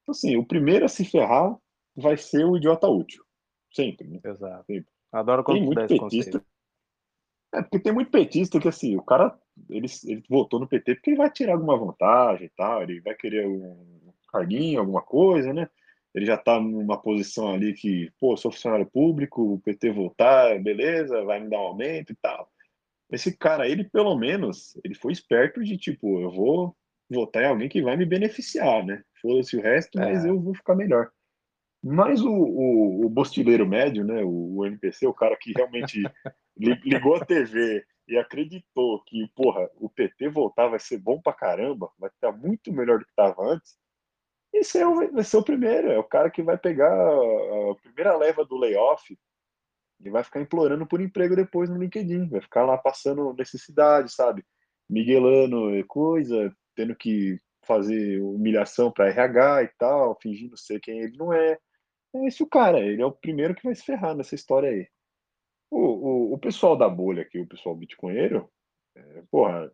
Então, 0.00 0.12
assim, 0.12 0.36
o 0.38 0.46
primeiro 0.46 0.86
a 0.86 0.88
se 0.88 1.04
ferrar 1.04 1.54
vai 1.94 2.16
ser 2.16 2.46
o 2.46 2.56
idiota 2.56 2.88
útil. 2.88 3.22
Sempre, 3.70 4.08
né? 4.08 4.20
Exato. 4.24 4.64
Sempre. 4.64 4.90
Adoro 5.12 5.44
quando 5.44 5.58
tem 5.58 5.66
muito 5.66 5.86
petista. 5.86 6.42
É, 7.52 7.60
porque 7.60 7.78
tem 7.78 7.92
muito 7.92 8.10
petista 8.10 8.58
que, 8.58 8.68
assim, 8.68 8.96
o 8.96 9.02
cara, 9.02 9.38
ele, 9.68 9.86
ele 10.06 10.24
votou 10.26 10.58
no 10.58 10.66
PT 10.66 10.94
porque 10.94 11.10
ele 11.10 11.18
vai 11.18 11.30
tirar 11.30 11.52
alguma 11.52 11.76
vantagem 11.76 12.46
e 12.46 12.50
tal, 12.56 12.82
ele 12.82 13.02
vai 13.02 13.14
querer 13.14 13.46
um 13.46 14.14
carguinho, 14.32 14.80
alguma 14.80 15.02
coisa, 15.02 15.52
né? 15.52 15.68
Ele 16.14 16.26
já 16.26 16.34
está 16.34 16.58
numa 16.60 17.00
posição 17.00 17.52
ali 17.52 17.72
que, 17.72 18.10
pô, 18.18 18.36
sou 18.36 18.50
funcionário 18.50 18.86
público, 18.86 19.54
o 19.54 19.60
PT 19.60 19.90
voltar, 19.90 20.60
beleza, 20.60 21.24
vai 21.24 21.40
me 21.40 21.48
dar 21.48 21.58
um 21.58 21.66
aumento 21.66 22.12
e 22.12 22.16
tal. 22.16 22.50
Esse 23.10 23.36
cara, 23.36 23.68
ele 23.68 23.84
pelo 23.84 24.16
menos, 24.16 24.78
ele 24.84 24.94
foi 24.94 25.12
esperto 25.12 25.62
de 25.62 25.76
tipo, 25.76 26.20
eu 26.20 26.30
vou 26.30 26.76
votar 27.08 27.42
em 27.42 27.46
alguém 27.46 27.68
que 27.68 27.82
vai 27.82 27.96
me 27.96 28.06
beneficiar, 28.06 28.84
né? 28.84 29.02
Foda-se 29.20 29.56
o 29.56 29.60
resto, 29.60 30.00
é. 30.00 30.04
mas 30.04 30.24
eu 30.24 30.40
vou 30.40 30.54
ficar 30.54 30.74
melhor. 30.74 31.10
Mas 31.82 32.20
o, 32.20 32.30
o, 32.30 33.06
o 33.06 33.08
bostileiro 33.08 33.66
médio, 33.66 34.04
né, 34.04 34.22
o, 34.22 34.58
o 34.58 34.66
NPC, 34.66 35.06
o 35.06 35.14
cara 35.14 35.36
que 35.36 35.52
realmente 35.56 36.02
ligou 36.84 37.16
a 37.16 37.24
TV 37.24 37.84
e 38.06 38.18
acreditou 38.18 39.02
que, 39.04 39.26
porra, 39.34 39.68
o 39.76 39.88
PT 39.88 40.28
voltar 40.28 40.68
vai 40.68 40.78
ser 40.78 40.98
bom 40.98 41.20
pra 41.20 41.32
caramba, 41.32 41.90
vai 41.98 42.10
estar 42.10 42.32
muito 42.32 42.72
melhor 42.72 42.98
do 42.98 43.04
que 43.04 43.10
estava 43.10 43.42
antes, 43.42 43.78
esse 44.52 44.78
é 44.78 44.86
o, 44.86 45.12
vai 45.12 45.24
ser 45.24 45.36
o 45.36 45.44
primeiro, 45.44 45.90
é 45.90 45.98
o 45.98 46.04
cara 46.04 46.30
que 46.30 46.42
vai 46.42 46.58
pegar 46.58 46.92
a, 46.92 47.74
primeira 47.82 48.16
leva 48.16 48.44
do 48.44 48.56
layoff 48.56 49.16
e 50.00 50.10
vai 50.10 50.24
ficar 50.24 50.40
implorando 50.40 50.86
por 50.86 51.00
emprego 51.00 51.36
depois 51.36 51.68
no 51.68 51.78
LinkedIn, 51.78 52.28
vai 52.28 52.40
ficar 52.40 52.64
lá 52.64 52.76
passando 52.76 53.34
necessidade, 53.34 54.12
sabe? 54.12 54.44
Miguelando 54.88 55.84
coisa, 55.86 56.54
tendo 56.74 56.96
que 56.96 57.38
fazer 57.64 58.20
humilhação 58.20 58.90
para 58.90 59.08
RH 59.08 59.62
e 59.64 59.68
tal, 59.78 60.18
fingindo 60.20 60.56
ser 60.56 60.80
quem 60.80 61.00
ele 61.00 61.16
não 61.16 61.32
é. 61.32 61.58
É 62.14 62.26
esse 62.26 62.42
o 62.42 62.46
cara, 62.46 62.80
ele 62.80 63.02
é 63.02 63.06
o 63.06 63.12
primeiro 63.12 63.54
que 63.54 63.62
vai 63.62 63.74
se 63.74 63.84
ferrar 63.84 64.16
nessa 64.16 64.34
história 64.34 64.70
aí. 64.70 64.88
O, 65.70 65.78
o, 65.78 66.34
o 66.34 66.38
pessoal 66.38 66.76
da 66.76 66.88
bolha 66.88 67.22
aqui, 67.22 67.38
o 67.38 67.46
pessoal 67.46 67.76
bitcoinheiro, 67.76 68.50
é, 68.96 69.22
porra, 69.30 69.70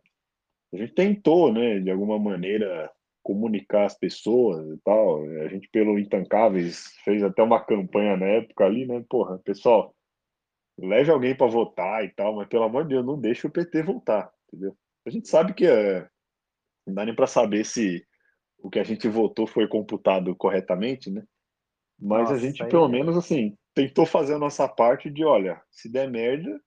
a 0.73 0.77
gente 0.77 0.93
tentou, 0.93 1.51
né, 1.51 1.79
de 1.79 1.89
alguma 1.89 2.19
maneira 2.19 2.91
comunicar 3.27 3.83
as 3.83 3.99
pessoas 3.99 4.65
e 4.69 4.77
tal. 4.85 5.21
A 5.41 5.49
gente, 5.49 5.67
pelo 5.67 5.99
Intancáveis, 5.99 6.85
fez 7.03 7.21
até 7.21 7.43
uma 7.43 7.59
campanha 7.59 8.15
na 8.15 8.25
época 8.25 8.63
ali, 8.63 8.87
né? 8.87 9.03
Porra, 9.09 9.37
pessoal, 9.39 9.93
leve 10.79 11.11
alguém 11.11 11.35
para 11.35 11.51
votar 11.51 12.05
e 12.05 12.09
tal, 12.13 12.37
mas 12.37 12.47
pelo 12.47 12.63
amor 12.63 12.83
de 12.83 12.91
Deus, 12.91 13.05
não 13.05 13.19
deixe 13.19 13.45
o 13.45 13.51
PT 13.51 13.83
voltar, 13.83 14.31
entendeu? 14.47 14.77
A 15.05 15.09
gente 15.09 15.27
sabe 15.27 15.53
que 15.53 15.67
é, 15.67 16.07
não 16.85 16.93
dá 16.93 17.03
nem 17.03 17.13
para 17.13 17.27
saber 17.27 17.65
se 17.65 18.01
o 18.59 18.69
que 18.69 18.79
a 18.79 18.83
gente 18.83 19.09
votou 19.09 19.45
foi 19.45 19.67
computado 19.67 20.33
corretamente, 20.33 21.11
né? 21.11 21.21
Mas 21.99 22.21
Nossa, 22.21 22.33
a 22.35 22.37
gente, 22.37 22.65
pelo 22.65 22.85
é... 22.85 22.89
menos, 22.89 23.17
assim, 23.17 23.57
tentou 23.73 24.05
fazer 24.05 24.35
a 24.35 24.39
nossa 24.39 24.69
parte 24.69 25.09
de, 25.09 25.25
olha, 25.25 25.61
se 25.69 25.91
der 25.91 26.09
merda, 26.09 26.61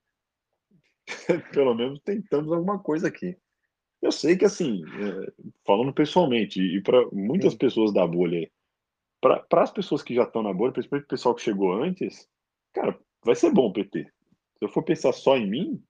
pelo 1.55 1.75
menos 1.75 1.99
tentamos 2.05 2.53
alguma 2.53 2.79
coisa 2.79 3.09
aqui. 3.09 3.35
Eu 4.03 4.11
sei 4.11 4.37
que, 4.37 4.45
assim, 4.45 4.83
é, 4.85 5.33
falando 5.67 5.93
pessoalmente, 5.93 6.61
e 6.61 6.81
para 6.83 7.07
muitas 7.13 7.53
Sim. 7.53 7.59
pessoas 7.59 7.93
da 7.93 8.07
bolha, 8.07 8.51
para 9.21 9.63
as 9.63 9.71
pessoas 9.71 10.03
que 10.03 10.15
já 10.15 10.23
estão 10.23 10.43
na 10.43 10.53
bolha, 10.53 10.73
principalmente 10.73 11.05
o 11.05 11.09
pessoal 11.09 11.35
que 11.35 11.43
chegou 11.43 11.73
antes, 11.73 12.27
cara, 12.73 12.99
vai 13.23 13.35
ser 13.35 13.53
bom 13.53 13.67
o 13.67 13.73
PT. 13.73 14.05
Se 14.05 14.65
eu 14.65 14.69
for 14.69 14.83
pensar 14.83 15.13
só 15.13 15.37
em 15.37 15.49
mim, 15.49 15.83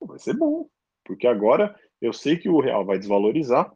vai 0.00 0.18
ser 0.18 0.34
bom. 0.34 0.68
Porque 1.04 1.26
agora 1.26 1.78
eu 2.00 2.12
sei 2.12 2.36
que 2.36 2.48
o 2.48 2.60
real 2.60 2.84
vai 2.84 2.98
desvalorizar. 2.98 3.72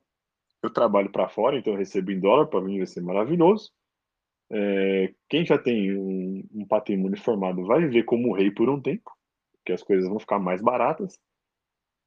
Eu 0.62 0.70
trabalho 0.70 1.11
para 1.11 1.28
fora, 1.28 1.57
então 1.57 1.72
eu 1.72 1.78
recebo 1.78 2.11
em 2.11 2.20
dólar, 2.20 2.47
para 2.47 2.61
mim 2.61 2.78
vai 2.78 2.86
ser 2.86 3.01
maravilhoso. 3.01 3.70
É, 4.51 5.14
quem 5.28 5.45
já 5.45 5.59
tem 5.59 5.97
um, 5.97 6.43
um 6.53 6.66
patrimônio 6.66 7.20
formado 7.20 7.64
vai 7.64 7.80
viver 7.80 8.05
como 8.05 8.34
rei 8.34 8.51
por 8.51 8.68
um 8.68 8.80
tempo, 8.80 9.11
porque 9.59 9.72
as 9.72 9.82
coisas 9.82 10.09
vão 10.09 10.18
ficar 10.18 10.39
mais 10.39 10.61
baratas. 10.61 11.18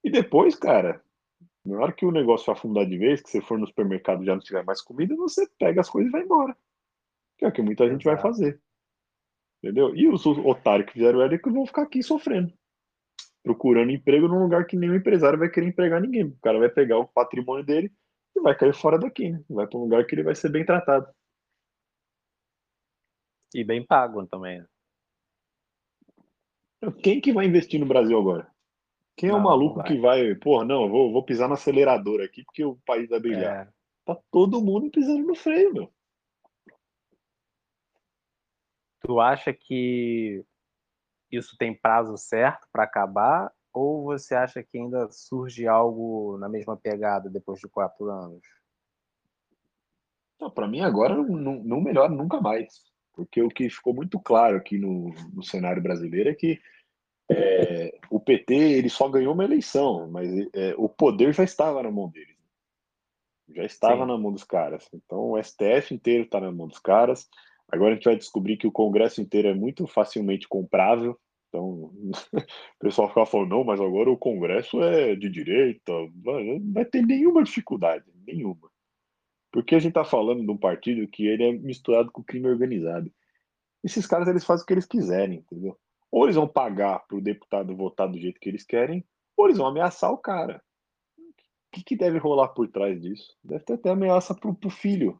E 0.04 0.10
depois, 0.10 0.56
cara, 0.56 1.02
na 1.64 1.78
hora 1.78 1.92
que 1.92 2.04
o 2.04 2.10
negócio 2.10 2.52
afundar 2.52 2.86
de 2.86 2.98
vez, 2.98 3.20
que 3.20 3.30
você 3.30 3.40
for 3.40 3.58
no 3.58 3.66
supermercado 3.66 4.22
e 4.22 4.26
já 4.26 4.34
não 4.34 4.42
tiver 4.42 4.64
mais 4.64 4.82
comida, 4.82 5.14
você 5.14 5.48
pega 5.58 5.80
as 5.80 5.88
coisas 5.88 6.08
e 6.08 6.12
vai 6.12 6.22
embora. 6.22 6.56
Que 7.38 7.44
é 7.44 7.48
o 7.48 7.52
que 7.52 7.62
muita 7.62 7.88
gente 7.88 8.04
vai 8.04 8.18
fazer. 8.20 8.60
Entendeu? 9.62 9.94
E 9.94 10.08
os 10.08 10.26
otários 10.26 10.88
que 10.88 10.94
fizeram 10.94 11.20
o 11.20 11.22
Eric 11.22 11.48
vão 11.48 11.64
ficar 11.64 11.82
aqui 11.82 12.02
sofrendo. 12.02 12.52
Procurando 13.44 13.92
emprego 13.92 14.26
num 14.26 14.42
lugar 14.42 14.66
que 14.66 14.76
nenhum 14.76 14.96
empresário 14.96 15.38
vai 15.38 15.48
querer 15.48 15.68
empregar 15.68 16.00
ninguém. 16.00 16.24
O 16.24 16.38
cara 16.40 16.58
vai 16.58 16.68
pegar 16.68 16.98
o 16.98 17.06
patrimônio 17.06 17.64
dele 17.64 17.92
e 18.34 18.40
vai 18.40 18.56
cair 18.56 18.74
fora 18.74 18.98
daqui, 18.98 19.30
né? 19.30 19.44
Vai 19.48 19.66
para 19.66 19.78
um 19.78 19.82
lugar 19.82 20.04
que 20.04 20.14
ele 20.14 20.24
vai 20.24 20.34
ser 20.34 20.50
bem 20.50 20.64
tratado. 20.64 21.12
E 23.54 23.62
bem 23.62 23.84
pago 23.86 24.26
também. 24.26 24.60
Né? 24.60 24.66
Quem 27.02 27.20
que 27.20 27.32
vai 27.32 27.46
investir 27.46 27.78
no 27.78 27.86
Brasil 27.86 28.18
agora? 28.18 28.51
Quem 29.16 29.30
é 29.30 29.34
o 29.34 29.40
maluco 29.40 29.76
vai. 29.76 29.86
que 29.86 29.98
vai, 29.98 30.34
pô, 30.34 30.64
não, 30.64 30.84
eu 30.84 30.88
vou, 30.88 31.12
vou 31.12 31.24
pisar 31.24 31.48
no 31.48 31.54
acelerador 31.54 32.20
aqui 32.22 32.42
porque 32.44 32.64
o 32.64 32.76
país 32.86 33.08
vai 33.08 33.20
brilhar. 33.20 33.66
É. 33.66 33.72
Tá 34.04 34.18
todo 34.30 34.62
mundo 34.62 34.90
pisando 34.90 35.24
no 35.24 35.34
freio, 35.34 35.72
meu. 35.72 35.92
Tu 39.00 39.20
acha 39.20 39.52
que 39.52 40.44
isso 41.30 41.56
tem 41.56 41.74
prazo 41.74 42.16
certo 42.16 42.66
para 42.72 42.84
acabar? 42.84 43.52
Ou 43.72 44.04
você 44.04 44.34
acha 44.34 44.62
que 44.62 44.78
ainda 44.78 45.10
surge 45.10 45.66
algo 45.66 46.36
na 46.38 46.48
mesma 46.48 46.76
pegada 46.76 47.30
depois 47.30 47.58
de 47.58 47.68
quatro 47.68 48.10
anos? 48.10 48.42
Para 50.54 50.68
mim, 50.68 50.80
agora 50.80 51.14
não, 51.14 51.62
não 51.62 51.80
melhora 51.80 52.10
nunca 52.10 52.40
mais. 52.40 52.82
Porque 53.12 53.42
o 53.42 53.48
que 53.48 53.70
ficou 53.70 53.94
muito 53.94 54.18
claro 54.18 54.56
aqui 54.56 54.78
no, 54.78 55.10
no 55.32 55.42
cenário 55.42 55.82
brasileiro 55.82 56.28
é 56.28 56.34
que 56.34 56.60
é, 57.32 57.98
o 58.10 58.20
PT 58.20 58.54
ele 58.54 58.88
só 58.88 59.08
ganhou 59.08 59.34
uma 59.34 59.44
eleição, 59.44 60.08
mas 60.10 60.28
é, 60.54 60.74
o 60.76 60.88
poder 60.88 61.32
já 61.32 61.44
estava 61.44 61.82
na 61.82 61.90
mão 61.90 62.08
deles. 62.08 62.36
Já 63.54 63.64
estava 63.64 64.02
Sim. 64.02 64.08
na 64.08 64.18
mão 64.18 64.32
dos 64.32 64.44
caras. 64.44 64.88
Então 64.92 65.32
o 65.32 65.42
STF 65.42 65.94
inteiro 65.94 66.24
está 66.24 66.40
na 66.40 66.50
mão 66.50 66.68
dos 66.68 66.78
caras. 66.78 67.28
Agora 67.70 67.92
a 67.92 67.94
gente 67.94 68.04
vai 68.04 68.16
descobrir 68.16 68.56
que 68.56 68.66
o 68.66 68.72
Congresso 68.72 69.20
inteiro 69.20 69.48
é 69.48 69.54
muito 69.54 69.86
facilmente 69.86 70.48
comprável. 70.48 71.18
Então, 71.48 71.90
o 72.32 72.78
pessoal 72.78 73.08
fica 73.08 73.26
falando, 73.26 73.50
não, 73.50 73.64
mas 73.64 73.80
agora 73.80 74.10
o 74.10 74.16
Congresso 74.16 74.82
é 74.82 75.14
de 75.14 75.28
direita. 75.28 75.92
Não 76.24 76.72
vai 76.72 76.84
ter 76.84 77.02
nenhuma 77.02 77.42
dificuldade, 77.42 78.04
nenhuma. 78.26 78.70
Porque 79.50 79.74
a 79.74 79.78
gente 79.78 79.90
está 79.90 80.04
falando 80.04 80.42
de 80.42 80.50
um 80.50 80.56
partido 80.56 81.06
que 81.08 81.26
ele 81.26 81.44
é 81.44 81.52
misturado 81.52 82.10
com 82.10 82.22
o 82.22 82.24
crime 82.24 82.48
organizado. 82.48 83.12
Esses 83.84 84.06
caras, 84.06 84.28
eles 84.28 84.44
fazem 84.44 84.62
o 84.62 84.66
que 84.66 84.72
eles 84.72 84.86
quiserem, 84.86 85.38
entendeu? 85.38 85.78
Ou 86.12 86.24
eles 86.24 86.36
vão 86.36 86.46
pagar 86.46 87.00
para 87.06 87.16
o 87.16 87.22
deputado 87.22 87.74
votar 87.74 88.06
do 88.06 88.20
jeito 88.20 88.38
que 88.38 88.48
eles 88.48 88.64
querem, 88.64 89.04
ou 89.36 89.46
eles 89.46 89.56
vão 89.56 89.66
ameaçar 89.66 90.12
o 90.12 90.18
cara. 90.18 90.62
O 91.18 91.74
que, 91.74 91.82
que 91.82 91.96
deve 91.96 92.18
rolar 92.18 92.48
por 92.48 92.68
trás 92.68 93.00
disso? 93.00 93.34
Deve 93.42 93.64
ter 93.64 93.72
até 93.72 93.90
ameaça 93.90 94.34
pro, 94.34 94.54
pro 94.54 94.68
filho. 94.68 95.18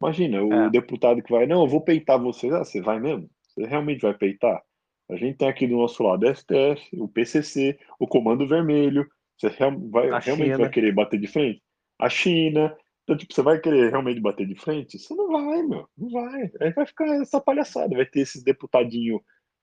Imagina, 0.00 0.42
o 0.42 0.52
é. 0.52 0.70
deputado 0.70 1.22
que 1.22 1.32
vai, 1.32 1.46
não, 1.46 1.62
eu 1.62 1.68
vou 1.68 1.80
peitar 1.80 2.20
você. 2.20 2.48
Ah, 2.48 2.64
você 2.64 2.82
vai 2.82 3.00
mesmo? 3.00 3.28
Você 3.42 3.64
realmente 3.64 4.02
vai 4.02 4.12
peitar? 4.12 4.62
A 5.10 5.16
gente 5.16 5.38
tem 5.38 5.48
aqui 5.48 5.66
do 5.66 5.78
nosso 5.78 6.02
lado 6.02 6.26
o 6.26 6.34
STF, 6.34 7.00
o 7.00 7.08
PCC, 7.08 7.78
o 7.98 8.06
Comando 8.06 8.46
Vermelho. 8.46 9.08
Você 9.38 9.48
vai, 9.90 10.20
realmente 10.20 10.56
vai 10.56 10.68
querer 10.68 10.92
bater 10.92 11.18
de 11.18 11.26
frente? 11.26 11.62
A 11.98 12.10
China, 12.10 12.76
então, 13.08 13.16
tipo, 13.16 13.32
você 13.32 13.40
vai 13.40 13.58
querer 13.58 13.88
realmente 13.88 14.20
bater 14.20 14.46
de 14.46 14.54
frente? 14.54 14.98
Você 14.98 15.14
não 15.14 15.28
vai, 15.28 15.62
meu. 15.62 15.88
Não 15.96 16.10
vai. 16.10 16.50
Aí 16.60 16.70
vai 16.74 16.84
ficar 16.84 17.06
essa 17.22 17.40
palhaçada. 17.40 17.96
Vai 17.96 18.04
ter 18.04 18.20
esses 18.20 18.42
deputadinho 18.42 19.18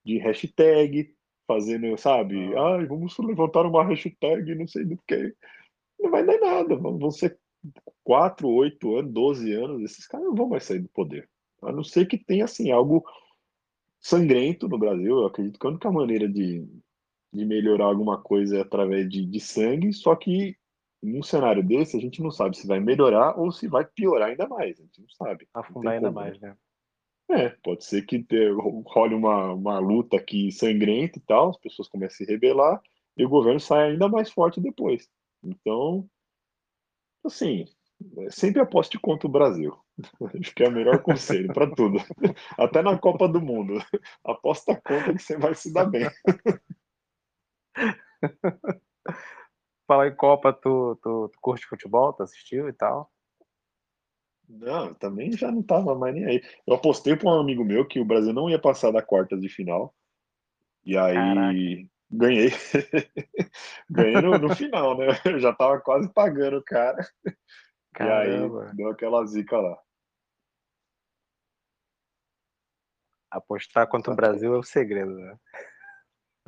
de 0.06 0.18
hashtag 0.18 1.14
fazendo, 1.48 1.98
sabe? 1.98 2.56
Ah. 2.56 2.76
Ai, 2.76 2.86
vamos 2.86 3.18
levantar 3.20 3.66
uma 3.66 3.84
hashtag, 3.84 4.56
não 4.56 4.68
sei 4.68 4.86
do 4.86 4.98
que. 5.08 5.34
Não 6.00 6.12
vai 6.12 6.26
dar 6.26 6.40
nada. 6.40 6.76
Vão 6.76 7.12
ser 7.12 7.40
4, 8.04 8.48
8 8.48 8.98
anos, 8.98 9.14
12 9.14 9.54
anos. 9.54 9.82
Esses 9.84 10.08
caras 10.08 10.28
não 10.28 10.36
vão 10.36 10.50
mais 10.50 10.64
sair 10.64 10.80
do 10.80 10.90
poder. 10.90 11.30
A 11.62 11.72
não 11.72 11.84
ser 11.84 12.06
que 12.06 12.18
tenha, 12.18 12.46
assim, 12.46 12.72
algo 12.72 13.04
sangrento 14.00 14.68
no 14.68 14.78
Brasil. 14.78 15.20
Eu 15.20 15.26
acredito 15.26 15.60
que 15.60 15.66
a 15.66 15.70
única 15.70 15.92
maneira 15.92 16.28
de, 16.28 16.68
de 17.34 17.46
melhorar 17.46 17.86
alguma 17.86 18.22
coisa 18.22 18.58
é 18.58 18.62
através 18.62 19.10
de, 19.10 19.26
de 19.26 19.40
sangue, 19.40 19.92
só 19.94 20.16
que 20.16 20.56
num 21.02 21.24
cenário 21.24 21.64
desse, 21.64 21.96
a 21.96 22.00
gente 22.00 22.22
não 22.22 22.32
sabe 22.32 22.58
se 22.58 22.68
vai 22.68 22.80
melhorar 22.80 23.40
ou 23.40 23.52
se 23.52 23.68
vai 23.68 23.86
piorar 23.86 24.30
ainda 24.30 24.48
mais. 24.48 24.80
A 24.80 24.84
gente 24.84 25.02
não 25.02 25.10
sabe. 25.10 25.48
Afundar 25.54 25.94
ainda 25.94 26.08
como. 26.08 26.20
mais, 26.20 26.40
né? 26.40 26.56
É, 27.30 27.50
pode 27.50 27.84
ser 27.84 28.06
que 28.06 28.24
ter, 28.24 28.54
role 28.54 29.16
uma, 29.16 29.54
uma 29.54 29.80
luta 29.80 30.18
aqui 30.18 30.52
sangrenta 30.52 31.18
e 31.18 31.22
tal, 31.22 31.50
as 31.50 31.58
pessoas 31.58 31.88
comecem 31.88 32.24
a 32.24 32.28
se 32.28 32.32
rebelar 32.32 32.82
e 33.18 33.26
o 33.26 33.30
governo 33.30 33.60
sai 33.60 33.92
ainda 33.92 34.08
mais 34.08 34.30
forte 34.30 34.62
depois. 34.62 35.10
Então, 35.44 36.08
assim, 37.26 37.66
sempre 38.30 38.62
aposte 38.62 39.00
contra 39.00 39.28
o 39.28 39.32
Brasil. 39.32 39.76
Acho 40.40 40.54
que 40.54 40.64
é 40.64 40.68
o 40.68 40.72
melhor 40.72 41.02
conselho 41.02 41.52
para 41.54 41.74
tudo. 41.74 41.98
Até 42.58 42.82
na 42.82 42.98
Copa 42.98 43.28
do 43.28 43.42
Mundo. 43.42 43.74
Aposta 44.24 44.76
contra 44.76 45.14
que 45.14 45.22
você 45.22 45.38
vai 45.38 45.56
se 45.56 45.74
dar 45.74 45.86
bem. 45.86 46.08
Falar 49.88 50.08
em 50.08 50.16
Copa, 50.16 50.52
tu, 50.52 50.98
tu, 51.02 51.30
tu, 51.30 51.40
curte 51.42 51.66
futebol? 51.66 52.14
Tu 52.14 52.24
assistiu 52.24 52.68
e 52.68 52.74
tal? 52.74 53.12
Não, 54.48 54.94
também 54.94 55.32
já 55.32 55.52
não 55.52 55.64
tava 55.64 55.96
mais 55.96 56.14
nem 56.14 56.26
aí. 56.26 56.44
Eu 56.68 56.76
apostei 56.76 57.16
para 57.16 57.30
um 57.30 57.40
amigo 57.40 57.64
meu 57.64 57.86
que 57.88 58.00
o 58.00 58.06
Brasil 58.06 58.34
não 58.34 58.50
ia 58.50 58.60
passar 58.60 58.92
da 58.92 59.02
quarta 59.02 59.38
de 59.38 59.50
final. 59.50 59.94
E 60.86 60.96
aí 60.98 61.16
Caraca. 61.16 61.54
ganhei. 62.12 62.52
ganhei 63.90 64.22
no, 64.22 64.38
no, 64.38 64.56
final, 64.56 64.98
né? 64.98 65.08
Eu 65.26 65.40
já 65.40 65.54
tava 65.54 65.80
quase 65.80 66.12
pagando 66.14 66.58
o 66.58 66.64
cara. 66.64 67.06
Caramba. 67.94 68.66
E 68.66 68.70
aí 68.70 68.76
deu 68.76 68.90
aquela 68.90 69.26
zica 69.26 69.58
lá. 69.58 69.78
Apostar 73.32 73.88
contra 73.88 74.14
o 74.14 74.16
Brasil 74.16 74.54
é 74.54 74.58
o 74.58 74.64
segredo, 74.64 75.14
né? 75.14 75.38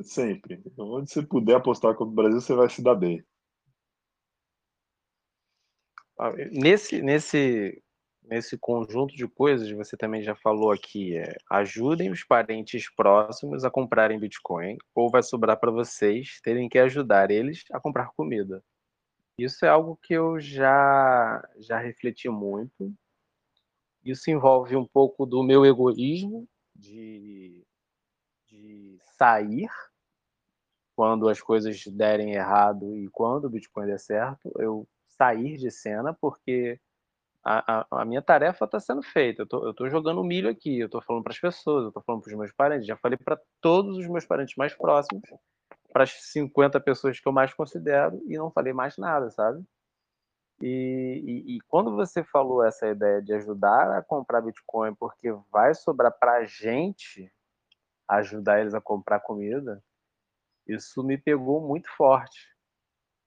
Sempre. 0.00 0.62
Onde 0.78 1.10
você 1.10 1.22
puder 1.22 1.56
apostar 1.56 1.94
contra 1.94 2.12
o 2.12 2.14
Brasil, 2.14 2.40
você 2.40 2.54
vai 2.54 2.68
se 2.70 2.82
dar 2.82 2.94
bem. 2.94 3.24
Ah, 6.16 6.32
nesse, 6.50 7.00
nesse, 7.02 7.82
nesse 8.28 8.58
conjunto 8.58 9.16
de 9.16 9.26
coisas, 9.26 9.70
você 9.70 9.96
também 9.96 10.22
já 10.22 10.34
falou 10.34 10.70
aqui, 10.70 11.16
é, 11.16 11.36
ajudem 11.50 12.10
os 12.10 12.22
parentes 12.22 12.88
próximos 12.94 13.64
a 13.64 13.70
comprarem 13.70 14.18
Bitcoin, 14.18 14.76
ou 14.94 15.10
vai 15.10 15.22
sobrar 15.22 15.58
para 15.58 15.70
vocês 15.70 16.40
terem 16.42 16.68
que 16.68 16.78
ajudar 16.78 17.30
eles 17.30 17.64
a 17.72 17.80
comprar 17.80 18.10
comida. 18.14 18.62
Isso 19.38 19.64
é 19.64 19.68
algo 19.68 19.98
que 20.02 20.12
eu 20.12 20.38
já, 20.38 21.42
já 21.58 21.78
refleti 21.78 22.28
muito. 22.28 22.92
Isso 24.04 24.30
envolve 24.30 24.76
um 24.76 24.86
pouco 24.86 25.24
do 25.24 25.42
meu 25.42 25.64
egoísmo 25.64 26.46
de, 26.74 27.64
de 28.46 28.98
sair 29.16 29.70
quando 30.94 31.28
as 31.28 31.40
coisas 31.40 31.86
derem 31.86 32.34
errado 32.34 32.96
e 32.96 33.08
quando 33.08 33.44
o 33.44 33.50
Bitcoin 33.50 33.86
der 33.86 34.00
certo, 34.00 34.52
eu 34.58 34.86
sair 35.06 35.56
de 35.56 35.70
cena, 35.70 36.12
porque 36.12 36.80
a, 37.44 37.80
a, 37.80 38.02
a 38.02 38.04
minha 38.04 38.22
tarefa 38.22 38.64
está 38.64 38.80
sendo 38.80 39.02
feita. 39.02 39.46
Eu 39.50 39.70
estou 39.70 39.88
jogando 39.88 40.22
milho 40.24 40.48
aqui, 40.48 40.78
eu 40.78 40.86
estou 40.86 41.02
falando 41.02 41.22
para 41.22 41.32
as 41.32 41.40
pessoas, 41.40 41.84
eu 41.84 41.88
estou 41.88 42.02
falando 42.02 42.22
para 42.22 42.30
os 42.30 42.38
meus 42.38 42.52
parentes. 42.52 42.86
Já 42.86 42.96
falei 42.96 43.16
para 43.16 43.40
todos 43.60 43.96
os 43.96 44.06
meus 44.06 44.26
parentes 44.26 44.56
mais 44.56 44.74
próximos, 44.74 45.22
para 45.92 46.04
as 46.04 46.12
50 46.32 46.80
pessoas 46.80 47.18
que 47.18 47.26
eu 47.26 47.32
mais 47.32 47.52
considero, 47.54 48.20
e 48.26 48.36
não 48.36 48.50
falei 48.50 48.72
mais 48.72 48.96
nada, 48.98 49.30
sabe? 49.30 49.64
E, 50.60 51.22
e, 51.24 51.56
e, 51.56 51.60
quando 51.68 51.94
você 51.94 52.24
falou 52.24 52.64
essa 52.64 52.88
ideia 52.88 53.22
de 53.22 53.32
ajudar 53.32 53.96
a 53.96 54.02
comprar 54.02 54.40
Bitcoin, 54.40 54.92
porque 54.96 55.32
vai 55.52 55.72
sobrar 55.72 56.12
para 56.18 56.38
a 56.38 56.44
gente 56.44 57.32
ajudar 58.08 58.60
eles 58.60 58.74
a 58.74 58.80
comprar 58.80 59.20
comida, 59.20 59.80
isso 60.66 61.02
me 61.04 61.16
pegou 61.16 61.60
muito 61.60 61.88
forte. 61.96 62.57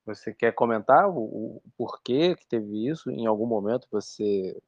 Você 0.05 0.33
quer 0.33 0.53
comentar 0.53 1.09
o, 1.09 1.57
o 1.57 1.61
porquê 1.77 2.35
que 2.35 2.47
teve 2.47 2.87
isso? 2.87 3.11
Em 3.11 3.27
algum 3.27 3.45
momento 3.45 3.87
você 3.91 4.59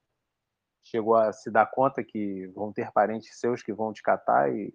chegou 0.83 1.15
a 1.15 1.31
se 1.31 1.49
dar 1.49 1.65
conta 1.65 2.03
que 2.03 2.47
vão 2.47 2.71
ter 2.71 2.91
parentes 2.91 3.39
seus 3.39 3.63
que 3.63 3.73
vão 3.73 3.93
te 3.93 4.03
catar 4.03 4.53
e, 4.53 4.73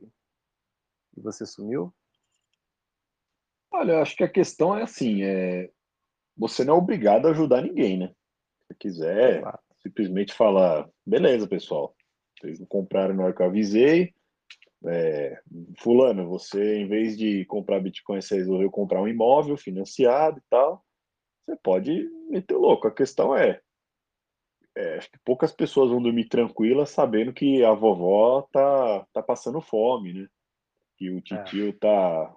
e 1.17 1.21
você 1.21 1.47
sumiu? 1.47 1.95
Olha, 3.71 4.01
acho 4.01 4.17
que 4.17 4.25
a 4.25 4.29
questão 4.29 4.77
é 4.77 4.83
assim, 4.83 5.23
é... 5.23 5.71
você 6.37 6.65
não 6.65 6.75
é 6.75 6.79
obrigado 6.79 7.27
a 7.27 7.31
ajudar 7.31 7.63
ninguém, 7.63 7.99
né? 7.99 8.15
Se 8.67 8.75
quiser, 8.75 9.43
claro. 9.43 9.59
simplesmente 9.83 10.35
falar, 10.35 10.89
beleza, 11.07 11.47
pessoal, 11.47 11.95
vocês 12.41 12.59
não 12.59 12.67
compraram 12.67 13.15
na 13.15 13.25
hora 13.25 13.35
que 13.35 13.43
eu 13.43 13.47
avisei, 13.47 14.15
é, 14.87 15.41
fulano, 15.79 16.29
você 16.29 16.77
em 16.77 16.87
vez 16.87 17.17
de 17.17 17.45
comprar 17.47 17.81
Bitcoin, 17.81 18.21
você 18.21 18.37
resolveu 18.37 18.71
comprar 18.71 19.03
um 19.03 19.09
imóvel 19.09 19.57
financiado 19.57 20.39
e 20.39 20.43
tal, 20.49 20.85
você 21.45 21.57
pode 21.63 22.09
meter 22.31 22.57
louco. 22.57 22.87
A 22.87 22.95
questão 22.95 23.37
é, 23.37 23.61
é, 24.77 24.99
acho 24.99 25.11
que 25.11 25.19
poucas 25.25 25.53
pessoas 25.53 25.91
vão 25.91 26.01
dormir 26.01 26.27
tranquilas 26.27 26.91
sabendo 26.91 27.33
que 27.33 27.65
a 27.65 27.73
vovó 27.73 28.43
tá, 28.53 29.07
tá 29.13 29.23
passando 29.23 29.61
fome, 29.61 30.13
né? 30.13 30.29
Que 30.97 31.11
o 31.11 31.21
tio 31.21 31.69
é. 31.69 31.73
tá 31.73 32.35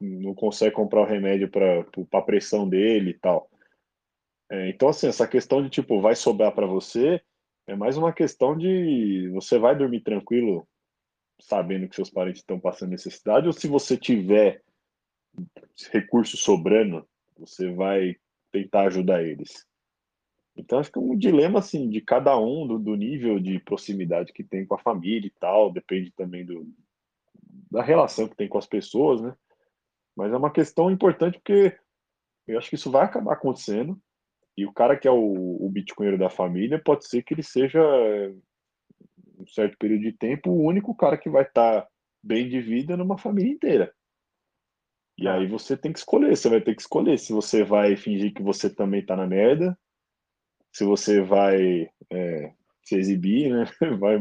não 0.00 0.34
consegue 0.34 0.74
comprar 0.74 1.02
o 1.02 1.06
remédio 1.06 1.48
para 1.48 1.86
a 2.12 2.22
pressão 2.22 2.68
dele 2.68 3.10
e 3.10 3.18
tal. 3.18 3.48
É, 4.50 4.68
então, 4.68 4.88
assim, 4.88 5.06
essa 5.06 5.26
questão 5.26 5.62
de 5.62 5.70
tipo, 5.70 6.00
vai 6.00 6.14
sobrar 6.14 6.52
para 6.52 6.66
você, 6.66 7.22
é 7.66 7.74
mais 7.74 7.96
uma 7.96 8.12
questão 8.12 8.56
de 8.56 9.30
você 9.32 9.58
vai 9.58 9.74
dormir 9.74 10.00
tranquilo 10.00 10.68
sabendo 11.40 11.88
que 11.88 11.96
seus 11.96 12.10
parentes 12.10 12.40
estão 12.40 12.58
passando 12.58 12.90
necessidade, 12.90 13.46
ou 13.46 13.52
se 13.52 13.66
você 13.68 13.96
tiver 13.96 14.62
recurso 15.90 16.36
sobrando, 16.36 17.06
você 17.36 17.72
vai 17.72 18.16
tentar 18.52 18.82
ajudar 18.82 19.22
eles. 19.22 19.66
Então 20.56 20.78
acho 20.78 20.90
que 20.90 20.98
é 20.98 21.02
um 21.02 21.16
dilema 21.16 21.58
assim 21.58 21.88
de 21.88 22.00
cada 22.00 22.38
um, 22.38 22.66
do, 22.66 22.78
do, 22.78 22.94
nível 22.94 23.40
de 23.40 23.58
proximidade 23.58 24.32
que 24.32 24.44
tem 24.44 24.64
com 24.64 24.74
a 24.76 24.78
família 24.78 25.26
e 25.26 25.32
tal, 25.40 25.72
depende 25.72 26.12
também 26.12 26.46
do, 26.46 26.64
da 27.70 27.82
relação 27.82 28.28
que 28.28 28.36
tem 28.36 28.48
com 28.48 28.58
as 28.58 28.66
pessoas, 28.66 29.20
né? 29.20 29.34
Mas 30.16 30.32
é 30.32 30.36
uma 30.36 30.52
questão 30.52 30.90
importante 30.90 31.38
porque 31.38 31.76
eu 32.46 32.56
acho 32.56 32.68
que 32.68 32.76
isso 32.76 32.90
vai 32.90 33.04
acabar 33.04 33.32
acontecendo 33.32 34.00
e 34.56 34.64
o 34.64 34.72
cara 34.72 34.96
que 34.96 35.08
é 35.08 35.10
o, 35.10 35.56
o 35.60 35.68
bitcoinheiro 35.68 36.18
da 36.18 36.30
família 36.30 36.80
pode 36.80 37.08
ser 37.08 37.24
que 37.24 37.34
ele 37.34 37.42
seja 37.42 37.80
um 39.38 39.46
certo 39.46 39.76
período 39.78 40.02
de 40.02 40.12
tempo, 40.12 40.50
o 40.50 40.64
único 40.64 40.94
cara 40.94 41.18
que 41.18 41.28
vai 41.28 41.42
estar 41.42 41.82
tá 41.82 41.88
bem 42.22 42.48
de 42.48 42.60
vida 42.60 42.96
numa 42.96 43.18
família 43.18 43.52
inteira. 43.52 43.92
E 45.16 45.28
aí 45.28 45.46
você 45.46 45.76
tem 45.76 45.92
que 45.92 45.98
escolher, 45.98 46.36
você 46.36 46.48
vai 46.48 46.60
ter 46.60 46.74
que 46.74 46.82
escolher 46.82 47.18
se 47.18 47.32
você 47.32 47.62
vai 47.62 47.96
fingir 47.96 48.34
que 48.34 48.42
você 48.42 48.68
também 48.68 49.04
tá 49.04 49.14
na 49.14 49.26
merda, 49.26 49.78
se 50.72 50.84
você 50.84 51.20
vai 51.20 51.88
é, 52.10 52.52
se 52.82 52.96
exibir, 52.96 53.50
né? 53.50 53.64
Vai, 53.98 54.18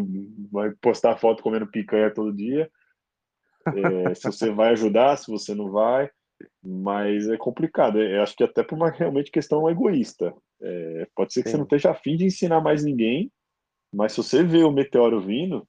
vai 0.52 0.72
postar 0.80 1.18
foto 1.18 1.44
comendo 1.44 1.68
picanha 1.68 2.14
todo 2.14 2.36
dia. 2.36 2.70
É, 3.76 4.14
se 4.14 4.24
você 4.26 4.52
vai 4.52 4.72
ajudar, 4.72 5.18
se 5.18 5.30
você 5.30 5.54
não 5.56 5.72
vai. 5.72 6.10
Mas 6.64 7.28
é 7.28 7.38
complicado. 7.38 8.02
É, 8.02 8.22
acho 8.22 8.36
que 8.36 8.44
até 8.44 8.64
por 8.64 8.76
uma 8.76 8.90
realmente 8.90 9.32
questão 9.32 9.70
egoísta. 9.70 10.34
É, 10.62 11.08
pode 11.16 11.34
ser 11.34 11.44
que 11.44 11.50
Sim. 11.50 11.52
você 11.54 11.58
não 11.58 11.64
esteja 11.64 11.92
afim 11.92 12.16
de 12.16 12.26
ensinar 12.26 12.62
mais 12.62 12.84
ninguém, 12.84 13.32
mas 13.94 14.14
se 14.14 14.18
você 14.18 14.44
vê 14.44 14.64
o 14.64 14.72
meteoro 14.72 15.22
vindo, 15.22 15.68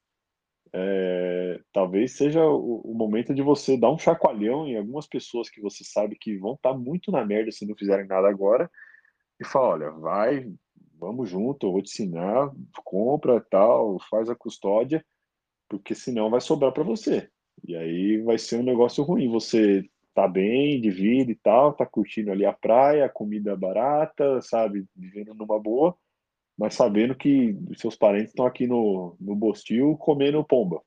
é, 0.72 1.60
talvez 1.72 2.16
seja 2.16 2.44
o, 2.44 2.80
o, 2.80 2.94
momento 2.94 3.32
de 3.32 3.42
você 3.42 3.76
dar 3.76 3.92
um 3.92 3.98
chacoalhão 3.98 4.66
em 4.66 4.76
algumas 4.76 5.06
pessoas 5.06 5.48
que 5.48 5.60
você 5.60 5.84
sabe 5.84 6.16
que 6.18 6.36
vão 6.36 6.54
estar 6.54 6.72
tá 6.72 6.76
muito 6.76 7.12
na 7.12 7.24
merda 7.24 7.52
se 7.52 7.66
não 7.66 7.76
fizerem 7.76 8.06
nada 8.06 8.28
agora 8.28 8.68
e 9.38 9.44
falar, 9.44 9.68
olha, 9.68 9.90
vai, 9.90 10.52
vamos 10.98 11.28
junto, 11.28 11.66
eu 11.66 11.72
vou 11.72 11.82
te 11.82 11.90
ensinar, 11.90 12.50
compra 12.84 13.40
tal, 13.40 13.98
faz 14.10 14.28
a 14.28 14.34
custódia, 14.34 15.04
porque 15.68 15.94
senão 15.94 16.30
vai 16.30 16.40
sobrar 16.40 16.72
para 16.72 16.82
você. 16.82 17.28
E 17.66 17.76
aí 17.76 18.18
vai 18.22 18.38
ser 18.38 18.56
um 18.56 18.64
negócio 18.64 19.04
ruim. 19.04 19.30
Você 19.30 19.88
tá 20.14 20.26
bem 20.26 20.80
de 20.80 20.90
vida 20.90 21.30
e 21.30 21.36
tal, 21.36 21.72
tá 21.72 21.86
curtindo 21.86 22.30
ali 22.32 22.44
a 22.44 22.52
praia, 22.52 23.08
comida 23.08 23.56
barata, 23.56 24.40
sabe, 24.42 24.86
vivendo 24.96 25.34
numa 25.34 25.58
boa, 25.58 25.96
mas 26.56 26.74
sabendo 26.74 27.14
que 27.14 27.56
seus 27.76 27.96
parentes 27.96 28.30
estão 28.30 28.46
aqui 28.46 28.66
no, 28.66 29.16
no 29.20 29.34
Bostil 29.34 29.96
comendo 29.96 30.44
pomba. 30.44 30.80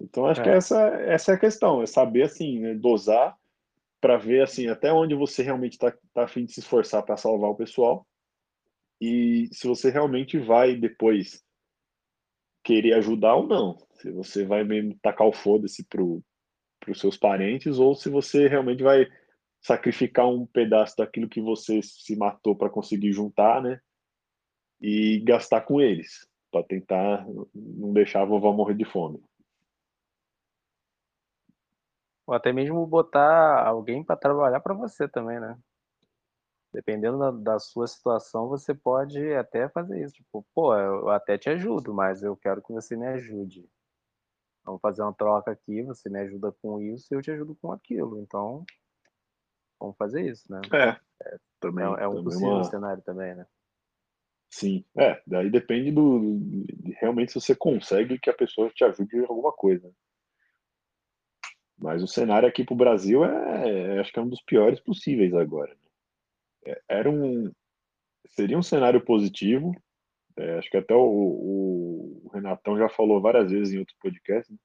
Então 0.00 0.26
acho 0.26 0.40
é. 0.40 0.44
que 0.44 0.50
essa, 0.50 0.80
essa 1.02 1.32
é 1.32 1.34
a 1.34 1.38
questão, 1.38 1.82
é 1.82 1.86
saber 1.86 2.22
assim, 2.22 2.60
né, 2.60 2.74
dosar 2.74 3.36
para 4.00 4.16
ver 4.16 4.42
assim 4.42 4.68
até 4.68 4.92
onde 4.92 5.14
você 5.14 5.42
realmente 5.42 5.72
está 5.72 5.92
tá 6.14 6.24
afim 6.24 6.44
de 6.44 6.52
se 6.52 6.60
esforçar 6.60 7.02
para 7.02 7.16
salvar 7.16 7.50
o 7.50 7.56
pessoal 7.56 8.06
e 9.00 9.48
se 9.52 9.66
você 9.66 9.90
realmente 9.90 10.38
vai 10.38 10.74
depois 10.74 11.44
querer 12.64 12.94
ajudar 12.94 13.34
ou 13.34 13.46
não. 13.46 13.78
Se 13.94 14.10
você 14.10 14.44
vai 14.44 14.64
mesmo 14.64 14.96
tacar 15.00 15.26
o 15.26 15.32
foda-se 15.32 15.84
pro, 15.84 16.22
para 16.80 16.92
os 16.92 17.00
seus 17.00 17.16
parentes 17.16 17.78
ou 17.78 17.94
se 17.94 18.08
você 18.08 18.48
realmente 18.48 18.82
vai 18.82 19.06
sacrificar 19.60 20.28
um 20.28 20.46
pedaço 20.46 20.96
daquilo 20.96 21.28
que 21.28 21.40
você 21.40 21.80
se 21.82 22.16
matou 22.16 22.56
para 22.56 22.70
conseguir 22.70 23.12
juntar, 23.12 23.62
né? 23.62 23.80
E 24.80 25.20
gastar 25.20 25.62
com 25.62 25.80
eles, 25.80 26.28
para 26.50 26.64
tentar 26.64 27.26
não 27.54 27.92
deixar 27.92 28.22
a 28.22 28.24
vovó 28.24 28.52
morrer 28.52 28.74
de 28.74 28.84
fome. 28.84 29.22
Ou 32.26 32.34
até 32.34 32.52
mesmo 32.52 32.86
botar 32.86 33.66
alguém 33.66 34.04
para 34.04 34.14
trabalhar 34.14 34.60
para 34.60 34.74
você 34.74 35.08
também, 35.08 35.40
né? 35.40 35.58
Dependendo 36.72 37.18
da, 37.18 37.30
da, 37.30 37.58
sua 37.58 37.86
situação, 37.86 38.48
você 38.48 38.74
pode 38.74 39.32
até 39.32 39.68
fazer 39.70 40.04
isso. 40.04 40.16
Tipo, 40.16 40.46
pô, 40.54 40.76
eu 40.76 41.08
até 41.08 41.38
te 41.38 41.48
ajudo, 41.48 41.94
mas 41.94 42.22
eu 42.22 42.36
quero 42.36 42.62
que 42.62 42.70
você 42.70 42.94
me 42.94 43.06
ajude. 43.06 43.66
Vamos 44.62 44.82
fazer 44.82 45.00
uma 45.00 45.14
troca 45.14 45.50
aqui, 45.50 45.82
você 45.82 46.10
me 46.10 46.20
ajuda 46.20 46.52
com 46.60 46.78
isso 46.78 47.06
e 47.10 47.16
eu 47.16 47.22
te 47.22 47.30
ajudo 47.30 47.56
com 47.56 47.72
aquilo. 47.72 48.20
Então, 48.20 48.62
vamos 49.80 49.96
fazer 49.96 50.28
isso, 50.28 50.52
né? 50.52 50.60
É, 50.70 50.88
é 51.22 51.38
também. 51.58 51.86
É, 51.86 52.02
é 52.02 52.08
um 52.08 52.16
também 52.16 52.24
possível 52.24 52.54
uma... 52.56 52.64
cenário 52.64 53.02
também, 53.02 53.34
né? 53.34 53.46
Sim, 54.50 54.84
é, 54.96 55.20
daí 55.26 55.50
depende 55.50 55.90
do, 55.92 56.38
de 56.40 56.92
realmente 57.00 57.32
se 57.32 57.40
você 57.40 57.54
consegue 57.54 58.18
que 58.18 58.30
a 58.30 58.34
pessoa 58.34 58.70
te 58.70 58.82
ajude 58.82 59.16
em 59.16 59.20
alguma 59.20 59.52
coisa. 59.52 59.92
Mas 61.76 62.02
o 62.02 62.08
cenário 62.08 62.48
aqui 62.48 62.64
para 62.64 62.74
o 62.74 62.78
Brasil 62.78 63.24
é, 63.24 63.96
é, 63.96 64.00
acho 64.00 64.12
que 64.12 64.18
é 64.18 64.22
um 64.22 64.28
dos 64.28 64.42
piores 64.42 64.80
possíveis 64.80 65.32
agora. 65.34 65.72
Né? 65.74 66.72
É, 66.72 66.82
era 66.88 67.10
um, 67.10 67.52
seria 68.26 68.58
um 68.58 68.62
cenário 68.62 69.00
positivo, 69.00 69.72
é, 70.36 70.58
acho 70.58 70.70
que 70.70 70.76
até 70.76 70.94
o, 70.94 71.00
o, 71.00 72.22
o, 72.24 72.30
Renatão 72.32 72.78
já 72.78 72.88
falou 72.88 73.20
várias 73.20 73.50
vezes 73.50 73.74
em 73.74 73.78
outros 73.78 73.96
podcasts 73.98 74.50
né, 74.50 74.58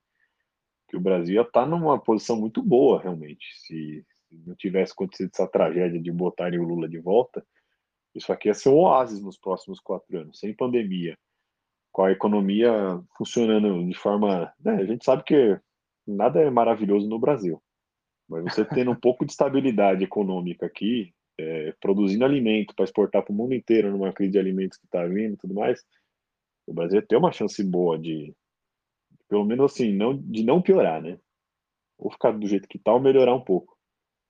que 0.87 0.97
o 0.97 1.01
Brasil 1.01 1.41
está 1.41 1.65
numa 1.65 1.99
posição 1.99 2.39
muito 2.39 2.61
boa, 2.61 3.01
realmente. 3.01 3.45
Se, 3.59 4.05
se, 4.29 4.37
não 4.45 4.55
tivesse 4.55 4.93
acontecido 4.93 5.31
essa 5.33 5.47
tragédia 5.47 5.99
de 5.99 6.11
botarem 6.11 6.59
o 6.59 6.63
Lula 6.63 6.87
de 6.87 6.99
volta, 6.99 7.45
isso 8.15 8.31
aqui 8.31 8.47
ia 8.47 8.53
ser 8.53 8.69
um 8.69 8.79
oásis 8.79 9.21
nos 9.21 9.37
próximos 9.37 9.79
quatro 9.79 10.19
anos, 10.19 10.39
sem 10.39 10.53
pandemia, 10.53 11.17
com 11.91 12.03
a 12.03 12.11
economia 12.11 12.71
funcionando 13.17 13.87
de 13.87 13.97
forma. 13.97 14.53
Né, 14.59 14.75
a 14.75 14.85
gente 14.85 15.03
sabe 15.03 15.23
que 15.23 15.59
nada 16.05 16.41
é 16.41 16.49
maravilhoso 16.49 17.07
no 17.07 17.19
Brasil, 17.19 17.61
mas 18.27 18.43
você 18.43 18.65
tendo 18.65 18.91
um 18.91 18.99
pouco 18.99 19.25
de 19.25 19.31
estabilidade 19.31 20.03
econômica 20.03 20.65
aqui, 20.65 21.13
é, 21.39 21.73
produzindo 21.81 22.25
alimento 22.25 22.75
para 22.75 22.85
exportar 22.85 23.23
para 23.23 23.33
o 23.33 23.35
mundo 23.35 23.53
inteiro 23.53 23.91
numa 23.91 24.13
crise 24.13 24.33
de 24.33 24.39
alimentos 24.39 24.77
que 24.77 24.85
está 24.85 25.05
vindo 25.05 25.33
e 25.33 25.37
tudo 25.37 25.53
mais, 25.53 25.83
o 26.67 26.73
Brasil 26.73 27.01
tem 27.05 27.17
uma 27.17 27.31
chance 27.31 27.63
boa 27.63 27.97
de, 27.97 28.35
pelo 29.27 29.43
menos 29.45 29.71
assim, 29.71 29.93
não, 29.93 30.15
de 30.15 30.43
não 30.43 30.61
piorar, 30.61 31.01
né? 31.01 31.19
Ou 31.97 32.11
ficar 32.11 32.31
do 32.31 32.47
jeito 32.47 32.67
que 32.67 32.77
está 32.77 32.93
ou 32.93 32.99
melhorar 32.99 33.33
um 33.33 33.43
pouco. 33.43 33.77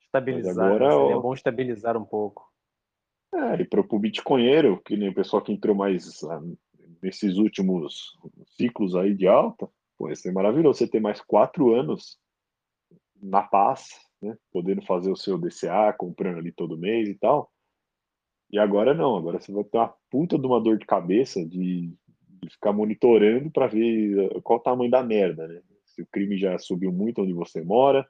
Estabilizar, 0.02 0.66
agora, 0.66 0.90
né? 0.90 1.02
seria 1.02 1.20
bom 1.20 1.34
estabilizar 1.34 1.98
um 1.98 2.06
pouco. 2.06 2.53
É, 3.34 3.62
e 3.62 3.66
para 3.66 3.82
o 3.82 4.00
bitcoinheiro, 4.00 4.82
que 4.84 4.96
nem 4.96 5.10
o 5.10 5.14
pessoal 5.14 5.42
que 5.42 5.52
entrou 5.52 5.76
mais 5.76 6.24
ah, 6.24 6.42
nesses 7.02 7.38
últimos 7.38 8.18
ciclos 8.56 8.96
aí 8.96 9.14
de 9.16 9.28
alta, 9.28 9.68
pô, 9.98 10.10
ia 10.10 10.16
ser 10.16 10.32
maravilhoso 10.32 10.80
você 10.80 10.88
ter 10.88 11.00
mais 11.00 11.20
quatro 11.20 11.74
anos 11.74 12.20
na 13.20 13.42
paz, 13.42 13.90
né? 14.22 14.38
Podendo 14.52 14.82
fazer 14.86 15.12
o 15.12 15.16
seu 15.16 15.38
DCA, 15.38 15.94
comprando 15.98 16.38
ali 16.38 16.52
todo 16.52 16.78
mês 16.78 17.10
e 17.10 17.16
tal. 17.16 17.52
E 18.52 18.60
agora 18.60 18.94
não, 18.94 19.18
agora 19.18 19.40
você 19.40 19.52
vai 19.52 19.64
ter 19.64 19.78
uma 19.78 19.94
puta 20.12 20.38
de 20.38 20.46
uma 20.46 20.62
dor 20.62 20.78
de 20.78 20.86
cabeça 20.86 21.44
de, 21.44 21.92
de 22.42 22.50
ficar 22.50 22.72
monitorando 22.72 23.50
para 23.50 23.66
ver 23.66 24.32
uh, 24.32 24.42
qual 24.44 24.60
o 24.60 24.62
tamanho 24.62 24.92
da 24.92 25.02
merda, 25.02 25.48
né? 25.48 25.62
Se 25.86 26.02
o 26.04 26.08
crime 26.08 26.38
já 26.38 26.58
subiu 26.60 26.92
muito 26.92 27.22
onde 27.22 27.34
você 27.34 27.64
mora, 27.64 28.08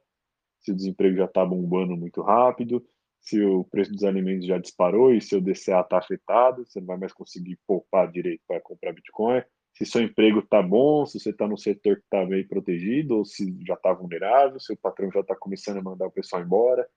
se 0.59 0.71
o 0.71 0.75
desemprego 0.75 1.17
já 1.17 1.27
tá 1.27 1.45
bombando 1.45 1.95
muito 1.95 2.21
rápido, 2.21 2.85
se 3.23 3.41
o 3.43 3.63
preço 3.63 3.91
dos 3.91 4.03
alimentos 4.03 4.45
já 4.45 4.59
disparou 4.59 5.13
e 5.13 5.21
seu 5.21 5.41
DCA 5.41 5.79
está 5.79 5.97
afetado, 5.97 6.65
você 6.65 6.79
não 6.79 6.87
vai 6.87 6.97
mais 6.97 7.13
conseguir 7.13 7.57
poupar 7.65 8.11
direito 8.11 8.43
para 8.47 8.61
comprar 8.61 8.93
Bitcoin 8.93 9.41
se 9.73 9.85
seu 9.87 10.03
emprego 10.03 10.39
está 10.39 10.61
bom, 10.61 11.05
se 11.05 11.19
você 11.19 11.31
está 11.31 11.47
no 11.47 11.57
setor 11.57 11.95
que 11.97 12.03
está 12.03 12.23
bem 12.25 12.47
protegido, 12.47 13.17
ou 13.17 13.25
se 13.25 13.57
já 13.65 13.73
está 13.73 13.91
vulnerável, 13.91 14.59
se 14.59 14.71
o 14.71 14.77
patrão 14.77 15.11
já 15.11 15.21
está 15.21 15.35
começando 15.35 15.77
a 15.77 15.81
mandar 15.81 16.05
o 16.05 16.11
pessoal 16.11 16.43
embora. 16.43 16.87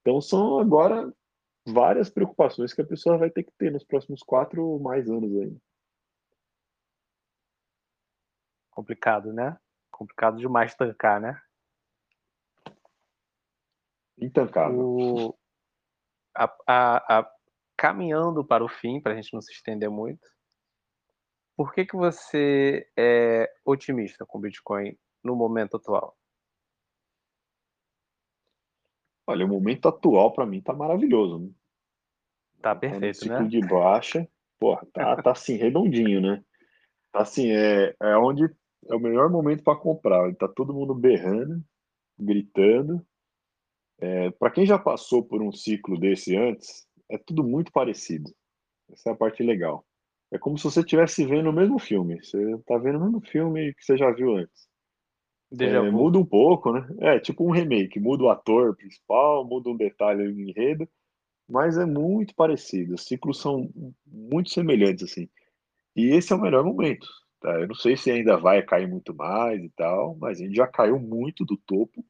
Então, 0.00 0.20
são 0.20 0.60
agora 0.60 1.12
várias 1.66 2.08
preocupações 2.08 2.72
que 2.72 2.80
a 2.80 2.86
pessoa 2.86 3.18
vai 3.18 3.30
ter 3.30 3.42
que 3.42 3.52
ter 3.58 3.72
nos 3.72 3.82
próximos 3.82 4.22
quatro 4.22 4.64
ou 4.64 4.78
mais 4.78 5.10
anos 5.10 5.36
aí. 5.36 5.56
Complicado, 8.70 9.32
né? 9.32 9.56
Complicado 9.90 10.36
demais 10.36 10.74
tancar, 10.74 11.20
né? 11.20 11.40
Intancável. 14.18 14.78
O... 14.78 15.38
A, 16.34 16.44
a, 16.66 17.18
a... 17.18 17.30
Caminhando 17.76 18.44
para 18.44 18.64
o 18.64 18.68
fim, 18.68 19.00
para 19.00 19.12
a 19.12 19.16
gente 19.16 19.34
não 19.34 19.40
se 19.40 19.52
estender 19.52 19.90
muito, 19.90 20.26
por 21.56 21.72
que, 21.72 21.84
que 21.84 21.96
você 21.96 22.88
é 22.96 23.52
otimista 23.64 24.24
com 24.26 24.38
o 24.38 24.40
Bitcoin 24.40 24.96
no 25.22 25.36
momento 25.36 25.76
atual? 25.76 26.16
Olha, 29.26 29.44
o 29.44 29.48
momento 29.48 29.88
atual 29.88 30.32
para 30.32 30.46
mim 30.46 30.60
tá 30.60 30.72
maravilhoso. 30.72 31.38
Né? 31.38 31.50
Tá 32.60 32.74
perfeito, 32.74 33.18
tá 33.18 33.24
ciclo 33.24 33.42
né? 33.42 33.48
de 33.48 33.60
baixa, 33.60 34.28
porra, 34.58 34.86
tá, 34.92 35.22
tá 35.22 35.30
assim, 35.32 35.56
redondinho, 35.56 36.20
né? 36.20 36.44
Tá 37.12 37.20
assim, 37.22 37.50
é, 37.50 37.94
é 38.00 38.16
onde 38.16 38.44
é 38.44 38.94
o 38.94 39.00
melhor 39.00 39.30
momento 39.30 39.62
para 39.62 39.78
comprar. 39.78 40.34
Tá 40.34 40.48
todo 40.48 40.74
mundo 40.74 40.94
berrando, 40.94 41.62
gritando. 42.18 43.04
É, 44.04 44.30
para 44.32 44.50
quem 44.50 44.66
já 44.66 44.78
passou 44.78 45.24
por 45.24 45.40
um 45.40 45.50
ciclo 45.50 45.98
desse 45.98 46.36
antes, 46.36 46.86
é 47.10 47.16
tudo 47.16 47.42
muito 47.42 47.72
parecido. 47.72 48.30
Essa 48.92 49.10
é 49.10 49.12
a 49.12 49.16
parte 49.16 49.42
legal. 49.42 49.82
É 50.30 50.38
como 50.38 50.58
se 50.58 50.64
você 50.64 50.80
estivesse 50.80 51.24
vendo 51.24 51.48
o 51.48 51.52
mesmo 51.52 51.78
filme. 51.78 52.22
Você 52.22 52.38
está 52.56 52.76
vendo 52.76 52.98
o 52.98 53.00
mesmo 53.00 53.20
filme 53.22 53.72
que 53.72 53.82
você 53.82 53.96
já 53.96 54.10
viu 54.10 54.36
antes. 54.36 54.68
É, 55.58 55.90
muda 55.90 56.18
um 56.18 56.24
pouco, 56.24 56.70
né? 56.72 56.86
É 56.98 57.18
tipo 57.18 57.46
um 57.46 57.50
remake. 57.50 57.98
Muda 57.98 58.24
o 58.24 58.28
ator 58.28 58.76
principal, 58.76 59.46
muda 59.46 59.70
um 59.70 59.76
detalhe 59.76 60.30
no 60.30 60.40
enredo, 60.40 60.86
mas 61.48 61.78
é 61.78 61.86
muito 61.86 62.34
parecido. 62.34 62.94
Os 62.94 63.04
ciclos 63.04 63.40
são 63.40 63.70
muito 64.06 64.50
semelhantes, 64.50 65.10
assim. 65.10 65.30
E 65.96 66.10
esse 66.10 66.30
é 66.30 66.36
o 66.36 66.40
melhor 66.40 66.62
momento. 66.62 67.06
Tá? 67.40 67.58
Eu 67.58 67.68
não 67.68 67.74
sei 67.74 67.96
se 67.96 68.10
ainda 68.10 68.36
vai 68.36 68.62
cair 68.62 68.86
muito 68.86 69.14
mais 69.14 69.62
e 69.62 69.70
tal, 69.70 70.14
mas 70.16 70.40
a 70.40 70.44
gente 70.44 70.56
já 70.56 70.66
caiu 70.66 70.98
muito 70.98 71.42
do 71.44 71.56
topo. 71.56 72.04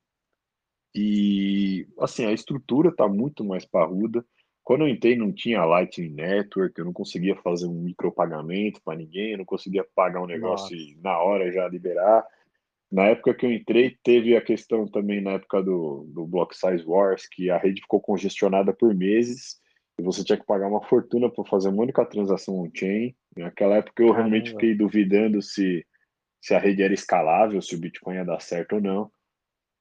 E, 0.95 1.87
assim, 1.99 2.25
a 2.25 2.33
estrutura 2.33 2.91
está 2.91 3.09
muito 3.09 3.45
mais 3.45 3.65
parruda. 3.65 4.25
Quando 4.63 4.83
eu 4.83 4.89
entrei, 4.89 5.17
não 5.17 5.33
tinha 5.33 5.65
Lightning 5.65 6.15
Network, 6.15 6.79
eu 6.79 6.85
não 6.85 6.93
conseguia 6.93 7.37
fazer 7.37 7.67
um 7.67 7.83
micropagamento 7.83 8.81
para 8.83 8.97
ninguém, 8.97 9.33
eu 9.33 9.39
não 9.39 9.45
conseguia 9.45 9.85
pagar 9.95 10.23
um 10.23 10.27
negócio 10.27 10.77
Nossa. 10.77 11.01
na 11.03 11.19
hora 11.19 11.53
já 11.53 11.69
liberar. 11.69 12.25
Na 12.91 13.07
época 13.07 13.35
que 13.35 13.45
eu 13.45 13.53
entrei, 13.53 13.99
teve 14.03 14.37
a 14.37 14.41
questão 14.41 14.87
também 14.87 15.21
na 15.21 15.33
época 15.33 15.63
do, 15.63 16.07
do 16.09 16.27
Block 16.27 16.57
Size 16.57 16.85
Wars, 16.87 17.27
que 17.27 17.51
a 17.51 17.59
rede 17.59 17.83
ficou 17.83 18.01
congestionada 18.01 18.73
por 18.73 18.95
meses 18.95 19.61
e 19.99 20.03
você 20.03 20.25
tinha 20.25 20.39
que 20.39 20.47
pagar 20.47 20.69
uma 20.69 20.83
fortuna 20.83 21.31
para 21.31 21.45
fazer 21.45 21.69
uma 21.69 21.83
única 21.83 22.05
transação 22.07 22.59
on-chain. 22.61 23.15
Naquela 23.37 23.77
época 23.77 24.03
eu 24.03 24.09
Caramba. 24.09 24.29
realmente 24.29 24.51
fiquei 24.51 24.75
duvidando 24.75 25.43
se, 25.43 25.85
se 26.41 26.55
a 26.55 26.59
rede 26.59 26.83
era 26.83 26.95
escalável, 26.95 27.61
se 27.61 27.75
o 27.75 27.79
Bitcoin 27.79 28.15
ia 28.17 28.25
dar 28.25 28.41
certo 28.41 28.77
ou 28.77 28.81
não. 28.81 29.11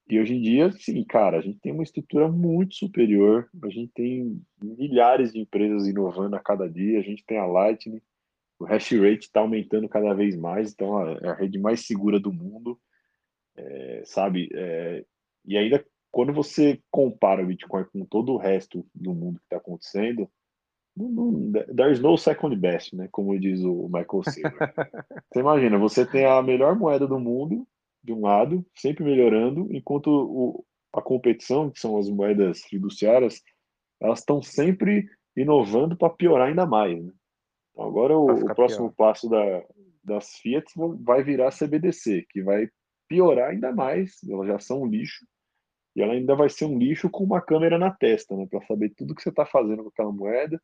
E 0.09 0.19
hoje 0.19 0.35
em 0.35 0.41
dia, 0.41 0.71
sim, 0.73 1.03
cara, 1.03 1.37
a 1.37 1.41
gente 1.41 1.59
tem 1.59 1.71
uma 1.71 1.83
estrutura 1.83 2.27
muito 2.27 2.75
superior, 2.75 3.49
a 3.63 3.69
gente 3.69 3.91
tem 3.93 4.41
milhares 4.61 5.31
de 5.31 5.39
empresas 5.39 5.87
inovando 5.87 6.35
a 6.35 6.39
cada 6.39 6.69
dia, 6.69 6.99
a 6.99 7.03
gente 7.03 7.23
tem 7.25 7.37
a 7.37 7.45
Lightning, 7.45 8.01
o 8.59 8.65
hash 8.65 8.91
rate 8.91 9.27
está 9.27 9.39
aumentando 9.39 9.87
cada 9.87 10.13
vez 10.13 10.35
mais, 10.35 10.73
então 10.73 10.99
é 11.17 11.29
a 11.29 11.33
rede 11.33 11.57
mais 11.57 11.85
segura 11.85 12.19
do 12.19 12.33
mundo, 12.33 12.77
é, 13.55 14.03
sabe? 14.05 14.49
É, 14.53 15.05
e 15.45 15.57
ainda 15.57 15.83
quando 16.11 16.33
você 16.33 16.79
compara 16.91 17.41
o 17.41 17.47
Bitcoin 17.47 17.85
com 17.85 18.05
todo 18.05 18.33
o 18.33 18.37
resto 18.37 18.85
do 18.93 19.13
mundo 19.13 19.39
que 19.39 19.45
está 19.45 19.57
acontecendo, 19.57 20.29
não, 20.95 21.09
não, 21.09 21.51
there's 21.75 21.99
no 21.99 22.15
second 22.17 22.55
best, 22.55 22.95
né? 22.95 23.07
Como 23.11 23.37
diz 23.39 23.63
o 23.63 23.89
Michael 23.89 24.23
Saylor. 24.23 24.53
você 25.31 25.39
imagina, 25.39 25.77
você 25.79 26.05
tem 26.05 26.23
a 26.25 26.39
melhor 26.43 26.75
moeda 26.75 27.07
do 27.07 27.19
mundo 27.19 27.67
de 28.03 28.11
um 28.11 28.21
lado, 28.21 28.65
sempre 28.75 29.03
melhorando, 29.03 29.67
enquanto 29.71 30.07
o, 30.07 30.65
a 30.93 31.01
competição, 31.01 31.69
que 31.71 31.79
são 31.79 31.97
as 31.97 32.09
moedas 32.09 32.61
fiduciárias, 32.63 33.41
elas 34.01 34.19
estão 34.19 34.41
sempre 34.41 35.07
inovando 35.35 35.95
para 35.95 36.09
piorar 36.09 36.49
ainda 36.49 36.65
mais. 36.65 37.03
Né? 37.03 37.11
Então, 37.71 37.85
agora 37.85 38.17
o, 38.17 38.25
o 38.25 38.55
próximo 38.55 38.93
pior. 38.93 38.95
passo 38.95 39.29
da, 39.29 39.63
das 40.03 40.35
Fiat 40.37 40.65
vai 41.01 41.23
virar 41.23 41.51
CBDC, 41.51 42.25
que 42.29 42.43
vai 42.43 42.67
piorar 43.07 43.51
ainda 43.51 43.71
mais, 43.71 44.17
elas 44.29 44.47
já 44.47 44.59
são 44.59 44.83
um 44.83 44.87
lixo, 44.87 45.25
e 45.95 46.01
ela 46.01 46.13
ainda 46.13 46.35
vai 46.35 46.49
ser 46.49 46.65
um 46.65 46.77
lixo 46.77 47.09
com 47.09 47.23
uma 47.23 47.41
câmera 47.41 47.77
na 47.77 47.91
testa, 47.91 48.35
né, 48.35 48.47
para 48.49 48.61
saber 48.65 48.89
tudo 48.95 49.15
que 49.15 49.21
você 49.21 49.29
está 49.29 49.45
fazendo 49.45 49.83
com 49.83 49.89
aquela 49.89 50.11
moeda, 50.11 50.61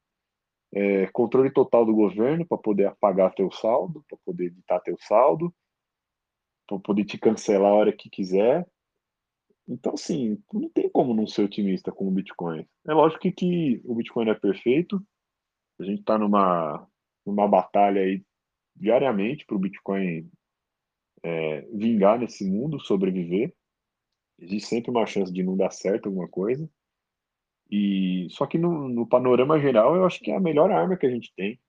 é, 0.73 1.07
controle 1.07 1.51
total 1.51 1.85
do 1.85 1.95
governo 1.95 2.45
para 2.45 2.57
poder 2.57 2.85
apagar 2.85 3.33
teu 3.33 3.51
saldo, 3.51 4.03
para 4.07 4.17
poder 4.25 4.45
editar 4.45 4.79
teu 4.81 4.95
saldo, 4.99 5.53
para 6.69 6.79
poder 6.79 7.03
te 7.05 7.17
cancelar 7.17 7.71
a 7.71 7.75
hora 7.75 7.91
que 7.91 8.09
quiser. 8.09 8.67
Então, 9.67 9.93
assim, 9.93 10.41
não 10.53 10.69
tem 10.69 10.89
como 10.89 11.13
não 11.13 11.25
ser 11.25 11.43
otimista 11.43 11.91
com 11.91 12.07
o 12.07 12.11
Bitcoin. 12.11 12.65
É 12.87 12.93
lógico 12.93 13.21
que, 13.21 13.31
que 13.31 13.81
o 13.83 13.95
Bitcoin 13.95 14.29
é 14.29 14.35
perfeito. 14.35 15.03
A 15.79 15.83
gente 15.83 16.01
está 16.01 16.17
numa, 16.17 16.87
numa 17.25 17.47
batalha 17.47 18.01
aí 18.01 18.23
diariamente 18.75 19.45
para 19.45 19.55
o 19.55 19.59
Bitcoin 19.59 20.29
é, 21.23 21.61
vingar 21.73 22.19
nesse 22.19 22.49
mundo, 22.49 22.79
sobreviver. 22.79 23.53
Existe 24.39 24.69
sempre 24.69 24.91
uma 24.91 25.05
chance 25.05 25.31
de 25.31 25.43
não 25.43 25.57
dar 25.57 25.71
certo 25.71 26.07
alguma 26.07 26.27
coisa. 26.27 26.69
E 27.69 28.27
só 28.31 28.47
que 28.47 28.57
no, 28.57 28.89
no 28.89 29.07
panorama 29.07 29.59
geral, 29.59 29.95
eu 29.95 30.05
acho 30.05 30.19
que 30.19 30.31
é 30.31 30.35
a 30.35 30.39
melhor 30.39 30.71
arma 30.71 30.97
que 30.97 31.05
a 31.05 31.09
gente 31.09 31.31
tem. 31.35 31.59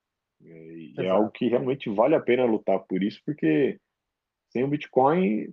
É, 0.42 1.04
é 1.04 1.08
algo 1.10 1.30
que 1.30 1.48
realmente 1.48 1.90
vale 1.90 2.14
a 2.14 2.20
pena 2.20 2.44
lutar 2.44 2.78
por 2.80 3.02
isso, 3.02 3.20
porque 3.26 3.78
sem 4.50 4.64
o 4.64 4.68
Bitcoin, 4.68 5.52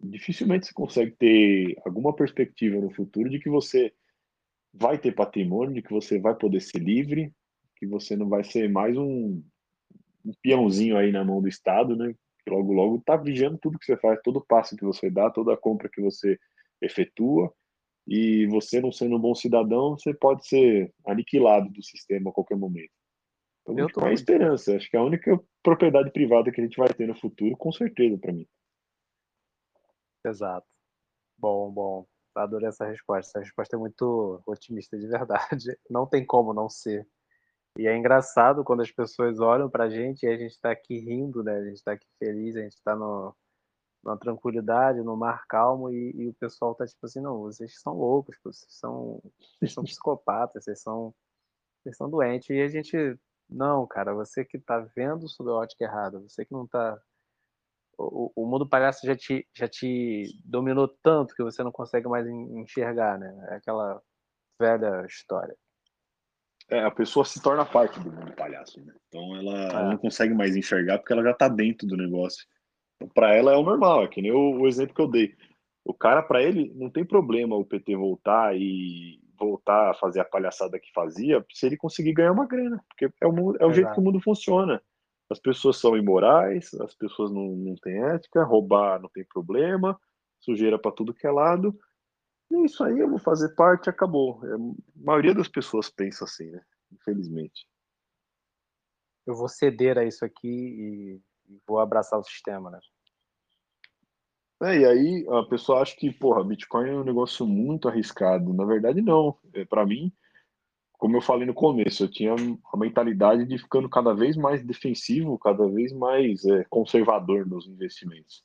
dificilmente 0.00 0.66
você 0.66 0.72
consegue 0.72 1.12
ter 1.12 1.76
alguma 1.84 2.14
perspectiva 2.14 2.80
no 2.80 2.90
futuro 2.90 3.28
de 3.28 3.38
que 3.38 3.50
você 3.50 3.92
vai 4.72 4.98
ter 4.98 5.14
patrimônio, 5.14 5.74
de 5.74 5.82
que 5.82 5.92
você 5.92 6.18
vai 6.18 6.34
poder 6.34 6.60
ser 6.60 6.78
livre, 6.78 7.32
que 7.76 7.86
você 7.86 8.16
não 8.16 8.28
vai 8.28 8.44
ser 8.44 8.68
mais 8.68 8.96
um, 8.96 9.42
um 10.24 10.32
peãozinho 10.42 10.96
aí 10.96 11.12
na 11.12 11.24
mão 11.24 11.40
do 11.40 11.48
Estado, 11.48 11.96
né? 11.96 12.14
Que 12.44 12.50
logo, 12.50 12.72
logo 12.72 12.96
está 12.96 13.16
vigiando 13.16 13.58
tudo 13.58 13.78
que 13.78 13.86
você 13.86 13.96
faz, 13.96 14.20
todo 14.22 14.44
passo 14.46 14.76
que 14.76 14.84
você 14.84 15.10
dá, 15.10 15.30
toda 15.30 15.56
compra 15.56 15.88
que 15.88 16.00
você 16.00 16.38
efetua. 16.80 17.52
E 18.06 18.46
você 18.46 18.80
não 18.80 18.90
sendo 18.90 19.16
um 19.16 19.20
bom 19.20 19.34
cidadão, 19.34 19.90
você 19.98 20.14
pode 20.14 20.46
ser 20.46 20.92
aniquilado 21.06 21.70
do 21.70 21.82
sistema 21.82 22.30
a 22.30 22.32
qualquer 22.32 22.56
momento. 22.56 22.97
Então, 23.72 23.78
eu 23.78 23.92
tô 23.92 24.04
a 24.04 24.12
esperança. 24.12 24.76
Acho 24.76 24.90
que 24.90 24.96
é 24.96 25.00
a 25.00 25.04
única 25.04 25.38
propriedade 25.62 26.10
privada 26.10 26.50
que 26.50 26.60
a 26.60 26.64
gente 26.64 26.76
vai 26.76 26.88
ter 26.88 27.06
no 27.06 27.14
futuro, 27.14 27.56
com 27.56 27.70
certeza, 27.70 28.16
para 28.18 28.32
mim. 28.32 28.46
Exato. 30.24 30.66
Bom, 31.36 31.70
bom. 31.70 32.06
Adorei 32.34 32.68
essa 32.68 32.86
resposta. 32.86 33.30
Essa 33.30 33.40
resposta 33.40 33.76
é 33.76 33.78
muito 33.78 34.42
otimista 34.46 34.98
de 34.98 35.06
verdade. 35.06 35.76
Não 35.90 36.06
tem 36.06 36.24
como 36.24 36.54
não 36.54 36.68
ser. 36.68 37.06
E 37.76 37.86
é 37.86 37.96
engraçado 37.96 38.64
quando 38.64 38.80
as 38.82 38.90
pessoas 38.90 39.38
olham 39.40 39.70
para 39.70 39.84
a 39.84 39.90
gente 39.90 40.24
e 40.24 40.28
a 40.28 40.36
gente 40.36 40.52
está 40.52 40.70
aqui 40.70 40.98
rindo, 40.98 41.44
né? 41.44 41.58
A 41.58 41.64
gente 41.64 41.76
está 41.76 41.92
aqui 41.92 42.06
feliz, 42.18 42.56
a 42.56 42.62
gente 42.62 42.74
está 42.74 42.96
numa 42.96 44.16
tranquilidade, 44.18 45.00
no 45.02 45.16
mar 45.16 45.44
calmo 45.48 45.90
e, 45.90 46.10
e, 46.16 46.28
o 46.28 46.34
pessoal 46.34 46.74
tá 46.74 46.84
tipo 46.86 47.04
assim, 47.06 47.20
não, 47.20 47.42
vocês 47.42 47.80
são 47.80 47.94
loucos, 47.94 48.36
vocês 48.42 48.72
são, 48.74 49.22
vocês 49.58 49.72
são 49.72 49.84
psicopatas, 49.84 50.64
vocês 50.64 50.80
são, 50.80 51.14
vocês 51.82 51.96
são 51.96 52.10
doentes. 52.10 52.50
E 52.50 52.60
a 52.60 52.68
gente 52.68 53.16
não, 53.48 53.86
cara, 53.86 54.14
você 54.14 54.44
que 54.44 54.58
tá 54.58 54.78
vendo 54.94 55.28
sob 55.28 55.50
a 55.50 55.54
ótica 55.54 55.84
errada, 55.84 56.20
você 56.20 56.44
que 56.44 56.52
não 56.52 56.66
tá. 56.66 57.00
O, 57.96 58.30
o 58.36 58.46
mundo 58.46 58.68
palhaço 58.68 59.04
já 59.06 59.16
te, 59.16 59.48
já 59.56 59.66
te 59.66 60.24
dominou 60.44 60.88
tanto 61.02 61.34
que 61.34 61.42
você 61.42 61.64
não 61.64 61.72
consegue 61.72 62.06
mais 62.06 62.26
enxergar, 62.28 63.18
né? 63.18 63.48
É 63.50 63.54
aquela 63.56 64.00
velha 64.60 65.04
história. 65.06 65.56
É, 66.70 66.84
a 66.84 66.90
pessoa 66.90 67.24
se 67.24 67.42
torna 67.42 67.64
parte 67.64 67.98
do 67.98 68.12
mundo 68.12 68.32
palhaço, 68.34 68.78
né? 68.84 68.94
Então 69.08 69.36
ela, 69.36 69.58
ela 69.70 69.90
não 69.90 69.96
consegue 69.96 70.34
mais 70.34 70.54
enxergar 70.54 70.98
porque 70.98 71.12
ela 71.12 71.22
já 71.22 71.34
tá 71.34 71.48
dentro 71.48 71.86
do 71.88 71.96
negócio. 71.96 72.46
Então, 72.96 73.08
para 73.08 73.34
ela 73.34 73.52
é 73.52 73.56
o 73.56 73.62
normal, 73.62 74.04
é 74.04 74.08
que 74.08 74.20
nem 74.20 74.30
o, 74.30 74.60
o 74.60 74.68
exemplo 74.68 74.94
que 74.94 75.00
eu 75.00 75.10
dei. 75.10 75.34
O 75.84 75.94
cara, 75.94 76.22
para 76.22 76.42
ele, 76.42 76.70
não 76.74 76.90
tem 76.90 77.04
problema 77.04 77.56
o 77.56 77.64
PT 77.64 77.96
voltar 77.96 78.54
e 78.54 79.18
voltar 79.38 79.90
a 79.90 79.94
fazer 79.94 80.20
a 80.20 80.24
palhaçada 80.24 80.78
que 80.78 80.92
fazia, 80.92 81.44
se 81.52 81.66
ele 81.66 81.76
conseguir 81.76 82.12
ganhar 82.12 82.32
uma 82.32 82.46
grana, 82.46 82.84
porque 82.88 83.06
é 83.20 83.26
o, 83.26 83.56
é 83.56 83.66
o 83.66 83.72
jeito 83.72 83.92
que 83.92 84.00
o 84.00 84.02
mundo 84.02 84.20
funciona. 84.20 84.82
As 85.30 85.38
pessoas 85.38 85.76
são 85.76 85.96
imorais, 85.96 86.72
as 86.74 86.94
pessoas 86.94 87.30
não, 87.30 87.48
não 87.48 87.74
têm 87.76 88.02
ética, 88.02 88.44
roubar 88.44 89.00
não 89.00 89.08
tem 89.10 89.24
problema, 89.24 89.98
sujeira 90.40 90.78
para 90.78 90.92
tudo 90.92 91.14
que 91.14 91.26
é 91.26 91.30
lado. 91.30 91.78
E 92.50 92.56
é 92.56 92.64
isso 92.64 92.82
aí, 92.82 92.98
eu 92.98 93.08
vou 93.08 93.18
fazer 93.18 93.54
parte, 93.54 93.90
acabou. 93.90 94.40
É, 94.44 94.54
a 94.54 94.58
maioria 94.96 95.34
das 95.34 95.48
pessoas 95.48 95.90
pensa 95.90 96.24
assim, 96.24 96.50
né? 96.50 96.62
Infelizmente. 96.90 97.66
Eu 99.26 99.34
vou 99.34 99.48
ceder 99.48 99.98
a 99.98 100.04
isso 100.04 100.24
aqui 100.24 100.48
e, 100.48 101.22
e 101.46 101.60
vou 101.66 101.78
abraçar 101.78 102.18
o 102.18 102.24
sistema, 102.24 102.70
né? 102.70 102.78
É, 104.60 104.78
e 104.78 104.84
aí 104.84 105.26
a 105.30 105.44
pessoa 105.44 105.80
acha 105.80 105.96
que, 105.96 106.12
porra, 106.12 106.42
Bitcoin 106.42 106.88
é 106.88 106.94
um 106.94 107.04
negócio 107.04 107.46
muito 107.46 107.88
arriscado. 107.88 108.52
Na 108.52 108.64
verdade, 108.64 109.00
não. 109.00 109.36
É, 109.52 109.64
para 109.64 109.86
mim, 109.86 110.12
como 110.92 111.16
eu 111.16 111.20
falei 111.20 111.46
no 111.46 111.54
começo, 111.54 112.04
eu 112.04 112.10
tinha 112.10 112.34
a 112.34 112.76
mentalidade 112.76 113.46
de 113.46 113.56
ficando 113.56 113.88
cada 113.88 114.12
vez 114.12 114.36
mais 114.36 114.64
defensivo, 114.64 115.38
cada 115.38 115.68
vez 115.68 115.92
mais 115.92 116.44
é, 116.44 116.64
conservador 116.68 117.46
nos 117.46 117.68
investimentos. 117.68 118.42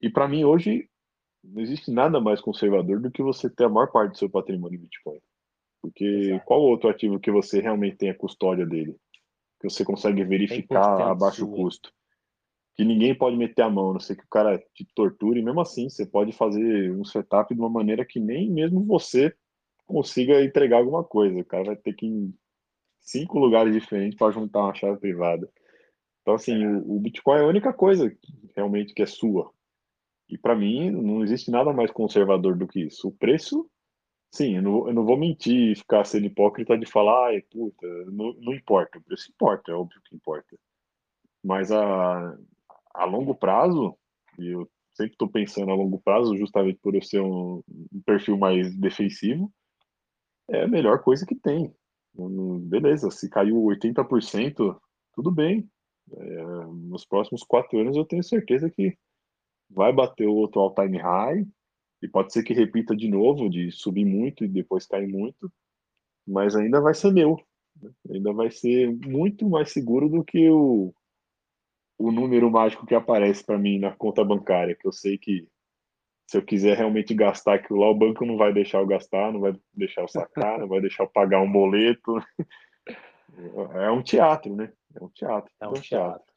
E 0.00 0.08
para 0.08 0.26
mim, 0.26 0.44
hoje, 0.44 0.88
não 1.44 1.60
existe 1.60 1.90
nada 1.90 2.20
mais 2.20 2.40
conservador 2.40 3.00
do 3.00 3.10
que 3.10 3.22
você 3.22 3.50
ter 3.50 3.64
a 3.64 3.68
maior 3.68 3.88
parte 3.88 4.12
do 4.12 4.18
seu 4.18 4.30
patrimônio 4.30 4.78
em 4.78 4.82
Bitcoin. 4.82 5.20
Porque 5.82 6.04
Exato. 6.04 6.44
qual 6.46 6.62
outro 6.62 6.88
ativo 6.88 7.20
que 7.20 7.30
você 7.30 7.60
realmente 7.60 7.96
tem 7.96 8.10
a 8.10 8.14
custódia 8.14 8.66
dele? 8.66 8.96
Que 9.60 9.68
você 9.68 9.84
consegue 9.84 10.24
verificar 10.24 11.10
a 11.10 11.14
baixo 11.14 11.46
custo? 11.50 11.92
Que 12.78 12.84
ninguém 12.84 13.12
pode 13.12 13.36
meter 13.36 13.62
a 13.62 13.68
mão, 13.68 13.92
não 13.92 13.98
sei 13.98 14.14
que 14.14 14.22
o 14.22 14.28
cara 14.28 14.56
te 14.72 14.86
torture, 14.94 15.40
e 15.40 15.42
mesmo 15.42 15.60
assim 15.60 15.88
você 15.88 16.06
pode 16.06 16.30
fazer 16.30 16.92
um 16.92 17.04
setup 17.04 17.52
de 17.52 17.60
uma 17.60 17.68
maneira 17.68 18.06
que 18.06 18.20
nem 18.20 18.48
mesmo 18.48 18.84
você 18.84 19.34
consiga 19.84 20.40
entregar 20.44 20.76
alguma 20.78 21.02
coisa. 21.02 21.40
O 21.40 21.44
cara 21.44 21.64
vai 21.64 21.76
ter 21.76 21.92
que 21.94 22.06
ir 22.06 22.08
em 22.08 22.34
cinco 23.00 23.36
lugares 23.40 23.74
diferentes 23.74 24.16
para 24.16 24.30
juntar 24.30 24.60
uma 24.60 24.74
chave 24.74 24.96
privada. 25.00 25.50
Então, 26.22 26.34
assim, 26.34 26.62
é. 26.62 26.68
o, 26.68 26.98
o, 26.98 27.00
Bitcoin 27.00 27.38
é 27.38 27.42
a 27.42 27.48
única 27.48 27.72
coisa 27.72 28.16
realmente 28.54 28.94
que 28.94 29.02
é 29.02 29.06
sua. 29.06 29.50
E 30.28 30.38
para 30.38 30.54
mim, 30.54 30.88
não 30.88 31.24
existe 31.24 31.50
nada 31.50 31.72
mais 31.72 31.90
conservador 31.90 32.56
do 32.56 32.68
que 32.68 32.82
isso. 32.82 33.08
O 33.08 33.12
preço, 33.12 33.68
sim, 34.30 34.54
eu 34.54 34.62
não, 34.62 34.86
eu 34.86 34.94
não 34.94 35.04
vou 35.04 35.16
mentir 35.16 35.72
e 35.72 35.74
ficar 35.74 36.04
sendo 36.04 36.26
hipócrita 36.26 36.78
de 36.78 36.86
falar, 36.86 37.30
ai, 37.30 37.42
puta, 37.42 37.88
não, 38.12 38.34
não 38.34 38.54
importa. 38.54 38.98
O 38.98 39.02
preço 39.02 39.32
importa, 39.32 39.72
é 39.72 39.74
óbvio 39.74 40.00
que 40.04 40.14
importa. 40.14 40.56
Mas 41.42 41.72
a, 41.72 42.38
a 42.98 43.04
longo 43.04 43.34
prazo, 43.34 43.96
e 44.38 44.48
eu 44.48 44.68
sempre 44.92 45.12
estou 45.12 45.28
pensando 45.28 45.70
a 45.70 45.74
longo 45.74 46.00
prazo, 46.00 46.36
justamente 46.36 46.78
por 46.82 46.94
eu 46.94 47.02
ser 47.02 47.20
um, 47.20 47.62
um, 47.68 48.02
perfil 48.04 48.36
mais 48.36 48.76
defensivo, 48.76 49.52
é 50.50 50.64
a 50.64 50.68
melhor 50.68 51.02
coisa 51.02 51.24
que 51.24 51.36
tem. 51.36 51.72
Beleza, 52.62 53.10
se 53.10 53.30
caiu 53.30 53.56
80%, 53.56 54.76
tudo 55.14 55.30
bem. 55.30 55.68
É, 56.10 56.44
nos 56.66 57.04
próximos 57.04 57.42
quatro 57.44 57.78
anos 57.78 57.96
eu 57.96 58.04
tenho 58.04 58.24
certeza 58.24 58.68
que 58.68 58.96
vai 59.70 59.92
bater 59.92 60.26
o 60.26 60.34
outro 60.34 60.60
all-time 60.60 60.98
high, 60.98 61.46
e 62.02 62.08
pode 62.08 62.32
ser 62.32 62.42
que 62.42 62.54
repita 62.54 62.96
de 62.96 63.08
novo, 63.08 63.48
de 63.48 63.70
subir 63.70 64.04
muito 64.04 64.44
e 64.44 64.48
depois 64.48 64.86
cair 64.86 65.08
muito, 65.08 65.52
mas 66.26 66.56
ainda 66.56 66.80
vai 66.80 66.94
ser 66.94 67.12
meu. 67.12 67.36
Né? 67.80 67.90
Ainda 68.10 68.32
vai 68.32 68.50
ser 68.50 68.90
muito 69.06 69.48
mais 69.48 69.72
seguro 69.72 70.08
do 70.08 70.24
que 70.24 70.48
o, 70.48 70.92
o 71.98 72.12
número 72.12 72.50
mágico 72.50 72.86
que 72.86 72.94
aparece 72.94 73.44
para 73.44 73.58
mim 73.58 73.78
na 73.78 73.94
conta 73.94 74.24
bancária, 74.24 74.76
que 74.76 74.86
eu 74.86 74.92
sei 74.92 75.18
que 75.18 75.48
se 76.28 76.36
eu 76.36 76.44
quiser 76.44 76.76
realmente 76.76 77.14
gastar 77.14 77.54
aquilo 77.54 77.80
lá, 77.80 77.90
o 77.90 77.94
banco 77.94 78.24
não 78.24 78.36
vai 78.36 78.52
deixar 78.52 78.78
eu 78.78 78.86
gastar, 78.86 79.32
não 79.32 79.40
vai 79.40 79.58
deixar 79.72 80.02
eu 80.02 80.08
sacar, 80.08 80.58
não 80.58 80.68
vai 80.68 80.80
deixar 80.80 81.04
eu 81.04 81.08
pagar 81.08 81.40
um 81.40 81.50
boleto. 81.50 82.14
É 83.80 83.88
um 83.90 84.02
teatro, 84.02 84.56
né? 84.56 84.72
É 84.96 85.04
um 85.04 85.08
teatro. 85.10 85.52
É 85.60 85.68
um 85.68 85.74
teatro. 85.74 86.34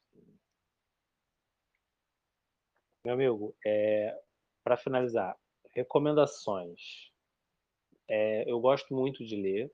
Meu 3.03 3.15
amigo, 3.15 3.55
é, 3.65 4.15
para 4.63 4.77
finalizar, 4.77 5.35
recomendações. 5.73 7.09
É, 8.07 8.47
eu 8.47 8.59
gosto 8.59 8.93
muito 8.93 9.25
de 9.25 9.35
ler. 9.35 9.71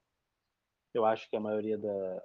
Eu 0.93 1.03
acho 1.03 1.29
que 1.29 1.35
a 1.35 1.39
maioria 1.39 1.77
da, 1.77 2.23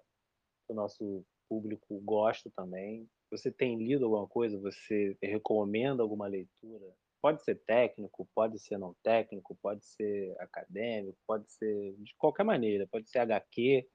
do 0.68 0.74
nosso 0.74 1.24
público 1.48 2.00
gosta 2.02 2.48
também. 2.54 3.08
Você 3.32 3.50
tem 3.50 3.78
lido 3.78 4.04
alguma 4.04 4.26
coisa? 4.28 4.60
Você 4.60 5.16
recomenda 5.22 6.02
alguma 6.02 6.26
leitura? 6.26 6.94
Pode 7.22 7.42
ser 7.42 7.54
técnico, 7.64 8.28
pode 8.34 8.58
ser 8.58 8.76
não 8.76 8.94
técnico, 9.02 9.56
pode 9.62 9.86
ser 9.86 10.36
acadêmico, 10.38 11.16
pode 11.26 11.50
ser 11.50 11.94
de 11.96 12.14
qualquer 12.16 12.44
maneira, 12.44 12.86
pode 12.86 13.08
ser 13.08 13.20
HQ, 13.20 13.88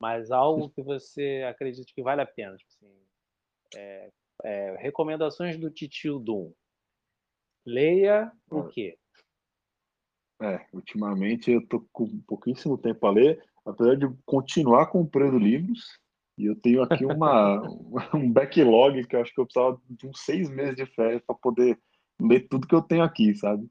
mas 0.00 0.30
algo 0.30 0.70
que 0.70 0.82
você 0.82 1.44
acredite 1.46 1.92
que 1.94 2.02
vale 2.02 2.22
a 2.22 2.26
pena. 2.26 2.56
Tipo 2.56 2.70
assim, 2.70 3.06
é, 3.76 4.10
é, 4.44 4.76
recomendações 4.76 5.58
do 5.58 5.70
Titio 5.70 6.18
Doom. 6.18 6.50
Leia 7.66 8.32
o 8.50 8.64
quê? 8.68 8.98
É, 10.40 10.66
ultimamente 10.72 11.50
eu 11.50 11.66
tô 11.66 11.86
com 11.92 12.18
pouquíssimo 12.22 12.78
tempo 12.78 13.06
a 13.06 13.10
ler, 13.10 13.44
apesar 13.64 13.94
de 13.96 14.06
continuar 14.24 14.86
comprando 14.86 15.38
livros, 15.38 15.98
e 16.36 16.46
eu 16.46 16.56
tenho 16.56 16.82
aqui 16.82 17.04
uma, 17.06 17.62
um 18.14 18.30
backlog 18.30 19.06
que 19.06 19.16
eu 19.16 19.20
acho 19.20 19.32
que 19.32 19.40
eu 19.40 19.46
precisava 19.46 19.80
de 19.88 20.06
uns 20.06 20.20
seis 20.20 20.50
meses 20.50 20.76
de 20.76 20.86
férias 20.86 21.22
para 21.26 21.36
poder 21.36 21.78
ler 22.20 22.48
tudo 22.48 22.66
que 22.66 22.74
eu 22.74 22.82
tenho 22.82 23.02
aqui, 23.02 23.34
sabe? 23.34 23.68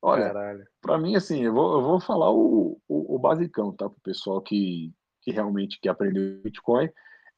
Olha, 0.00 0.32
para 0.80 0.98
mim, 0.98 1.14
assim, 1.14 1.44
eu 1.44 1.52
vou, 1.52 1.74
eu 1.74 1.82
vou 1.82 2.00
falar 2.00 2.30
o, 2.30 2.78
o, 2.88 3.14
o 3.14 3.18
basicão, 3.18 3.72
tá? 3.72 3.88
Para 3.88 3.98
o 3.98 4.02
pessoal 4.02 4.40
que, 4.40 4.92
que 5.22 5.30
realmente 5.30 5.78
quer 5.80 5.90
aprender 5.90 6.40
Bitcoin. 6.42 6.88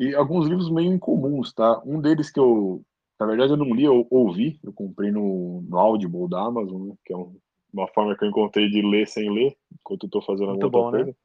E 0.00 0.14
alguns 0.14 0.46
livros 0.48 0.70
meio 0.70 0.92
incomuns, 0.92 1.52
tá? 1.52 1.80
Um 1.84 2.00
deles 2.00 2.30
que 2.30 2.40
eu, 2.40 2.82
na 3.20 3.26
verdade, 3.26 3.52
eu 3.52 3.56
não 3.56 3.72
li, 3.74 3.84
eu 3.84 4.06
ouvi, 4.10 4.58
eu 4.62 4.72
comprei 4.72 5.10
no, 5.10 5.62
no 5.62 5.78
Audible 5.78 6.28
da 6.28 6.40
Amazon, 6.40 6.88
né? 6.88 6.94
que 7.04 7.12
é 7.12 7.16
um, 7.16 7.36
uma 7.72 7.86
forma 7.88 8.16
que 8.16 8.24
eu 8.24 8.28
encontrei 8.28 8.68
de 8.68 8.80
ler 8.80 9.06
sem 9.06 9.30
ler, 9.30 9.56
enquanto 9.72 10.06
eu 10.06 10.10
tô 10.10 10.22
fazendo 10.22 10.48
Muito 10.48 10.70
bom, 10.70 10.90
né? 10.90 10.98
coisa. 10.98 11.10
Né? 11.10 11.16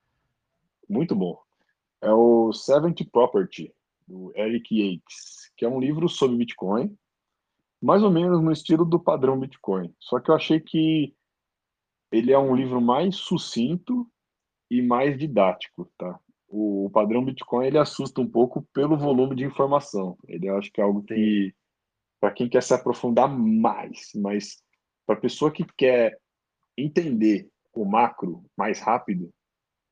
Muito 0.90 1.16
bom. 1.16 1.42
É 2.02 2.12
o 2.12 2.52
Seventh 2.54 3.04
Property, 3.12 3.74
do 4.08 4.32
Eric 4.36 4.74
Yates, 4.74 5.52
que 5.56 5.66
é 5.66 5.70
um 5.70 5.80
livro 5.80 6.10
sobre 6.10 6.38
Bitcoin, 6.38 6.98
mais 7.82 8.04
ou 8.04 8.12
menos 8.12 8.42
no 8.42 8.52
estilo 8.52 8.84
do 8.84 9.00
padrão 9.00 9.40
Bitcoin. 9.40 9.94
Só 10.00 10.20
que 10.20 10.32
eu 10.32 10.36
achei 10.36 10.60
que 10.60 11.14
ele 12.12 12.32
é 12.32 12.40
um 12.40 12.56
livro 12.56 12.82
mais 12.82 13.16
sucinto 13.16 14.10
e 14.70 14.82
mais 14.82 15.18
didático, 15.18 15.92
tá? 15.98 16.20
O, 16.48 16.90
padrão 16.92 17.24
Bitcoin 17.24 17.68
ele 17.68 17.78
assusta 17.78 18.20
um 18.20 18.28
pouco 18.28 18.68
pelo 18.74 18.98
volume 18.98 19.36
de 19.36 19.46
informação. 19.46 20.18
Ele 20.28 20.50
acho 20.50 20.72
que 20.72 20.82
é 20.82 20.84
algo 20.84 21.04
que 21.04 21.54
para 22.20 22.32
quem 22.32 22.50
quer 22.50 22.64
se 22.64 22.74
aprofundar 22.74 23.30
mais, 23.30 24.10
mas 24.16 24.62
para 25.06 25.16
pessoa 25.16 25.52
que 25.52 25.64
quer 25.78 26.18
entender 26.76 27.50
o 27.74 27.86
macro 27.86 28.44
mais 28.58 28.80
rápido, 28.80 29.32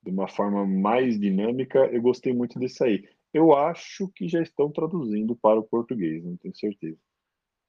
de 0.08 0.14
uma 0.14 0.28
forma 0.28 0.66
mais 0.66 1.20
dinâmica, 1.20 1.80
eu 1.88 2.01
gostei 2.01 2.34
muito 2.34 2.58
desse 2.58 2.84
aí. 2.84 3.03
Eu 3.34 3.53
acho 3.53 4.08
que 4.16 4.28
já 4.28 4.41
estão 4.41 4.72
traduzindo 4.72 5.36
para 5.36 5.60
o 5.60 5.64
português, 5.64 6.24
não 6.24 6.38
tenho 6.38 6.55
certeza. 6.55 6.97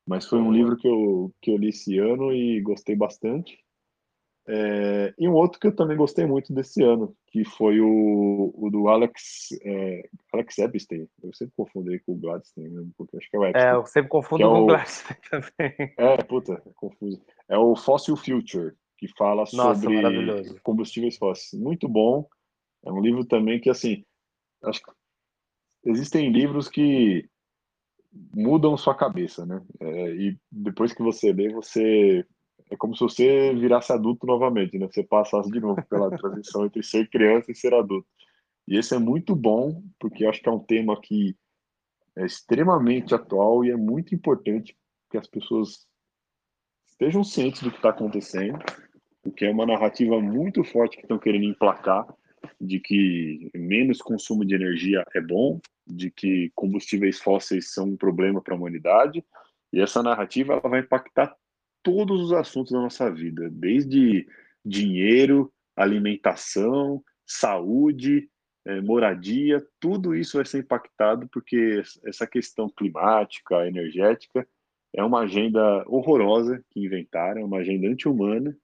Mas 0.06 0.26
foi 0.26 0.38
um 0.38 0.52
livro 0.52 0.76
que 0.76 0.88
eu, 0.88 1.34
que 1.42 1.50
eu 1.50 1.56
li 1.56 1.68
esse 1.68 1.98
ano 1.98 2.32
e 2.32 2.60
gostei 2.60 2.96
bastante. 2.96 3.58
É, 4.50 5.12
e 5.18 5.28
um 5.28 5.34
outro 5.34 5.60
que 5.60 5.66
eu 5.66 5.76
também 5.76 5.94
gostei 5.94 6.24
muito 6.24 6.54
desse 6.54 6.82
ano, 6.82 7.14
que 7.26 7.44
foi 7.44 7.80
o, 7.80 8.50
o 8.54 8.70
do 8.70 8.88
Alex, 8.88 9.48
é, 9.62 10.08
Alex 10.32 10.58
Epstein. 10.58 11.06
Eu 11.22 11.34
sempre 11.34 11.52
confundo 11.54 11.90
ele 11.90 11.98
com 11.98 12.12
o 12.12 12.16
Gladstein, 12.16 12.70
mesmo, 12.70 12.90
porque 12.96 13.18
acho 13.18 13.28
que 13.28 13.36
é 13.36 13.40
o 13.40 13.44
Epstein. 13.44 13.68
É, 13.68 13.74
eu 13.74 13.84
sempre 13.84 14.08
confundo 14.08 14.42
é 14.42 14.46
com 14.46 14.62
o 14.62 14.66
Gladstein 14.66 15.16
também. 15.28 15.94
É, 15.98 16.16
puta, 16.22 16.54
é 16.54 16.70
confuso. 16.74 17.20
É 17.46 17.58
o 17.58 17.76
Fossil 17.76 18.16
Future, 18.16 18.74
que 18.98 19.08
fala 19.16 19.44
Nossa, 19.52 19.80
sobre 19.80 20.60
combustíveis 20.60 21.16
fósseis. 21.16 21.62
Muito 21.62 21.88
bom. 21.88 22.28
É 22.84 22.90
um 22.90 23.00
livro 23.00 23.24
também 23.24 23.60
que, 23.60 23.70
assim, 23.70 24.04
acho 24.64 24.82
que 24.82 24.90
existem 25.84 26.30
livros 26.30 26.68
que 26.68 27.28
mudam 28.34 28.76
sua 28.76 28.94
cabeça, 28.94 29.46
né? 29.46 29.62
É, 29.80 30.14
e 30.16 30.38
depois 30.50 30.92
que 30.92 31.02
você 31.02 31.32
lê, 31.32 31.48
você 31.48 32.26
é 32.70 32.76
como 32.76 32.94
se 32.94 33.00
você 33.00 33.54
virasse 33.54 33.92
adulto 33.92 34.26
novamente, 34.26 34.78
né? 34.78 34.88
Você 34.88 35.02
passasse 35.02 35.50
de 35.50 35.60
novo 35.60 35.82
pela 35.88 36.10
transição 36.10 36.66
entre 36.66 36.82
ser 36.82 37.08
criança 37.08 37.50
e 37.50 37.54
ser 37.54 37.72
adulto. 37.72 38.06
E 38.66 38.76
esse 38.76 38.94
é 38.94 38.98
muito 38.98 39.34
bom, 39.34 39.82
porque 39.98 40.26
acho 40.26 40.42
que 40.42 40.48
é 40.48 40.52
um 40.52 40.58
tema 40.58 41.00
que 41.00 41.36
é 42.16 42.26
extremamente 42.26 43.14
atual 43.14 43.64
e 43.64 43.70
é 43.70 43.76
muito 43.76 44.14
importante 44.14 44.76
que 45.08 45.16
as 45.16 45.26
pessoas 45.26 45.86
estejam 46.86 47.22
cientes 47.22 47.62
do 47.62 47.70
que 47.70 47.76
está 47.76 47.90
acontecendo, 47.90 48.58
porque 49.28 49.44
é 49.44 49.50
uma 49.50 49.66
narrativa 49.66 50.20
muito 50.20 50.64
forte 50.64 50.96
que 50.96 51.02
estão 51.02 51.18
querendo 51.18 51.44
emplacar 51.44 52.06
de 52.60 52.80
que 52.80 53.50
menos 53.54 54.00
consumo 54.00 54.44
de 54.44 54.54
energia 54.54 55.04
é 55.14 55.20
bom, 55.20 55.60
de 55.86 56.10
que 56.10 56.50
combustíveis 56.54 57.20
fósseis 57.20 57.72
são 57.72 57.88
um 57.90 57.96
problema 57.96 58.40
para 58.40 58.54
a 58.54 58.56
humanidade, 58.56 59.24
e 59.72 59.80
essa 59.80 60.02
narrativa 60.02 60.54
ela 60.54 60.68
vai 60.68 60.80
impactar 60.80 61.36
todos 61.82 62.22
os 62.22 62.32
assuntos 62.32 62.72
da 62.72 62.80
nossa 62.80 63.10
vida, 63.10 63.50
desde 63.50 64.26
dinheiro, 64.64 65.52
alimentação, 65.76 67.02
saúde, 67.26 68.28
é, 68.64 68.80
moradia, 68.80 69.64
tudo 69.78 70.14
isso 70.14 70.38
vai 70.38 70.46
ser 70.46 70.60
impactado 70.60 71.28
porque 71.28 71.82
essa 72.04 72.26
questão 72.26 72.68
climática, 72.68 73.66
energética, 73.66 74.46
é 74.94 75.04
uma 75.04 75.20
agenda 75.20 75.84
horrorosa 75.86 76.64
que 76.70 76.80
inventaram, 76.80 77.42
é 77.42 77.44
uma 77.44 77.58
agenda 77.58 77.88
anti-humana, 77.88 78.56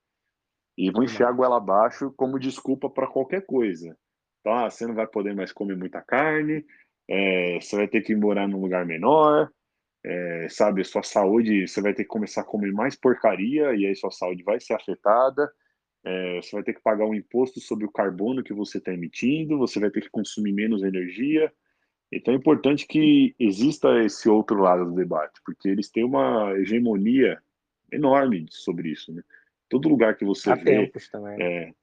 e 0.77 0.91
vão 0.91 1.05
enfiar 1.05 1.29
a 1.29 1.33
goela 1.33 1.57
abaixo 1.57 2.13
como 2.17 2.39
desculpa 2.39 2.91
para 2.91 3.07
qualquer 3.07 3.45
coisa. 3.47 3.97
Então, 4.41 4.53
ah, 4.53 4.71
você 4.71 4.87
não 4.87 4.95
vai 4.95 5.07
poder 5.07 5.35
mais 5.35 5.53
comer 5.53 5.77
muita 5.77 6.03
carne, 6.03 6.65
é, 7.09 7.59
você 7.61 7.77
vai 7.77 7.89
ter 7.89 8.03
que 8.03 8.15
morar 8.15 8.49
num 8.49 8.61
lugar 8.61 8.85
menor, 8.85 9.51
é, 10.05 10.49
sabe, 10.51 10.85
sua 10.85 11.03
saúde, 11.03 11.67
você 11.67 11.81
vai 11.81 11.95
ter 11.95 12.03
que 12.03 12.09
começar 12.09 12.43
a 12.43 12.45
comer 12.45 12.73
mais 12.73 12.95
porcaria 12.95 13.75
e 13.75 13.87
aí 13.87 13.95
sua 13.95 14.11
saúde 14.11 14.43
vai 14.43 14.61
ser 14.61 14.75
afetada. 14.75 15.51
É, 16.05 16.37
você 16.37 16.55
vai 16.55 16.63
ter 16.63 16.75
que 16.75 16.83
pagar 16.83 17.07
um 17.07 17.15
imposto 17.15 17.59
sobre 17.61 17.87
o 17.87 17.91
carbono 17.91 18.43
que 18.43 18.53
você 18.53 18.77
está 18.77 18.93
emitindo, 18.93 19.57
você 19.57 19.81
vai 19.81 19.91
ter 19.91 20.03
que 20.03 20.11
consumir 20.11 20.53
menos 20.53 20.83
energia. 20.83 21.51
Então 22.13 22.35
é 22.35 22.37
importante 22.37 22.87
que 22.87 23.35
exista 23.39 24.05
esse 24.05 24.29
outro 24.29 24.61
lado 24.61 24.85
do 24.85 24.95
debate, 24.95 25.41
porque 25.45 25.69
eles 25.69 25.91
têm 25.91 26.05
uma 26.05 26.53
hegemonia 26.59 27.41
enorme 27.91 28.47
sobre 28.51 28.91
isso, 28.91 29.13
né? 29.15 29.23
Todo 29.75 29.89
lugar 29.89 30.17
que 30.17 30.25
você 30.25 30.53
há 30.53 30.55
vê. 30.55 30.87
Tempos 30.87 31.09
também. 31.09 31.43
É, 31.43 31.75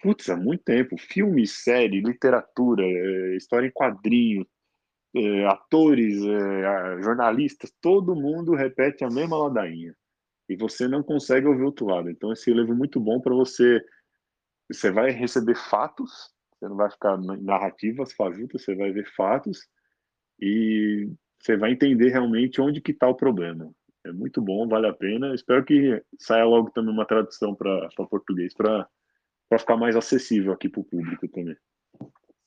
putz, 0.00 0.30
há 0.30 0.36
muito 0.36 0.62
tempo. 0.62 0.96
Filme, 0.96 1.48
série, 1.48 2.00
literatura, 2.00 2.84
é, 2.84 3.36
história 3.36 3.66
em 3.66 3.72
quadrinho, 3.72 4.46
é, 5.16 5.46
atores, 5.46 6.16
é, 6.24 7.02
jornalistas, 7.02 7.74
todo 7.82 8.14
mundo 8.14 8.54
repete 8.54 9.02
a 9.02 9.10
mesma 9.10 9.36
ladainha. 9.36 9.96
E 10.48 10.54
você 10.54 10.86
não 10.86 11.02
consegue 11.02 11.48
ouvir 11.48 11.64
outro 11.64 11.86
lado. 11.86 12.08
Então, 12.08 12.32
esse 12.32 12.52
livro 12.52 12.72
é 12.72 12.76
muito 12.76 13.00
bom 13.00 13.20
para 13.20 13.34
você. 13.34 13.84
Você 14.70 14.92
vai 14.92 15.10
receber 15.10 15.56
fatos, 15.56 16.32
você 16.52 16.68
não 16.68 16.76
vai 16.76 16.88
ficar 16.88 17.18
em 17.18 17.42
narrativas 17.42 18.12
fajutas, 18.12 18.62
você 18.62 18.76
vai 18.76 18.92
ver 18.92 19.12
fatos 19.16 19.66
e 20.40 21.10
você 21.40 21.56
vai 21.56 21.72
entender 21.72 22.10
realmente 22.10 22.60
onde 22.60 22.80
que 22.80 22.92
está 22.92 23.08
o 23.08 23.16
problema. 23.16 23.68
É 24.04 24.12
muito 24.12 24.40
bom, 24.40 24.66
vale 24.68 24.86
a 24.86 24.92
pena. 24.92 25.34
Espero 25.34 25.64
que 25.64 26.02
saia 26.18 26.44
logo 26.44 26.70
também 26.70 26.92
uma 26.92 27.06
tradução 27.06 27.54
para 27.54 27.88
português, 28.08 28.54
para 28.54 28.88
ficar 29.58 29.76
mais 29.76 29.96
acessível 29.96 30.52
aqui 30.52 30.68
para 30.68 30.80
o 30.80 30.84
público 30.84 31.28
também. 31.28 31.56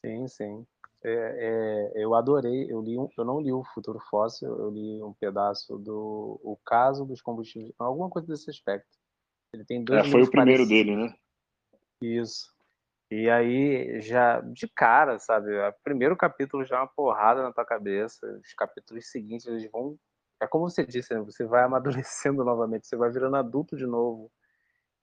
Sim, 0.05 0.27
sim. 0.27 0.65
É, 1.03 1.91
é, 1.95 2.03
eu 2.03 2.13
adorei, 2.13 2.71
eu 2.71 2.79
li 2.79 2.97
um, 2.97 3.09
eu 3.17 3.25
não 3.25 3.41
li 3.41 3.51
o 3.51 3.63
Futuro 3.63 3.99
Fóssil, 3.99 4.47
eu 4.47 4.69
li 4.69 5.01
um 5.01 5.13
pedaço 5.13 5.77
do 5.79 6.39
o 6.43 6.55
caso 6.63 7.05
dos 7.05 7.21
combustíveis, 7.21 7.73
alguma 7.79 8.09
coisa 8.09 8.27
desse 8.27 8.49
aspecto. 8.49 8.87
Ele 9.53 9.65
tem 9.65 9.83
dois. 9.83 10.07
É, 10.07 10.11
foi 10.11 10.21
o 10.21 10.29
primeiro 10.29 10.67
dele, 10.67 10.95
né? 10.95 11.13
Isso. 12.01 12.51
E 13.11 13.29
aí 13.29 13.99
já 13.99 14.39
de 14.41 14.67
cara, 14.69 15.19
sabe? 15.19 15.51
O 15.53 15.73
primeiro 15.83 16.15
capítulo 16.15 16.63
já 16.63 16.77
é 16.77 16.79
uma 16.79 16.87
porrada 16.87 17.43
na 17.43 17.51
tua 17.51 17.65
cabeça. 17.65 18.25
Os 18.39 18.53
capítulos 18.53 19.09
seguintes 19.11 19.47
eles 19.47 19.69
vão 19.69 19.97
é 20.41 20.47
como 20.47 20.69
você 20.69 20.85
disse, 20.85 21.13
né? 21.13 21.21
você 21.21 21.45
vai 21.45 21.63
amadurecendo 21.63 22.43
novamente, 22.43 22.87
você 22.87 22.95
vai 22.95 23.11
virando 23.11 23.37
adulto 23.37 23.77
de 23.77 23.85
novo. 23.85 24.31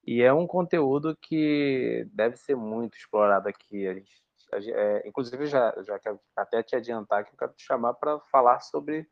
E 0.07 0.23
é 0.23 0.33
um 0.33 0.47
conteúdo 0.47 1.17
que 1.21 2.07
deve 2.13 2.37
ser 2.37 2.57
muito 2.57 2.97
explorado 2.97 3.49
aqui. 3.49 3.87
A 3.87 3.95
gente, 3.95 4.13
a 4.53 4.61
gente, 4.61 4.75
é, 4.75 5.07
inclusive, 5.09 5.47
já, 5.47 5.75
já 5.83 5.99
quero 5.99 6.19
até 6.37 6.63
te 6.63 6.75
adiantar 6.75 7.25
que 7.25 7.33
eu 7.33 7.39
quero 7.39 7.53
te 7.53 7.63
chamar 7.65 7.95
para 7.95 8.19
falar 8.33 8.61
sobre 8.61 9.09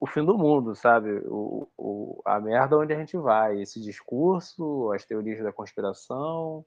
o 0.00 0.06
fim 0.06 0.24
do 0.24 0.38
mundo, 0.38 0.74
sabe? 0.74 1.10
O, 1.26 1.68
o, 1.76 2.22
a 2.24 2.40
merda 2.40 2.78
onde 2.78 2.92
a 2.92 2.98
gente 2.98 3.16
vai. 3.16 3.60
Esse 3.60 3.80
discurso, 3.80 4.92
as 4.92 5.04
teorias 5.04 5.42
da 5.42 5.52
conspiração, 5.52 6.64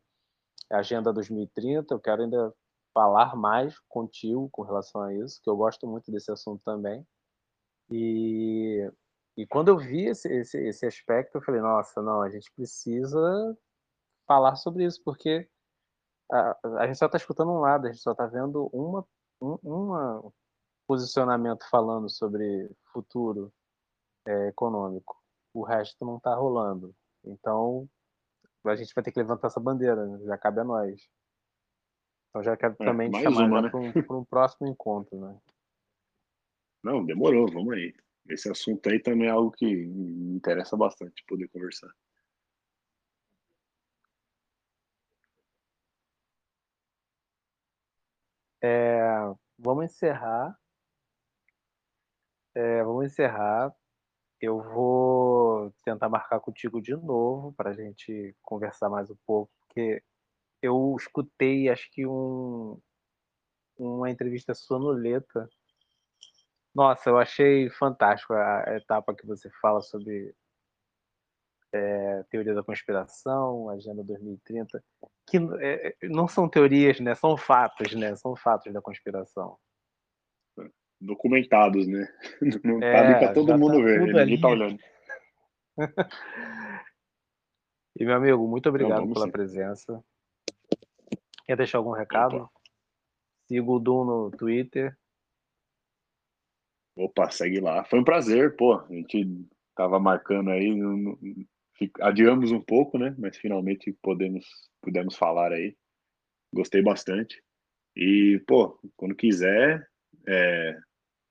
a 0.72 0.80
Agenda 0.80 1.14
2030. 1.14 1.94
Eu 1.94 2.00
quero 2.00 2.24
ainda 2.24 2.54
falar 2.94 3.36
mais 3.36 3.78
contigo 3.90 4.50
com 4.52 4.62
relação 4.64 5.02
a 5.02 5.14
isso, 5.14 5.42
que 5.42 5.50
eu 5.50 5.56
gosto 5.56 5.88
muito 5.88 6.12
desse 6.12 6.32
assunto 6.32 6.64
também. 6.64 7.06
E, 7.90 8.92
e 9.38 9.46
quando 9.48 9.70
eu 9.70 9.78
vi 9.78 10.06
esse, 10.06 10.28
esse, 10.28 10.58
esse 10.58 10.86
aspecto, 10.86 11.38
eu 11.38 11.42
falei: 11.42 11.62
nossa, 11.62 12.02
não, 12.02 12.22
a 12.22 12.30
gente 12.30 12.52
precisa 12.52 13.58
falar 14.28 14.56
sobre 14.56 14.86
isso, 14.86 15.02
porque 15.04 15.48
a, 16.32 16.58
a 16.80 16.88
gente 16.88 16.98
só 16.98 17.06
está 17.06 17.18
escutando 17.18 17.52
um 17.52 17.60
lado, 17.60 17.88
a 17.88 17.92
gente 17.92 18.02
só 18.02 18.12
está 18.12 18.26
vendo 18.26 18.70
uma, 18.74 19.06
um 19.42 19.58
uma 19.64 20.34
posicionamento 20.88 21.68
falando 21.70 22.10
sobre 22.10 22.70
futuro 22.92 23.52
é, 24.28 24.48
econômico. 24.48 25.22
O 25.54 25.64
resto 25.64 26.06
não 26.06 26.18
está 26.18 26.34
rolando. 26.36 26.96
Então, 27.24 27.90
a 28.66 28.76
gente 28.76 28.94
vai 28.94 29.04
ter 29.04 29.12
que 29.12 29.20
levantar 29.20 29.48
essa 29.48 29.60
bandeira, 29.60 30.06
né? 30.06 30.20
já 30.26 30.38
cabe 30.38 30.62
a 30.62 30.64
nós. 30.64 31.10
Então, 32.30 32.44
já 32.44 32.58
quero 32.58 32.76
é, 32.80 32.86
também 32.86 33.10
te 33.10 33.22
chamar 33.22 33.64
né? 33.64 33.70
para 33.70 33.80
um, 33.80 34.20
um, 34.20 34.26
próximo 34.26 34.68
encontro. 34.68 35.20
Né? 35.20 35.38
Não, 36.86 37.04
demorou, 37.04 37.48
vamos 37.52 37.74
aí. 37.74 37.92
Esse 38.30 38.48
assunto 38.48 38.88
aí 38.88 39.00
também 39.02 39.28
é 39.28 39.32
algo 39.32 39.50
que 39.50 39.66
me 39.66 40.36
interessa 40.36 40.78
bastante 40.78 41.24
poder 41.28 41.48
conversar. 41.48 41.90
É, 48.62 49.10
vamos 49.58 49.86
encerrar. 49.86 50.56
É, 52.54 52.84
vamos 52.84 53.06
encerrar. 53.06 53.74
Eu 54.42 54.62
vou 54.64 55.72
tentar 55.86 56.10
marcar 56.10 56.40
contigo 56.42 56.82
de 56.82 56.96
novo 56.96 57.54
para 57.54 57.72
a 57.72 57.74
gente 57.74 58.36
conversar 58.44 58.90
mais 58.90 59.10
um 59.12 59.18
pouco, 59.26 59.52
porque 59.68 60.04
eu 60.62 60.96
escutei, 61.00 61.70
acho 61.70 61.90
que 61.92 62.06
um, 62.08 62.80
uma 63.78 64.10
entrevista 64.12 64.54
sonolenta. 64.54 65.50
Nossa, 66.76 67.10
eu 67.10 67.18
achei 67.18 67.70
fantástico 67.70 68.34
a 68.34 68.76
etapa 68.76 69.16
que 69.16 69.26
você 69.26 69.50
fala 69.62 69.82
sobre 69.82 70.36
é, 71.74 72.24
teoria 72.30 72.54
da 72.54 72.64
conspiração, 72.64 73.70
Agenda 73.70 74.04
2030, 74.04 74.84
que 75.26 75.38
é, 75.62 75.96
não 76.04 76.28
são 76.28 76.50
teorias, 76.50 77.00
né? 77.00 77.16
São 77.16 77.38
fatos, 77.38 77.96
né? 77.96 78.14
São 78.18 78.36
fatos 78.36 78.74
da 78.74 78.82
conspiração. 78.82 79.58
Documentados, 81.00 81.88
né? 81.88 82.08
Não 82.64 82.82
é, 82.82 82.94
tá 82.94 83.00
ali 83.00 83.20
para 83.20 83.34
todo 83.34 83.58
mundo 83.58 83.78
tá 83.80 83.84
ver, 83.84 84.00
ninguém 84.00 84.22
ali. 84.22 84.42
tá 84.42 84.48
olhando. 84.48 84.80
e 88.00 88.06
meu 88.06 88.16
amigo, 88.16 88.48
muito 88.48 88.70
obrigado 88.70 89.02
não, 89.02 89.12
pela 89.14 89.26
sim. 89.26 89.32
presença. 89.32 90.02
Quer 91.46 91.58
deixar 91.58 91.80
algum 91.80 91.92
recado? 91.92 92.38
Opa. 92.38 92.50
Siga 93.48 93.70
o 93.70 93.78
Dum 93.78 94.06
no 94.06 94.32
Twitter. 94.32 94.98
Opa, 96.96 97.30
segue 97.30 97.60
lá. 97.60 97.84
Foi 97.84 98.00
um 98.00 98.04
prazer, 98.04 98.56
pô. 98.56 98.76
A 98.76 98.88
gente 98.94 99.46
tava 99.76 100.00
marcando 100.00 100.50
aí, 100.50 100.74
adiamos 102.02 102.52
um 102.52 102.62
pouco, 102.62 102.98
né? 102.98 103.14
Mas 103.18 103.38
finalmente 103.38 103.92
podemos, 104.02 104.46
pudemos 104.82 105.16
falar 105.16 105.52
aí. 105.52 105.76
Gostei 106.54 106.82
bastante. 106.82 107.44
E, 107.96 108.42
pô, 108.48 108.80
quando 108.96 109.16
quiser, 109.16 109.86
é, 110.28 110.78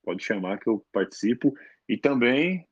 pode 0.02 0.22
chamar 0.22 0.58
que 0.58 0.68
eu 0.68 0.84
participo. 0.92 1.54
E 1.88 1.96
também 1.96 2.66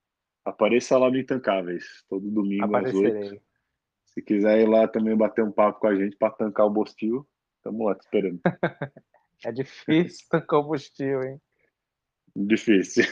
apareça 0.45 0.99
lá 0.99 1.11
no 1.11 1.19
Intancáveis, 1.19 2.05
todo 2.09 2.31
domingo 2.31 2.65
Aparecerei. 2.65 3.23
às 3.23 3.31
oito. 3.31 3.43
Se 4.07 4.21
quiser 4.21 4.61
ir 4.61 4.69
lá 4.69 4.87
também 4.87 5.17
bater 5.17 5.43
um 5.43 5.53
papo 5.53 5.81
com 5.81 5.87
a 5.87 5.95
gente 5.95 6.17
para 6.17 6.35
tancar 6.35 6.67
o 6.67 6.71
Bostil, 6.71 7.27
estamos 7.57 7.87
lá 7.87 7.95
te 7.95 8.03
esperando. 8.03 8.41
é 9.45 9.53
difícil 9.53 10.27
tancar 10.29 10.61
o 10.61 10.65
Bostil, 10.65 11.23
hein? 11.23 11.41
Difícil. 12.35 13.05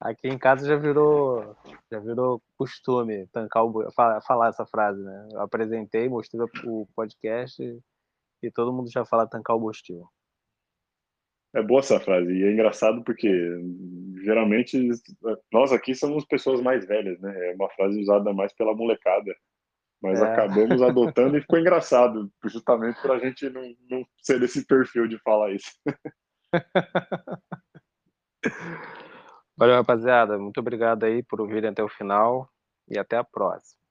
Aqui 0.00 0.28
em 0.28 0.36
casa 0.36 0.66
já 0.66 0.76
virou, 0.76 1.56
já 1.90 2.00
virou 2.00 2.42
costume 2.58 3.26
tancar 3.28 3.64
o, 3.64 3.90
falar, 3.92 4.48
essa 4.48 4.66
frase, 4.66 5.00
né? 5.00 5.28
Eu 5.30 5.40
apresentei, 5.40 6.08
mostrei 6.08 6.44
o 6.64 6.86
podcast 6.94 7.62
e 8.42 8.50
todo 8.50 8.72
mundo 8.72 8.90
já 8.90 9.04
fala 9.04 9.28
tancar 9.28 9.54
o 9.54 9.60
bostil. 9.60 10.04
É 11.54 11.62
boa 11.62 11.80
essa 11.80 12.00
frase 12.00 12.32
e 12.32 12.42
é 12.42 12.50
engraçado 12.50 13.04
porque 13.04 13.28
geralmente 14.24 14.90
nós 15.52 15.70
aqui 15.70 15.94
somos 15.94 16.24
pessoas 16.24 16.60
mais 16.60 16.84
velhas, 16.84 17.20
né? 17.20 17.50
É 17.50 17.54
uma 17.54 17.70
frase 17.70 18.00
usada 18.00 18.32
mais 18.32 18.52
pela 18.54 18.74
molecada, 18.74 19.32
mas 20.02 20.20
é. 20.20 20.24
acabamos 20.24 20.82
adotando 20.82 21.36
e 21.36 21.42
ficou 21.42 21.60
engraçado, 21.60 22.28
justamente 22.44 23.00
para 23.00 23.14
a 23.14 23.18
gente 23.18 23.48
não, 23.50 23.72
não 23.88 24.04
ser 24.20 24.40
desse 24.40 24.66
perfil 24.66 25.06
de 25.06 25.18
falar 25.18 25.52
isso. 25.52 25.70
Valeu, 29.56 29.76
rapaziada. 29.76 30.38
Muito 30.38 30.58
obrigado 30.58 31.04
aí 31.04 31.22
por 31.22 31.40
ouvirem 31.40 31.70
até 31.70 31.82
o 31.82 31.88
final 31.88 32.48
e 32.88 32.98
até 32.98 33.16
a 33.16 33.24
próxima. 33.24 33.81